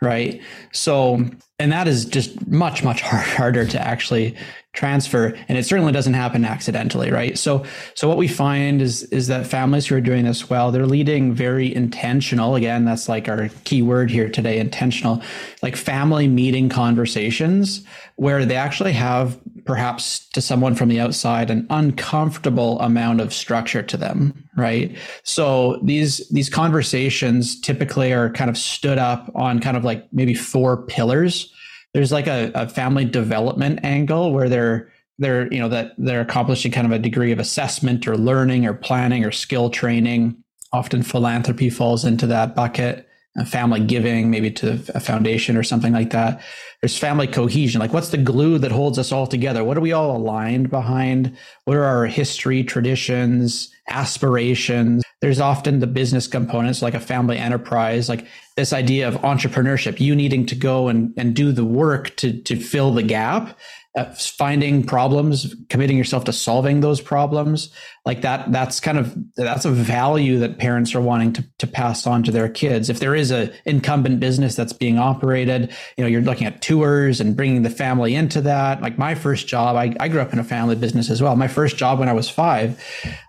right? 0.00 0.40
So, 0.72 1.24
and 1.58 1.72
that 1.72 1.86
is 1.86 2.04
just 2.04 2.46
much, 2.48 2.82
much 2.82 3.02
harder 3.02 3.66
to 3.66 3.80
actually 3.80 4.34
transfer 4.74 5.36
and 5.48 5.56
it 5.56 5.64
certainly 5.64 5.92
doesn't 5.92 6.14
happen 6.14 6.44
accidentally 6.44 7.10
right? 7.10 7.38
So 7.38 7.64
so 7.94 8.08
what 8.08 8.18
we 8.18 8.28
find 8.28 8.82
is 8.82 9.04
is 9.04 9.28
that 9.28 9.46
families 9.46 9.86
who 9.86 9.96
are 9.96 10.00
doing 10.00 10.24
this 10.24 10.50
well 10.50 10.70
they're 10.70 10.86
leading 10.86 11.32
very 11.32 11.74
intentional 11.74 12.54
again 12.54 12.84
that's 12.84 13.08
like 13.08 13.28
our 13.28 13.48
key 13.64 13.82
word 13.82 14.10
here 14.10 14.28
today 14.28 14.58
intentional 14.58 15.22
like 15.62 15.76
family 15.76 16.28
meeting 16.28 16.68
conversations 16.68 17.84
where 18.16 18.44
they 18.44 18.56
actually 18.56 18.92
have 18.92 19.38
perhaps 19.64 20.28
to 20.28 20.40
someone 20.40 20.74
from 20.74 20.88
the 20.88 21.00
outside 21.00 21.50
an 21.50 21.66
uncomfortable 21.70 22.78
amount 22.80 23.20
of 23.20 23.32
structure 23.32 23.82
to 23.82 23.96
them 23.96 24.44
right? 24.56 24.96
So 25.22 25.80
these 25.82 26.28
these 26.28 26.48
conversations 26.48 27.60
typically 27.60 28.12
are 28.12 28.30
kind 28.30 28.50
of 28.50 28.56
stood 28.56 28.98
up 28.98 29.30
on 29.34 29.60
kind 29.60 29.76
of 29.76 29.84
like 29.84 30.06
maybe 30.12 30.34
four 30.34 30.82
pillars 30.86 31.52
there's 31.94 32.12
like 32.12 32.26
a, 32.26 32.50
a 32.54 32.68
family 32.68 33.04
development 33.04 33.80
angle 33.84 34.32
where 34.32 34.48
they're 34.48 34.92
they're 35.18 35.50
you 35.52 35.60
know 35.60 35.68
that 35.68 35.92
they're 35.96 36.20
accomplishing 36.20 36.72
kind 36.72 36.86
of 36.86 36.92
a 36.92 36.98
degree 36.98 37.32
of 37.32 37.38
assessment 37.38 38.06
or 38.06 38.16
learning 38.16 38.66
or 38.66 38.74
planning 38.74 39.24
or 39.24 39.30
skill 39.30 39.70
training. 39.70 40.36
Often 40.72 41.04
philanthropy 41.04 41.70
falls 41.70 42.04
into 42.04 42.26
that 42.26 42.54
bucket. 42.54 43.08
Family 43.46 43.80
giving 43.80 44.30
maybe 44.30 44.50
to 44.52 44.80
a 44.94 45.00
foundation 45.00 45.56
or 45.56 45.64
something 45.64 45.92
like 45.92 46.10
that. 46.10 46.40
There's 46.80 46.96
family 46.96 47.26
cohesion. 47.26 47.80
Like 47.80 47.92
what's 47.92 48.10
the 48.10 48.18
glue 48.18 48.58
that 48.58 48.70
holds 48.70 48.96
us 48.98 49.10
all 49.10 49.26
together? 49.26 49.64
What 49.64 49.76
are 49.76 49.80
we 49.80 49.92
all 49.92 50.16
aligned 50.16 50.70
behind? 50.70 51.36
What 51.64 51.76
are 51.76 51.84
our 51.84 52.06
history 52.06 52.62
traditions 52.62 53.72
aspirations 53.88 55.02
there's 55.24 55.40
often 55.40 55.80
the 55.80 55.86
business 55.86 56.26
components 56.26 56.82
like 56.82 56.92
a 56.92 57.00
family 57.00 57.38
enterprise 57.38 58.10
like 58.10 58.26
this 58.56 58.74
idea 58.74 59.08
of 59.08 59.14
entrepreneurship 59.22 59.98
you 59.98 60.14
needing 60.14 60.44
to 60.44 60.54
go 60.54 60.88
and, 60.88 61.14
and 61.16 61.34
do 61.34 61.50
the 61.50 61.64
work 61.64 62.14
to, 62.16 62.42
to 62.42 62.56
fill 62.56 62.92
the 62.92 63.02
gap 63.02 63.58
Uh, 63.96 64.12
finding 64.14 64.82
problems 64.82 65.54
committing 65.68 65.96
yourself 65.96 66.24
to 66.24 66.32
solving 66.32 66.80
those 66.80 67.00
problems 67.00 67.70
like 68.04 68.22
that 68.22 68.50
that's 68.50 68.80
kind 68.80 68.98
of 68.98 69.16
that's 69.36 69.64
a 69.64 69.70
value 69.70 70.40
that 70.40 70.58
parents 70.58 70.96
are 70.96 71.00
wanting 71.00 71.32
to, 71.32 71.44
to 71.58 71.66
pass 71.68 72.04
on 72.04 72.24
to 72.24 72.32
their 72.32 72.48
kids. 72.48 72.90
If 72.90 72.98
there 72.98 73.14
is 73.14 73.30
a 73.30 73.52
incumbent 73.64 74.18
business 74.18 74.56
that's 74.56 74.72
being 74.72 74.98
operated 74.98 75.72
you 75.96 76.02
know 76.02 76.08
you're 76.08 76.22
looking 76.22 76.44
at 76.44 76.60
tours 76.60 77.20
and 77.20 77.36
bringing 77.36 77.62
the 77.62 77.70
family 77.70 78.16
into 78.16 78.40
that. 78.40 78.82
Like 78.82 78.98
my 78.98 79.14
first 79.14 79.46
job 79.46 79.76
I, 79.76 79.94
I 80.00 80.08
grew 80.08 80.20
up 80.20 80.32
in 80.32 80.40
a 80.40 80.44
family 80.44 80.74
business 80.74 81.08
as 81.08 81.22
well. 81.22 81.36
My 81.36 81.46
first 81.46 81.76
job 81.76 82.00
when 82.00 82.08
i 82.08 82.12
was 82.12 82.28
five 82.28 82.82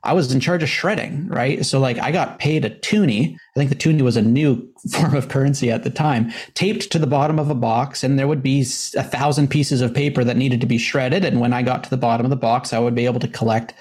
i 0.03 0.13
was 0.13 0.31
in 0.31 0.39
charge 0.39 0.63
of 0.63 0.69
shredding 0.69 1.27
right? 1.27 1.63
So 1.63 1.79
like 1.79 1.99
i 1.99 2.11
got 2.11 2.39
paid 2.39 2.65
a 2.65 2.71
toonie 2.71 3.37
i 3.55 3.59
think 3.59 3.69
the 3.69 3.75
toonie 3.75 4.01
was 4.01 4.17
a 4.17 4.21
new 4.21 4.67
form 4.91 5.15
of 5.15 5.29
currency 5.29 5.71
at 5.71 5.83
the 5.83 5.89
time 5.89 6.31
taped 6.53 6.91
to 6.91 6.99
the 6.99 7.07
bottom 7.07 7.39
of 7.39 7.49
a 7.49 7.55
box 7.55 8.03
and 8.03 8.17
there 8.17 8.27
would 8.27 8.43
be 8.43 8.61
a 8.61 9.03
thousand 9.03 9.49
pieces 9.49 9.81
of 9.81 9.93
paper 9.93 10.23
that 10.23 10.37
needed 10.37 10.61
to 10.61 10.67
be 10.67 10.77
shredded 10.77 11.25
and 11.25 11.39
when 11.39 11.53
i 11.53 11.61
got 11.61 11.83
to 11.83 11.89
the 11.89 11.97
bottom 11.97 12.25
of 12.25 12.29
the 12.29 12.35
box 12.35 12.73
i 12.73 12.79
would 12.79 12.95
be 12.95 13.05
able 13.05 13.19
to 13.19 13.27
collect 13.27 13.73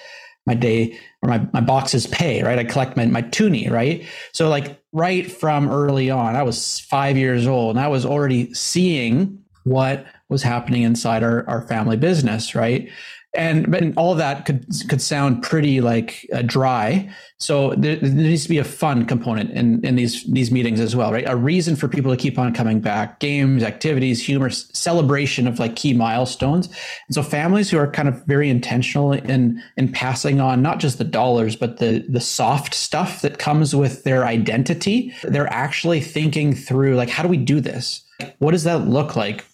my 0.47 0.55
day 0.55 0.99
or 1.23 1.29
my, 1.29 1.47
my 1.53 1.61
boxes 1.61 2.07
pay, 2.07 2.43
right? 2.43 2.59
I 2.59 2.65
collect 2.65 2.97
my, 2.97 3.07
my 3.07 3.23
toonie, 3.23 3.69
right? 3.71 4.05
So 4.33 4.49
like 4.49 4.81
right 4.93 5.31
from 5.31 5.71
early 5.71 6.11
on, 6.11 6.37
I 6.37 6.43
was 6.43 6.81
five 6.81 7.17
years 7.17 7.47
old 7.47 7.77
and 7.77 7.85
I 7.85 7.89
was 7.89 8.05
already 8.05 8.53
seeing 8.53 9.43
what 9.65 10.07
was 10.29 10.43
happening 10.43 10.83
inside 10.83 11.23
our, 11.23 11.49
our 11.49 11.63
family 11.67 11.97
business, 11.97 12.55
right? 12.55 12.91
And 13.35 13.71
but 13.71 13.83
all 13.97 14.15
that 14.15 14.45
could 14.45 14.67
could 14.89 15.03
sound 15.03 15.43
pretty 15.43 15.81
like 15.81 16.29
uh, 16.33 16.43
dry. 16.43 17.11
So 17.39 17.75
there, 17.77 17.97
there, 17.97 18.11
needs 18.11 18.45
to 18.45 18.49
be 18.49 18.59
a 18.59 18.65
fun 18.65 19.07
component 19.07 19.51
in 19.51 19.85
in 19.85 19.97
these 19.97 20.25
these 20.33 20.51
meetings 20.51 20.81
as 20.81 20.95
well, 20.95 21.13
right? 21.13 21.25
A 21.27 21.37
reason 21.37 21.75
for 21.75 21.89
people 21.89 22.11
to 22.11 22.17
keep 22.17 22.39
on 22.39 22.55
coming 22.55 22.81
back, 22.81 23.21
games, 23.21 23.63
activities, 23.63 24.25
humor, 24.25 24.51
celebration 24.51 25.49
of 25.49 25.59
like 25.59 25.75
key 25.75 25.93
milestones. 25.93 26.69
And 27.09 27.15
so 27.15 27.23
families 27.23 27.71
who 27.71 27.79
are 27.79 27.91
kind 27.91 28.09
of 28.09 28.25
very 28.27 28.49
intentional 28.49 29.13
in 29.13 29.63
in 29.77 29.91
passing 29.91 30.41
on 30.41 30.63
not 30.63 30.79
just 30.79 30.99
the 30.99 31.05
dollars, 31.05 31.57
but 31.57 31.79
the 31.79 32.05
the 32.09 32.21
soft 32.21 32.75
stuff 32.75 33.23
that 33.23 33.39
comes 33.39 33.75
with 33.75 34.05
their 34.05 34.25
identity. 34.25 35.13
They're 35.25 35.53
actually 35.53 36.01
thinking 36.01 36.55
through 36.55 36.95
like, 36.95 37.09
how 37.09 37.23
do 37.23 37.29
we 37.29 37.37
do 37.37 37.61
this? 37.61 38.05
What 38.39 38.53
does 38.53 38.65
that 38.65 38.87
look 38.87 39.17
like? 39.17 39.45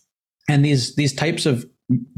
And 0.49 0.64
these 0.64 0.95
these 0.97 1.14
types 1.14 1.47
of 1.47 1.64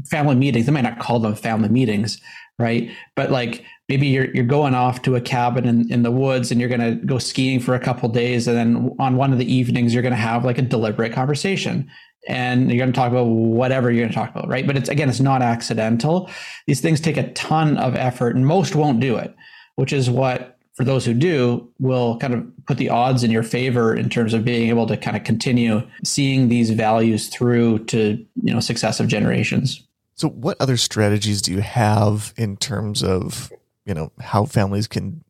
family 0.05 0.35
meetings. 0.35 0.65
They 0.65 0.71
might 0.71 0.81
not 0.81 0.99
call 0.99 1.19
them 1.19 1.35
family 1.35 1.69
meetings, 1.69 2.19
right? 2.59 2.91
But 3.15 3.31
like 3.31 3.63
maybe 3.89 4.07
you're 4.07 4.33
you're 4.33 4.45
going 4.45 4.75
off 4.75 5.01
to 5.03 5.15
a 5.15 5.21
cabin 5.21 5.65
in, 5.67 5.91
in 5.91 6.03
the 6.03 6.11
woods 6.11 6.51
and 6.51 6.59
you're 6.59 6.69
gonna 6.69 6.95
go 6.95 7.17
skiing 7.17 7.59
for 7.59 7.75
a 7.75 7.79
couple 7.79 8.09
days, 8.09 8.47
and 8.47 8.57
then 8.57 8.95
on 8.99 9.17
one 9.17 9.33
of 9.33 9.39
the 9.39 9.51
evenings 9.51 9.93
you're 9.93 10.03
gonna 10.03 10.15
have 10.15 10.45
like 10.45 10.57
a 10.57 10.63
deliberate 10.63 11.13
conversation. 11.13 11.89
And 12.25 12.69
you're 12.69 12.77
going 12.77 12.93
to 12.93 12.95
talk 12.95 13.11
about 13.11 13.25
whatever 13.25 13.91
you're 13.91 14.03
going 14.03 14.13
to 14.13 14.15
talk 14.15 14.29
about, 14.29 14.47
right? 14.47 14.65
But 14.65 14.77
it's 14.77 14.87
again, 14.87 15.09
it's 15.09 15.19
not 15.19 15.41
accidental. 15.41 16.29
These 16.67 16.79
things 16.79 17.01
take 17.01 17.17
a 17.17 17.29
ton 17.33 17.75
of 17.75 17.97
effort, 17.97 18.37
and 18.37 18.47
most 18.47 18.75
won't 18.75 19.01
do 19.01 19.17
it, 19.17 19.35
which 19.75 19.91
is 19.91 20.09
what 20.09 20.52
for 20.73 20.83
those 20.83 21.05
who 21.05 21.13
do, 21.13 21.69
will 21.79 22.17
kind 22.17 22.33
of 22.33 22.45
put 22.65 22.77
the 22.77 22.89
odds 22.89 23.23
in 23.23 23.31
your 23.31 23.43
favor 23.43 23.95
in 23.95 24.09
terms 24.09 24.33
of 24.33 24.43
being 24.43 24.69
able 24.69 24.87
to 24.87 24.97
kind 24.97 25.15
of 25.15 25.23
continue 25.23 25.83
seeing 26.03 26.49
these 26.49 26.71
values 26.71 27.27
through 27.27 27.79
to 27.85 28.25
you 28.41 28.53
know 28.53 28.59
successive 28.59 29.07
generations. 29.07 29.85
So, 30.15 30.29
what 30.29 30.57
other 30.59 30.77
strategies 30.77 31.41
do 31.41 31.51
you 31.51 31.61
have 31.61 32.33
in 32.37 32.57
terms 32.57 33.03
of 33.03 33.51
you 33.85 33.93
know 33.93 34.11
how 34.19 34.45
families 34.45 34.87
can 34.87 35.23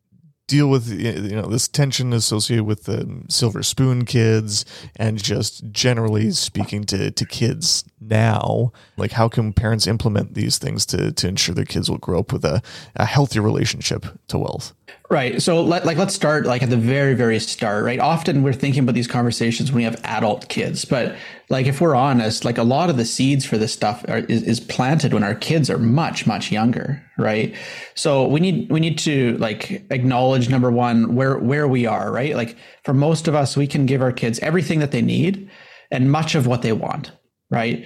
deal 0.46 0.68
with 0.68 0.88
you 0.88 1.34
know 1.34 1.46
this 1.46 1.68
tension 1.68 2.12
associated 2.12 2.64
with 2.64 2.84
the 2.84 3.24
silver 3.28 3.62
spoon 3.62 4.04
kids 4.04 4.64
and 4.96 5.22
just 5.22 5.70
generally 5.70 6.30
speaking 6.30 6.84
to 6.84 7.10
to 7.10 7.24
kids 7.24 7.84
now 8.08 8.72
like 8.96 9.12
how 9.12 9.28
can 9.28 9.52
parents 9.52 9.86
implement 9.86 10.34
these 10.34 10.58
things 10.58 10.84
to 10.86 11.12
to 11.12 11.28
ensure 11.28 11.54
their 11.54 11.64
kids 11.64 11.90
will 11.90 11.98
grow 11.98 12.20
up 12.20 12.32
with 12.32 12.44
a, 12.44 12.62
a 12.96 13.04
healthy 13.04 13.40
relationship 13.40 14.06
to 14.28 14.38
wealth 14.38 14.74
Right. 15.10 15.42
So 15.42 15.62
let, 15.62 15.84
like 15.84 15.98
let's 15.98 16.14
start 16.14 16.46
like 16.46 16.62
at 16.62 16.70
the 16.70 16.78
very 16.78 17.12
very 17.12 17.38
start, 17.38 17.84
right? 17.84 18.00
Often 18.00 18.42
we're 18.42 18.54
thinking 18.54 18.82
about 18.82 18.94
these 18.94 19.06
conversations 19.06 19.70
when 19.70 19.76
we 19.76 19.84
have 19.84 20.00
adult 20.02 20.48
kids, 20.48 20.86
but 20.86 21.14
like 21.50 21.66
if 21.66 21.80
we're 21.80 21.94
honest, 21.94 22.44
like 22.44 22.56
a 22.56 22.62
lot 22.62 22.88
of 22.88 22.96
the 22.96 23.04
seeds 23.04 23.44
for 23.44 23.58
this 23.58 23.72
stuff 23.72 24.02
are, 24.08 24.20
is, 24.20 24.42
is 24.42 24.60
planted 24.60 25.12
when 25.12 25.22
our 25.22 25.34
kids 25.34 25.68
are 25.68 25.78
much 25.78 26.26
much 26.26 26.50
younger, 26.50 27.04
right? 27.18 27.54
So 27.94 28.26
we 28.26 28.40
need 28.40 28.70
we 28.70 28.80
need 28.80 28.98
to 29.00 29.36
like 29.36 29.84
acknowledge 29.90 30.48
number 30.48 30.70
1 30.70 31.14
where 31.14 31.38
where 31.38 31.68
we 31.68 31.84
are, 31.84 32.10
right? 32.10 32.34
Like 32.34 32.56
for 32.82 32.94
most 32.94 33.28
of 33.28 33.34
us 33.34 33.58
we 33.58 33.66
can 33.66 33.84
give 33.84 34.00
our 34.00 34.12
kids 34.12 34.38
everything 34.38 34.78
that 34.78 34.90
they 34.90 35.02
need 35.02 35.50
and 35.90 36.10
much 36.10 36.34
of 36.34 36.46
what 36.46 36.62
they 36.62 36.72
want, 36.72 37.12
right? 37.50 37.84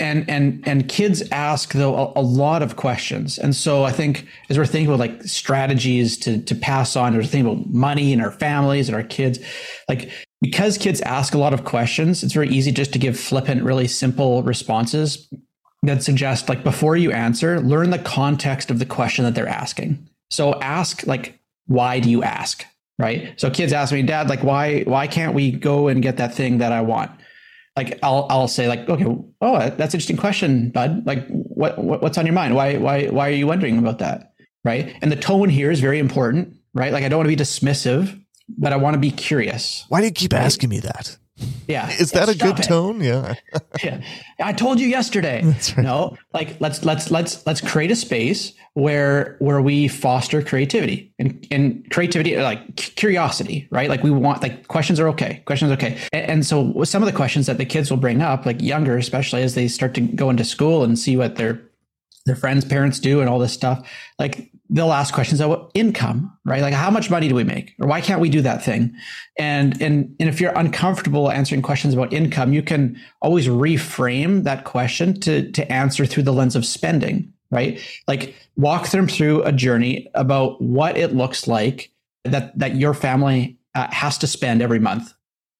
and 0.00 0.28
and 0.30 0.62
and 0.66 0.88
kids 0.88 1.22
ask 1.32 1.72
though 1.72 2.12
a, 2.14 2.20
a, 2.20 2.22
lot 2.22 2.62
of 2.62 2.76
questions. 2.76 3.38
And 3.38 3.54
so 3.54 3.84
i 3.84 3.90
think 3.90 4.26
as 4.48 4.56
we're 4.58 4.66
thinking 4.66 4.88
about 4.88 5.00
like 5.00 5.22
strategies 5.24 6.16
to 6.18 6.40
to 6.42 6.54
pass 6.54 6.96
on 6.96 7.16
or 7.16 7.22
thinking 7.22 7.52
about 7.52 7.66
money 7.70 8.12
and 8.12 8.22
our 8.22 8.30
families 8.30 8.88
and 8.88 8.96
our 8.96 9.02
kids 9.02 9.38
like 9.88 10.10
because 10.40 10.78
kids 10.78 11.00
ask 11.00 11.34
a 11.34 11.38
lot 11.38 11.52
of 11.52 11.64
questions 11.64 12.22
it's 12.22 12.32
very 12.32 12.48
easy 12.48 12.70
just 12.70 12.92
to 12.92 12.98
give 12.98 13.18
flippant 13.18 13.62
really 13.62 13.88
simple 13.88 14.42
responses 14.42 15.28
that 15.82 16.02
suggest 16.02 16.48
like 16.48 16.62
before 16.62 16.96
you 16.96 17.10
answer 17.10 17.60
learn 17.60 17.90
the 17.90 17.98
context 17.98 18.70
of 18.70 18.78
the 18.78 18.86
question 18.86 19.24
that 19.24 19.34
they're 19.34 19.48
asking. 19.48 20.08
So 20.30 20.54
ask 20.60 21.06
like 21.06 21.40
why 21.66 22.00
do 22.00 22.10
you 22.10 22.22
ask 22.22 22.64
right? 23.00 23.38
So 23.40 23.48
kids 23.50 23.72
ask 23.72 23.92
me 23.92 24.02
dad 24.02 24.28
like 24.28 24.44
why 24.44 24.82
why 24.82 25.08
can't 25.08 25.34
we 25.34 25.50
go 25.50 25.88
and 25.88 26.02
get 26.02 26.18
that 26.18 26.34
thing 26.34 26.58
that 26.58 26.72
i 26.72 26.80
want 26.80 27.10
like 27.78 27.98
I'll 28.02 28.26
I'll 28.28 28.48
say 28.48 28.66
like 28.66 28.88
okay 28.88 29.04
oh 29.04 29.58
that's 29.58 29.94
an 29.94 29.98
interesting 29.98 30.16
question 30.16 30.70
bud. 30.70 31.06
Like 31.06 31.26
what, 31.28 31.78
what 31.78 32.02
what's 32.02 32.18
on 32.18 32.26
your 32.26 32.34
mind? 32.34 32.54
Why 32.54 32.76
why 32.76 33.06
why 33.06 33.28
are 33.28 33.32
you 33.32 33.46
wondering 33.46 33.78
about 33.78 34.00
that? 34.00 34.32
Right? 34.64 34.94
And 35.00 35.12
the 35.12 35.16
tone 35.16 35.48
here 35.48 35.70
is 35.70 35.80
very 35.80 35.98
important 35.98 36.56
right? 36.74 36.92
Like 36.92 37.04
I 37.04 37.08
don't 37.08 37.18
want 37.18 37.30
to 37.30 37.36
be 37.36 37.42
dismissive 37.42 38.20
but 38.56 38.72
I 38.72 38.76
want 38.76 38.94
to 38.94 39.00
be 39.00 39.10
curious. 39.10 39.84
Why 39.88 40.00
do 40.00 40.06
you 40.06 40.12
keep 40.12 40.32
right? 40.32 40.42
asking 40.42 40.70
me 40.70 40.80
that 40.80 41.16
Yeah. 41.66 41.90
Is 41.90 42.12
that 42.12 42.28
a 42.28 42.36
good 42.36 42.58
it. 42.58 42.62
tone? 42.62 43.00
Yeah. 43.00 43.34
yeah. 43.84 44.00
I 44.40 44.52
told 44.52 44.80
you 44.80 44.88
yesterday. 44.88 45.44
Right. 45.76 45.84
No, 45.84 46.16
like 46.32 46.60
let's 46.60 46.84
let's 46.84 47.10
let's 47.10 47.46
let's 47.46 47.60
create 47.60 47.90
a 47.90 47.96
space 47.96 48.54
where 48.74 49.36
where 49.38 49.60
we 49.60 49.86
foster 49.86 50.42
creativity 50.42 51.12
and, 51.18 51.46
and 51.50 51.88
creativity 51.90 52.36
like 52.36 52.76
curiosity, 52.76 53.68
right? 53.70 53.88
Like 53.88 54.02
we 54.02 54.10
want 54.10 54.42
like 54.42 54.66
questions 54.68 54.98
are 54.98 55.08
okay. 55.08 55.42
Questions 55.46 55.70
are 55.70 55.74
okay. 55.74 55.98
And, 56.12 56.30
and 56.30 56.46
so 56.46 56.84
some 56.84 57.02
of 57.02 57.06
the 57.06 57.12
questions 57.12 57.46
that 57.46 57.58
the 57.58 57.66
kids 57.66 57.90
will 57.90 57.98
bring 57.98 58.22
up, 58.22 58.46
like 58.46 58.62
younger 58.62 58.96
especially 58.96 59.42
as 59.42 59.54
they 59.54 59.68
start 59.68 59.94
to 59.94 60.00
go 60.00 60.30
into 60.30 60.44
school 60.44 60.84
and 60.84 60.98
see 60.98 61.16
what 61.16 61.36
their 61.36 61.60
their 62.24 62.36
friends' 62.36 62.64
parents 62.64 62.98
do 62.98 63.20
and 63.20 63.28
all 63.28 63.38
this 63.38 63.52
stuff, 63.52 63.86
like 64.18 64.50
they'll 64.70 64.92
ask 64.92 65.14
questions 65.14 65.40
about 65.40 65.70
income, 65.74 66.36
right? 66.44 66.60
Like 66.60 66.74
how 66.74 66.90
much 66.90 67.10
money 67.10 67.28
do 67.28 67.34
we 67.34 67.44
make? 67.44 67.74
Or 67.80 67.88
why 67.88 68.00
can't 68.00 68.20
we 68.20 68.28
do 68.28 68.42
that 68.42 68.62
thing? 68.62 68.94
And 69.38 69.80
and 69.80 70.14
and 70.20 70.28
if 70.28 70.40
you're 70.40 70.56
uncomfortable 70.56 71.30
answering 71.30 71.62
questions 71.62 71.94
about 71.94 72.12
income, 72.12 72.52
you 72.52 72.62
can 72.62 73.00
always 73.22 73.46
reframe 73.46 74.44
that 74.44 74.64
question 74.64 75.18
to 75.20 75.50
to 75.52 75.72
answer 75.72 76.04
through 76.06 76.24
the 76.24 76.32
lens 76.32 76.56
of 76.56 76.66
spending, 76.66 77.32
right? 77.50 77.80
Like 78.06 78.34
walk 78.56 78.88
them 78.90 79.08
through 79.08 79.42
a 79.44 79.52
journey 79.52 80.08
about 80.14 80.60
what 80.60 80.96
it 80.96 81.14
looks 81.14 81.46
like 81.46 81.90
that 82.24 82.58
that 82.58 82.76
your 82.76 82.94
family 82.94 83.58
uh, 83.74 83.88
has 83.90 84.18
to 84.18 84.26
spend 84.26 84.60
every 84.60 84.80
month. 84.80 85.14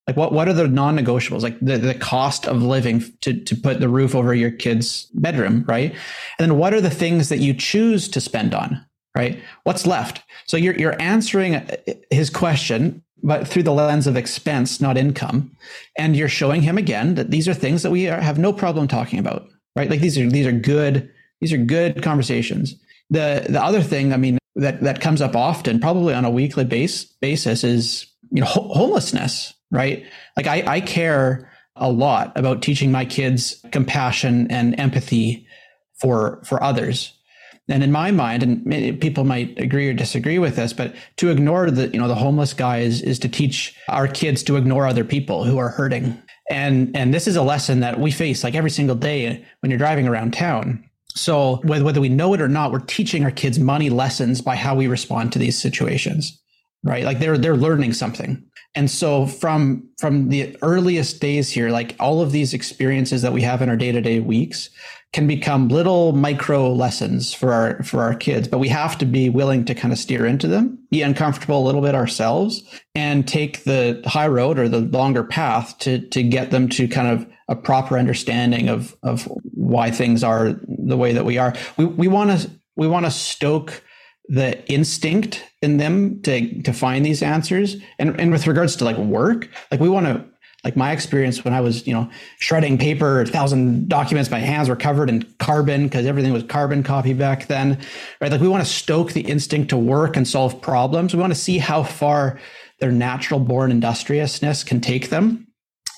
Like 0.07 0.17
what 0.17 0.33
what 0.33 0.49
are 0.49 0.55
the 0.55 0.69
non-negotiables? 0.69 1.43
Like 1.43 1.59
the, 1.61 1.79
the 1.79 1.95
cost 1.95 2.47
of 2.47 2.63
living 2.63 3.05
to 3.23 3.43
to 3.45 3.57
put 3.57 3.81
the 3.81 3.89
roof 3.89 4.15
over 4.15 4.35
your 4.35 4.51
kid's 4.51 5.05
bedroom, 5.15 5.65
right? 5.67 5.93
And 6.39 6.51
then 6.51 6.59
what 6.59 6.75
are 6.75 6.81
the 6.81 6.91
things 6.91 7.31
that 7.31 7.39
you 7.39 7.55
choose 7.55 8.09
to 8.09 8.21
spend 8.21 8.55
on? 8.55 8.85
Right? 9.19 9.43
What's 9.65 9.87
left? 9.87 10.23
So 10.47 10.57
you're 10.57 10.77
you're 10.77 11.03
answering 11.03 11.57
uh, 11.57 11.77
his 12.11 12.31
question, 12.31 13.03
but 13.23 13.47
through 13.49 13.65
the 13.65 13.73
lens 13.73 14.07
of 14.07 14.17
expense, 14.17 14.81
not 14.81 14.97
income, 14.97 15.51
and 15.99 16.17
you're 16.17 16.29
showing 16.29 16.63
him 16.63 16.79
again 16.79 17.17
that 17.17 17.33
these 17.33 17.49
are 17.49 17.55
things 17.55 17.83
that 17.83 17.91
we 17.91 18.09
are, 18.09 18.21
have 18.21 18.39
no 18.39 18.53
problem 18.53 18.87
talking 18.87 19.19
about, 19.19 19.49
right? 19.75 19.91
Like 19.91 20.01
these 20.01 20.17
are 20.17 20.31
these 20.31 20.47
are 20.47 20.53
good 20.53 21.11
these 21.41 21.53
are 21.53 21.59
good 21.59 22.01
conversations. 22.03 22.77
The 23.11 23.45
the 23.49 23.63
other 23.63 23.83
thing, 23.83 24.13
I 24.13 24.17
mean, 24.17 24.39
that 24.55 24.83
that 24.83 25.01
comes 25.01 25.21
up 25.21 25.35
often, 25.35 25.81
probably 25.81 26.15
on 26.15 26.25
a 26.25 26.31
weekly 26.31 26.65
base 26.65 27.05
basis, 27.05 27.65
is 27.65 28.07
you 28.31 28.41
know 28.41 28.47
ho- 28.47 28.73
homelessness, 28.73 29.53
right? 29.73 30.05
Like 30.37 30.47
I 30.47 30.63
I 30.77 30.81
care 30.81 31.51
a 31.75 31.91
lot 31.91 32.33
about 32.37 32.63
teaching 32.63 32.93
my 32.93 33.05
kids 33.05 33.65
compassion 33.73 34.49
and 34.51 34.79
empathy 34.79 35.47
for 36.01 36.41
for 36.45 36.63
others 36.63 37.18
and 37.69 37.83
in 37.83 37.93
my 37.93 38.11
mind, 38.11 38.43
and 38.43 39.01
people 39.01 39.25
might 39.25 39.59
agree 39.59 39.89
or 39.89 39.93
disagree 39.93 40.39
with 40.39 40.57
this, 40.57 40.73
but 40.73 40.95
to 41.19 41.31
ignore 41.31 41.71
the, 41.71 41.89
you 41.89 42.01
know, 42.01 42.09
the 42.09 42.15
homeless 42.15 42.55
guy 42.55 42.79
is, 42.79 43.03
is 43.03 43.19
to 43.21 43.29
teach 43.29 43.77
our 43.89 44.09
kids 44.09 44.43
to 44.45 44.57
ignore 44.57 44.87
other 44.87 45.05
people 45.05 45.45
who 45.45 45.59
are 45.59 45.69
hurting. 45.69 46.21
And, 46.51 46.97
and 46.97 47.13
this 47.13 47.27
is 47.27 47.37
a 47.37 47.43
lesson 47.43 47.81
that 47.81 48.01
we 48.01 48.11
face 48.11 48.43
like 48.43 48.55
every 48.55 48.71
single 48.71 48.97
day 48.97 49.45
when 49.61 49.71
you're 49.71 49.79
driving 49.79 50.09
around 50.09 50.33
town. 50.33 50.83
So 51.15 51.57
whether 51.65 52.01
we 52.01 52.09
know 52.09 52.33
it 52.33 52.41
or 52.41 52.49
not, 52.49 52.73
we're 52.73 52.81
teaching 52.81 53.25
our 53.25 53.31
kids 53.31 53.59
money 53.59 53.91
lessons 53.91 54.41
by 54.41 54.57
how 54.57 54.75
we 54.75 54.87
respond 54.87 55.33
to 55.33 55.39
these 55.39 55.61
situations, 55.61 56.41
right? 56.85 57.05
Like 57.05 57.19
they're, 57.19 57.37
they're 57.37 57.57
learning 57.57 57.93
something. 57.93 58.43
And 58.75 58.91
so 58.91 59.27
from, 59.27 59.89
from 59.99 60.29
the 60.29 60.57
earliest 60.63 61.21
days 61.21 61.51
here, 61.51 61.71
like 61.71 61.97
all 61.99 62.21
of 62.21 62.33
these 62.33 62.55
experiences 62.55 63.23
that 63.23 63.33
we 63.33 63.43
have 63.43 63.61
in 63.61 63.69
our 63.69 63.77
day 63.77 63.93
to 63.93 64.01
day 64.01 64.21
weeks, 64.21 64.71
can 65.13 65.27
become 65.27 65.69
little 65.69 66.13
micro 66.13 66.73
lessons 66.73 67.33
for 67.33 67.53
our 67.53 67.83
for 67.83 68.03
our 68.03 68.15
kids 68.15 68.47
but 68.49 68.59
we 68.59 68.69
have 68.69 68.99
to 68.99 69.07
be 69.07 69.29
willing 69.29 69.65
to 69.65 69.75
kind 69.75 69.93
of 69.93 69.99
steer 69.99 70.27
into 70.27 70.47
them 70.47 70.79
be 70.91 71.03
uncomfortable 71.03 71.63
a 71.63 71.67
little 71.67 71.81
bit 71.81 71.95
ourselves 71.95 72.63
and 72.95 73.27
take 73.27 73.65
the 73.65 74.03
high 74.07 74.29
road 74.29 74.59
or 74.59 74.69
the 74.69 74.81
longer 74.81 75.25
path 75.25 75.79
to 75.79 76.01
to 76.09 76.23
get 76.23 76.51
them 76.51 76.69
to 76.69 76.87
kind 76.87 77.09
of 77.09 77.27
a 77.49 77.57
proper 77.57 77.99
understanding 77.99 78.69
of 78.69 78.97
of 79.03 79.25
why 79.43 79.91
things 79.91 80.23
are 80.23 80.61
the 80.67 80.97
way 80.97 81.13
that 81.13 81.25
we 81.25 81.39
are. 81.39 81.55
We 81.77 81.87
we 81.87 82.09
want 82.09 82.39
to 82.39 82.51
we 82.77 82.87
want 82.87 83.07
to 83.07 83.11
stoke 83.11 83.83
the 84.27 84.65
instinct 84.71 85.43
in 85.63 85.79
them 85.79 86.21
to 86.23 86.63
to 86.63 86.73
find 86.73 87.05
these 87.05 87.23
answers. 87.23 87.77
And 87.99 88.21
and 88.21 88.31
with 88.31 88.47
regards 88.47 88.77
to 88.77 88.85
like 88.85 88.99
work 88.99 89.49
like 89.71 89.81
we 89.81 89.89
want 89.89 90.07
to 90.07 90.25
like 90.65 90.77
my 90.77 90.93
experience 90.93 91.45
when 91.45 91.55
I 91.55 91.61
was, 91.61 91.87
you 91.87 91.93
know, 91.93 92.11
shredding 92.41 92.79
paper, 92.79 93.21
a 93.21 93.27
thousand 93.27 93.89
documents, 93.89 94.31
my 94.31 94.41
hands 94.41 94.69
were 94.69 94.77
covered 94.77 95.09
in 95.09 95.23
carbon 95.39 95.85
because 95.85 96.05
everything 96.05 96.33
was 96.33 96.43
carbon 96.43 96.83
copy 96.83 97.13
back 97.13 97.47
then, 97.47 97.79
right? 98.21 98.31
Like 98.31 98.41
we 98.41 98.49
want 98.49 98.65
to 98.65 98.71
stoke 98.71 99.13
the 99.13 99.21
instinct 99.21 99.71
to 99.71 99.77
work 99.77 100.17
and 100.17 100.27
solve 100.27 100.61
problems. 100.61 101.15
We 101.15 101.21
want 101.21 101.33
to 101.33 101.39
see 101.39 101.59
how 101.59 101.85
far 101.85 102.41
their 102.81 102.91
natural 102.91 103.39
born 103.39 103.71
industriousness 103.71 104.65
can 104.65 104.81
take 104.81 105.11
them. 105.11 105.47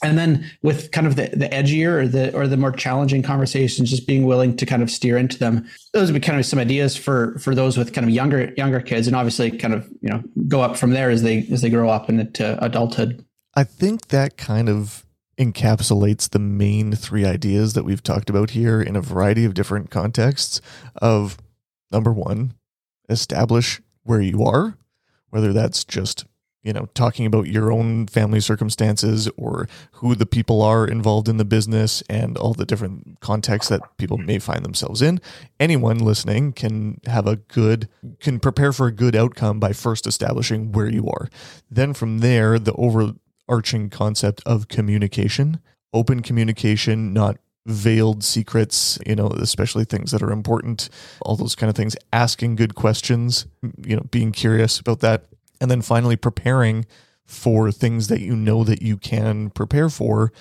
And 0.02 0.16
then 0.16 0.50
with 0.62 0.92
kind 0.92 1.06
of 1.06 1.16
the, 1.16 1.28
the 1.28 1.48
edgier 1.48 2.02
or 2.02 2.08
the 2.08 2.34
or 2.34 2.46
the 2.46 2.56
more 2.56 2.72
challenging 2.72 3.22
conversations, 3.22 3.90
just 3.90 4.06
being 4.06 4.26
willing 4.26 4.56
to 4.56 4.64
kind 4.64 4.82
of 4.82 4.90
steer 4.90 5.18
into 5.18 5.38
them. 5.38 5.68
Those 5.92 6.10
would 6.10 6.20
be 6.20 6.26
kind 6.26 6.38
of 6.38 6.46
some 6.46 6.58
ideas 6.58 6.96
for 6.96 7.38
for 7.38 7.54
those 7.54 7.76
with 7.76 7.92
kind 7.92 8.06
of 8.06 8.10
younger 8.10 8.50
younger 8.56 8.80
kids, 8.80 9.06
and 9.06 9.14
obviously 9.14 9.50
kind 9.50 9.74
of 9.74 9.86
you 10.00 10.08
know 10.08 10.22
go 10.48 10.62
up 10.62 10.78
from 10.78 10.92
there 10.92 11.10
as 11.10 11.22
they 11.22 11.46
as 11.52 11.60
they 11.60 11.68
grow 11.68 11.90
up 11.90 12.08
into 12.08 12.64
adulthood. 12.64 13.22
I 13.60 13.64
think 13.64 14.08
that 14.08 14.38
kind 14.38 14.70
of 14.70 15.04
encapsulates 15.38 16.30
the 16.30 16.38
main 16.38 16.92
three 16.92 17.26
ideas 17.26 17.74
that 17.74 17.84
we've 17.84 18.02
talked 18.02 18.30
about 18.30 18.52
here 18.52 18.80
in 18.80 18.96
a 18.96 19.02
variety 19.02 19.44
of 19.44 19.52
different 19.52 19.90
contexts 19.90 20.62
of 20.96 21.36
number 21.92 22.10
1 22.10 22.54
establish 23.10 23.82
where 24.02 24.22
you 24.22 24.42
are 24.42 24.78
whether 25.28 25.52
that's 25.52 25.84
just 25.84 26.24
you 26.62 26.72
know 26.72 26.88
talking 26.94 27.26
about 27.26 27.48
your 27.48 27.70
own 27.70 28.06
family 28.06 28.40
circumstances 28.40 29.28
or 29.36 29.68
who 29.92 30.14
the 30.14 30.24
people 30.24 30.62
are 30.62 30.86
involved 30.86 31.28
in 31.28 31.36
the 31.36 31.44
business 31.44 32.02
and 32.08 32.38
all 32.38 32.54
the 32.54 32.64
different 32.64 33.20
contexts 33.20 33.68
that 33.68 33.82
people 33.98 34.16
may 34.16 34.38
find 34.38 34.64
themselves 34.64 35.02
in. 35.02 35.20
Anyone 35.58 35.98
listening 35.98 36.52
can 36.52 36.98
have 37.06 37.26
a 37.26 37.36
good 37.36 37.90
can 38.20 38.40
prepare 38.40 38.72
for 38.72 38.86
a 38.86 38.92
good 38.92 39.14
outcome 39.14 39.60
by 39.60 39.74
first 39.74 40.06
establishing 40.06 40.72
where 40.72 40.88
you 40.88 41.06
are. 41.08 41.28
Then 41.70 41.92
from 41.92 42.20
there 42.20 42.58
the 42.58 42.72
over 42.72 43.14
overarching 43.50 43.90
concept 43.90 44.40
of 44.46 44.68
communication, 44.68 45.60
open 45.92 46.22
communication, 46.22 47.12
not 47.12 47.36
veiled 47.66 48.22
secrets, 48.22 48.98
you 49.04 49.16
know, 49.16 49.26
especially 49.28 49.84
things 49.84 50.12
that 50.12 50.22
are 50.22 50.30
important, 50.30 50.88
all 51.22 51.36
those 51.36 51.56
kind 51.56 51.68
of 51.68 51.76
things, 51.76 51.96
asking 52.12 52.54
good 52.56 52.74
questions, 52.76 53.46
you 53.84 53.96
know, 53.96 54.04
being 54.10 54.30
curious 54.30 54.78
about 54.78 55.00
that. 55.00 55.24
And 55.60 55.70
then 55.70 55.82
finally 55.82 56.16
preparing 56.16 56.86
for 57.26 57.72
things 57.72 58.06
that 58.06 58.20
you 58.20 58.36
know 58.36 58.64
that 58.64 58.82
you 58.82 58.96
can 58.96 59.50
prepare 59.50 59.88
for 59.88 60.32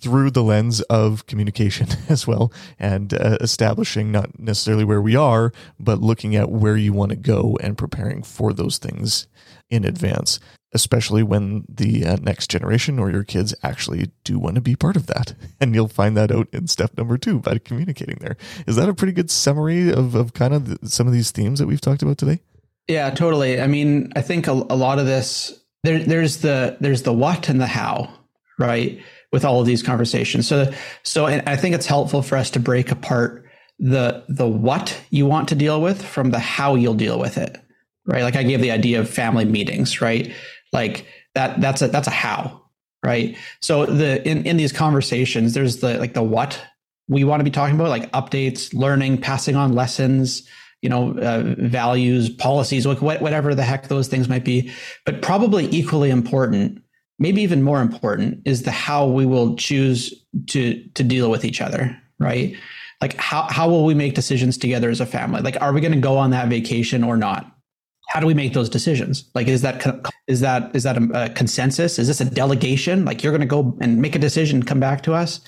through 0.00 0.30
the 0.30 0.42
lens 0.42 0.80
of 0.82 1.26
communication 1.26 1.88
as 2.08 2.26
well 2.26 2.52
and 2.78 3.12
uh, 3.14 3.38
establishing 3.40 4.12
not 4.12 4.38
necessarily 4.38 4.84
where 4.84 5.02
we 5.02 5.16
are 5.16 5.52
but 5.80 6.00
looking 6.00 6.36
at 6.36 6.50
where 6.50 6.76
you 6.76 6.92
want 6.92 7.10
to 7.10 7.16
go 7.16 7.58
and 7.60 7.76
preparing 7.76 8.22
for 8.22 8.52
those 8.52 8.78
things 8.78 9.26
in 9.68 9.84
advance 9.84 10.38
especially 10.72 11.22
when 11.22 11.64
the 11.68 12.04
uh, 12.04 12.16
next 12.16 12.50
generation 12.50 12.98
or 12.98 13.10
your 13.10 13.24
kids 13.24 13.54
actually 13.62 14.10
do 14.24 14.38
want 14.38 14.54
to 14.54 14.60
be 14.60 14.76
part 14.76 14.96
of 14.96 15.06
that. 15.06 15.34
And 15.60 15.74
you'll 15.74 15.88
find 15.88 16.16
that 16.16 16.30
out 16.30 16.46
in 16.52 16.68
step 16.68 16.96
number 16.96 17.18
two 17.18 17.40
by 17.40 17.58
communicating 17.58 18.18
there. 18.20 18.36
Is 18.68 18.76
that 18.76 18.88
a 18.88 18.94
pretty 18.94 19.12
good 19.12 19.28
summary 19.28 19.90
of, 19.90 20.14
of 20.14 20.32
kind 20.32 20.54
of 20.54 20.80
the, 20.80 20.88
some 20.88 21.08
of 21.08 21.12
these 21.12 21.32
themes 21.32 21.58
that 21.58 21.66
we've 21.66 21.80
talked 21.80 22.02
about 22.02 22.16
today? 22.16 22.40
Yeah, 22.86 23.10
totally. 23.10 23.60
I 23.60 23.66
mean, 23.66 24.12
I 24.14 24.22
think 24.22 24.46
a, 24.46 24.52
a 24.52 24.76
lot 24.76 25.00
of 25.00 25.06
this 25.06 25.60
there, 25.82 25.98
there's 25.98 26.38
the 26.38 26.76
there's 26.80 27.02
the 27.02 27.12
what 27.12 27.48
and 27.48 27.60
the 27.60 27.66
how, 27.66 28.08
right? 28.56 29.00
With 29.32 29.44
all 29.44 29.60
of 29.60 29.66
these 29.66 29.82
conversations. 29.82 30.46
So 30.46 30.72
so 31.02 31.26
I 31.26 31.56
think 31.56 31.74
it's 31.74 31.86
helpful 31.86 32.22
for 32.22 32.36
us 32.38 32.50
to 32.50 32.60
break 32.60 32.92
apart 32.92 33.48
the 33.78 34.24
the 34.28 34.46
what 34.46 35.00
you 35.10 35.26
want 35.26 35.48
to 35.48 35.54
deal 35.54 35.80
with 35.80 36.04
from 36.04 36.30
the 36.30 36.38
how 36.38 36.74
you'll 36.74 36.94
deal 36.94 37.18
with 37.18 37.38
it 37.38 37.60
right 38.06 38.22
like 38.22 38.34
i 38.34 38.42
gave 38.42 38.60
the 38.60 38.72
idea 38.72 38.98
of 38.98 39.08
family 39.08 39.44
meetings 39.44 40.00
right 40.00 40.32
like 40.72 41.06
that 41.34 41.60
that's 41.60 41.82
a 41.82 41.88
that's 41.88 42.08
a 42.08 42.12
how, 42.12 42.62
right? 43.04 43.36
So 43.60 43.86
the 43.86 44.26
in 44.28 44.44
in 44.46 44.56
these 44.56 44.72
conversations, 44.72 45.54
there's 45.54 45.78
the 45.78 45.98
like 45.98 46.14
the 46.14 46.22
what 46.22 46.60
we 47.08 47.24
want 47.24 47.40
to 47.40 47.44
be 47.44 47.50
talking 47.50 47.74
about, 47.74 47.88
like 47.88 48.10
updates, 48.12 48.74
learning, 48.74 49.18
passing 49.18 49.56
on 49.56 49.72
lessons, 49.72 50.46
you 50.82 50.88
know, 50.88 51.18
uh, 51.18 51.54
values, 51.58 52.28
policies, 52.28 52.86
like 52.86 53.00
whatever 53.00 53.54
the 53.54 53.62
heck 53.62 53.88
those 53.88 54.08
things 54.08 54.28
might 54.28 54.44
be. 54.44 54.70
But 55.04 55.22
probably 55.22 55.66
equally 55.70 56.10
important, 56.10 56.82
maybe 57.18 57.42
even 57.42 57.62
more 57.62 57.80
important, 57.80 58.42
is 58.44 58.62
the 58.62 58.70
how 58.70 59.06
we 59.06 59.26
will 59.26 59.56
choose 59.56 60.14
to 60.48 60.82
to 60.94 61.02
deal 61.02 61.30
with 61.30 61.44
each 61.44 61.60
other, 61.60 62.00
right? 62.18 62.54
Like 63.00 63.16
how 63.16 63.48
how 63.48 63.68
will 63.68 63.84
we 63.84 63.94
make 63.94 64.14
decisions 64.14 64.58
together 64.58 64.90
as 64.90 65.00
a 65.00 65.06
family? 65.06 65.40
Like, 65.40 65.60
are 65.60 65.72
we 65.72 65.80
going 65.80 65.92
to 65.92 66.00
go 66.00 66.18
on 66.18 66.30
that 66.30 66.48
vacation 66.48 67.02
or 67.02 67.16
not? 67.16 67.57
How 68.08 68.20
do 68.20 68.26
we 68.26 68.34
make 68.34 68.54
those 68.54 68.68
decisions 68.68 69.28
like 69.34 69.46
is 69.48 69.62
that 69.62 69.84
is 70.26 70.40
that 70.40 70.74
is 70.74 70.82
that 70.82 70.96
a, 70.96 71.24
a 71.24 71.28
consensus 71.30 71.98
is 71.98 72.08
this 72.08 72.20
a 72.20 72.24
delegation 72.24 73.04
like 73.04 73.22
you're 73.22 73.32
going 73.32 73.40
to 73.40 73.46
go 73.46 73.76
and 73.80 74.00
make 74.00 74.14
a 74.14 74.18
decision 74.18 74.58
and 74.58 74.66
come 74.66 74.80
back 74.80 75.02
to 75.02 75.14
us 75.14 75.40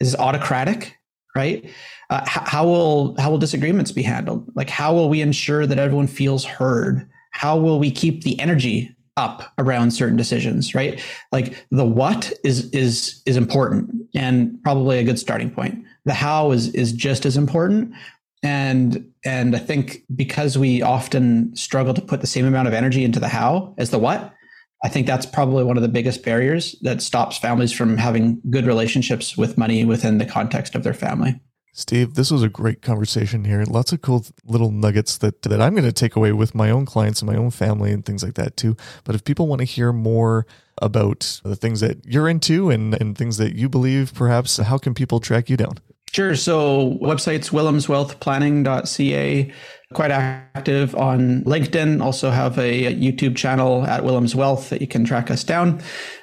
is 0.00 0.12
this 0.12 0.20
autocratic 0.20 0.96
right 1.34 1.70
uh, 2.10 2.24
how, 2.26 2.42
how 2.44 2.64
will 2.64 3.16
how 3.20 3.30
will 3.30 3.38
disagreements 3.38 3.92
be 3.92 4.02
handled 4.02 4.50
like 4.54 4.70
how 4.70 4.92
will 4.92 5.08
we 5.08 5.20
ensure 5.20 5.66
that 5.66 5.78
everyone 5.78 6.06
feels 6.06 6.44
heard 6.44 7.08
how 7.30 7.56
will 7.56 7.78
we 7.78 7.90
keep 7.90 8.24
the 8.24 8.38
energy 8.40 8.96
up 9.16 9.52
around 9.58 9.92
certain 9.92 10.16
decisions, 10.16 10.74
right? 10.74 11.02
Like 11.32 11.66
the 11.70 11.84
what 11.84 12.32
is 12.44 12.70
is 12.70 13.22
is 13.24 13.36
important 13.36 13.90
and 14.14 14.62
probably 14.62 14.98
a 14.98 15.04
good 15.04 15.18
starting 15.18 15.50
point. 15.50 15.84
The 16.04 16.14
how 16.14 16.50
is 16.52 16.68
is 16.74 16.92
just 16.92 17.24
as 17.24 17.36
important. 17.36 17.94
And 18.46 19.10
and 19.24 19.56
I 19.56 19.58
think 19.58 20.04
because 20.14 20.56
we 20.56 20.80
often 20.80 21.56
struggle 21.56 21.94
to 21.94 22.00
put 22.00 22.20
the 22.20 22.28
same 22.28 22.46
amount 22.46 22.68
of 22.68 22.74
energy 22.74 23.02
into 23.02 23.18
the 23.18 23.26
how 23.26 23.74
as 23.76 23.90
the 23.90 23.98
what, 23.98 24.32
I 24.84 24.88
think 24.88 25.08
that's 25.08 25.26
probably 25.26 25.64
one 25.64 25.76
of 25.76 25.82
the 25.82 25.88
biggest 25.88 26.24
barriers 26.24 26.76
that 26.82 27.02
stops 27.02 27.38
families 27.38 27.72
from 27.72 27.96
having 27.96 28.40
good 28.48 28.64
relationships 28.64 29.36
with 29.36 29.58
money 29.58 29.84
within 29.84 30.18
the 30.18 30.26
context 30.26 30.76
of 30.76 30.84
their 30.84 30.94
family. 30.94 31.40
Steve, 31.72 32.14
this 32.14 32.30
was 32.30 32.44
a 32.44 32.48
great 32.48 32.82
conversation 32.82 33.44
here. 33.44 33.64
Lots 33.64 33.92
of 33.92 34.00
cool 34.00 34.24
little 34.44 34.70
nuggets 34.70 35.18
that, 35.18 35.42
that 35.42 35.60
I'm 35.60 35.74
going 35.74 35.84
to 35.84 35.92
take 35.92 36.14
away 36.14 36.30
with 36.30 36.54
my 36.54 36.70
own 36.70 36.86
clients 36.86 37.20
and 37.20 37.30
my 37.30 37.36
own 37.36 37.50
family 37.50 37.90
and 37.90 38.04
things 38.04 38.22
like 38.22 38.34
that 38.34 38.56
too. 38.56 38.76
But 39.02 39.16
if 39.16 39.24
people 39.24 39.48
want 39.48 39.58
to 39.58 39.64
hear 39.64 39.92
more 39.92 40.46
about 40.80 41.40
the 41.42 41.56
things 41.56 41.80
that 41.80 42.06
you're 42.06 42.28
into 42.28 42.70
and, 42.70 42.94
and 42.94 43.18
things 43.18 43.38
that 43.38 43.56
you 43.56 43.68
believe, 43.68 44.14
perhaps, 44.14 44.56
how 44.56 44.78
can 44.78 44.94
people 44.94 45.18
track 45.18 45.50
you 45.50 45.56
down? 45.56 45.78
Sure. 46.16 46.34
So 46.34 46.96
websites 47.02 47.50
willemswealthplanning.ca, 47.50 49.52
quite 49.92 50.10
active 50.10 50.96
on 50.96 51.44
LinkedIn. 51.44 52.02
Also 52.02 52.30
have 52.30 52.58
a 52.58 52.94
YouTube 52.94 53.36
channel 53.36 53.84
at 53.84 54.02
Willems 54.02 54.34
Wealth 54.34 54.70
that 54.70 54.80
you 54.80 54.86
can 54.86 55.04
track 55.04 55.30
us 55.30 55.44
down. 55.44 55.82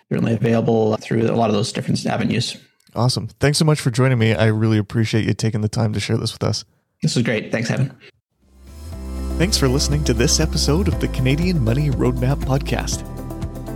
Certainly 0.10 0.34
available 0.34 0.98
through 0.98 1.30
a 1.30 1.38
lot 1.38 1.52
of 1.52 1.56
those 1.56 1.72
different 1.72 2.04
avenues. 2.08 2.58
Awesome. 2.96 3.28
Thanks 3.40 3.60
so 3.60 3.66
much 3.66 3.80
for 3.80 3.92
joining 3.92 4.18
me. 4.18 4.34
I 4.34 4.48
really 4.48 4.80
appreciate 4.80 5.26
you 5.26 5.36
taking 5.36 5.62
the 5.62 5.70
time 5.70 5.94
to 5.94 6.00
share 6.00 6.18
this 6.18 6.34
with 6.34 6.44
us. 6.44 6.66
This 7.04 7.16
is 7.16 7.22
great. 7.22 7.52
Thanks, 7.52 7.70
Evan. 7.70 7.96
Thanks 9.38 9.60
for 9.60 9.68
listening 9.68 10.04
to 10.06 10.16
this 10.16 10.40
episode 10.40 10.88
of 10.88 11.00
the 11.00 11.10
Canadian 11.10 11.64
Money 11.64 11.92
Roadmap 11.92 12.40
Podcast. 12.40 13.13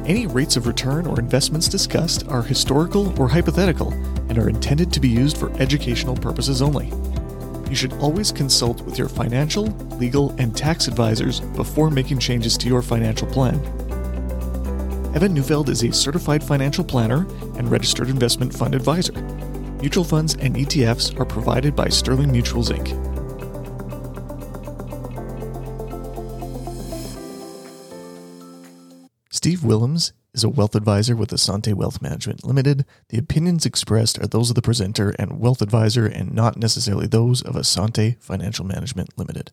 Any 0.07 0.25
rates 0.25 0.55
of 0.55 0.67
return 0.67 1.05
or 1.05 1.19
investments 1.19 1.67
discussed 1.67 2.25
are 2.29 2.41
historical 2.41 3.13
or 3.21 3.27
hypothetical 3.27 3.91
and 4.29 4.37
are 4.37 4.47
intended 4.47 4.93
to 4.93 5.01
be 5.01 5.09
used 5.09 5.37
for 5.37 5.51
educational 5.57 6.15
purposes 6.15 6.61
only. 6.61 6.93
You 7.69 7.75
should 7.75 7.91
always 7.95 8.31
consult 8.31 8.81
with 8.83 8.97
your 8.97 9.09
financial, 9.09 9.65
legal, 9.99 10.33
and 10.37 10.55
tax 10.55 10.87
advisors 10.87 11.41
before 11.41 11.91
making 11.91 12.19
changes 12.19 12.57
to 12.59 12.69
your 12.69 12.81
financial 12.81 13.27
plan. 13.27 13.55
Evan 15.13 15.33
Neufeld 15.33 15.67
is 15.67 15.83
a 15.83 15.91
certified 15.91 16.41
financial 16.41 16.85
planner 16.85 17.27
and 17.57 17.69
registered 17.69 18.09
investment 18.09 18.53
fund 18.53 18.75
advisor. 18.75 19.21
Mutual 19.81 20.05
funds 20.05 20.35
and 20.35 20.55
ETFs 20.55 21.19
are 21.19 21.25
provided 21.25 21.75
by 21.75 21.89
Sterling 21.89 22.29
Mutuals 22.29 22.71
Inc. 22.71 23.16
Steve 29.37 29.63
Willems 29.63 30.13
is 30.33 30.43
a 30.43 30.49
wealth 30.49 30.73
advisor 30.73 31.15
with 31.15 31.29
Assante 31.29 31.71
Wealth 31.71 32.01
Management 32.01 32.43
Limited. 32.43 32.85
The 33.09 33.19
opinions 33.19 33.67
expressed 33.67 34.17
are 34.17 34.25
those 34.25 34.49
of 34.49 34.55
the 34.55 34.63
presenter 34.63 35.11
and 35.19 35.39
wealth 35.39 35.61
advisor 35.61 36.07
and 36.07 36.33
not 36.33 36.57
necessarily 36.57 37.05
those 37.05 37.43
of 37.43 37.53
Assante 37.53 38.19
Financial 38.19 38.65
Management 38.65 39.15
Limited. 39.15 39.51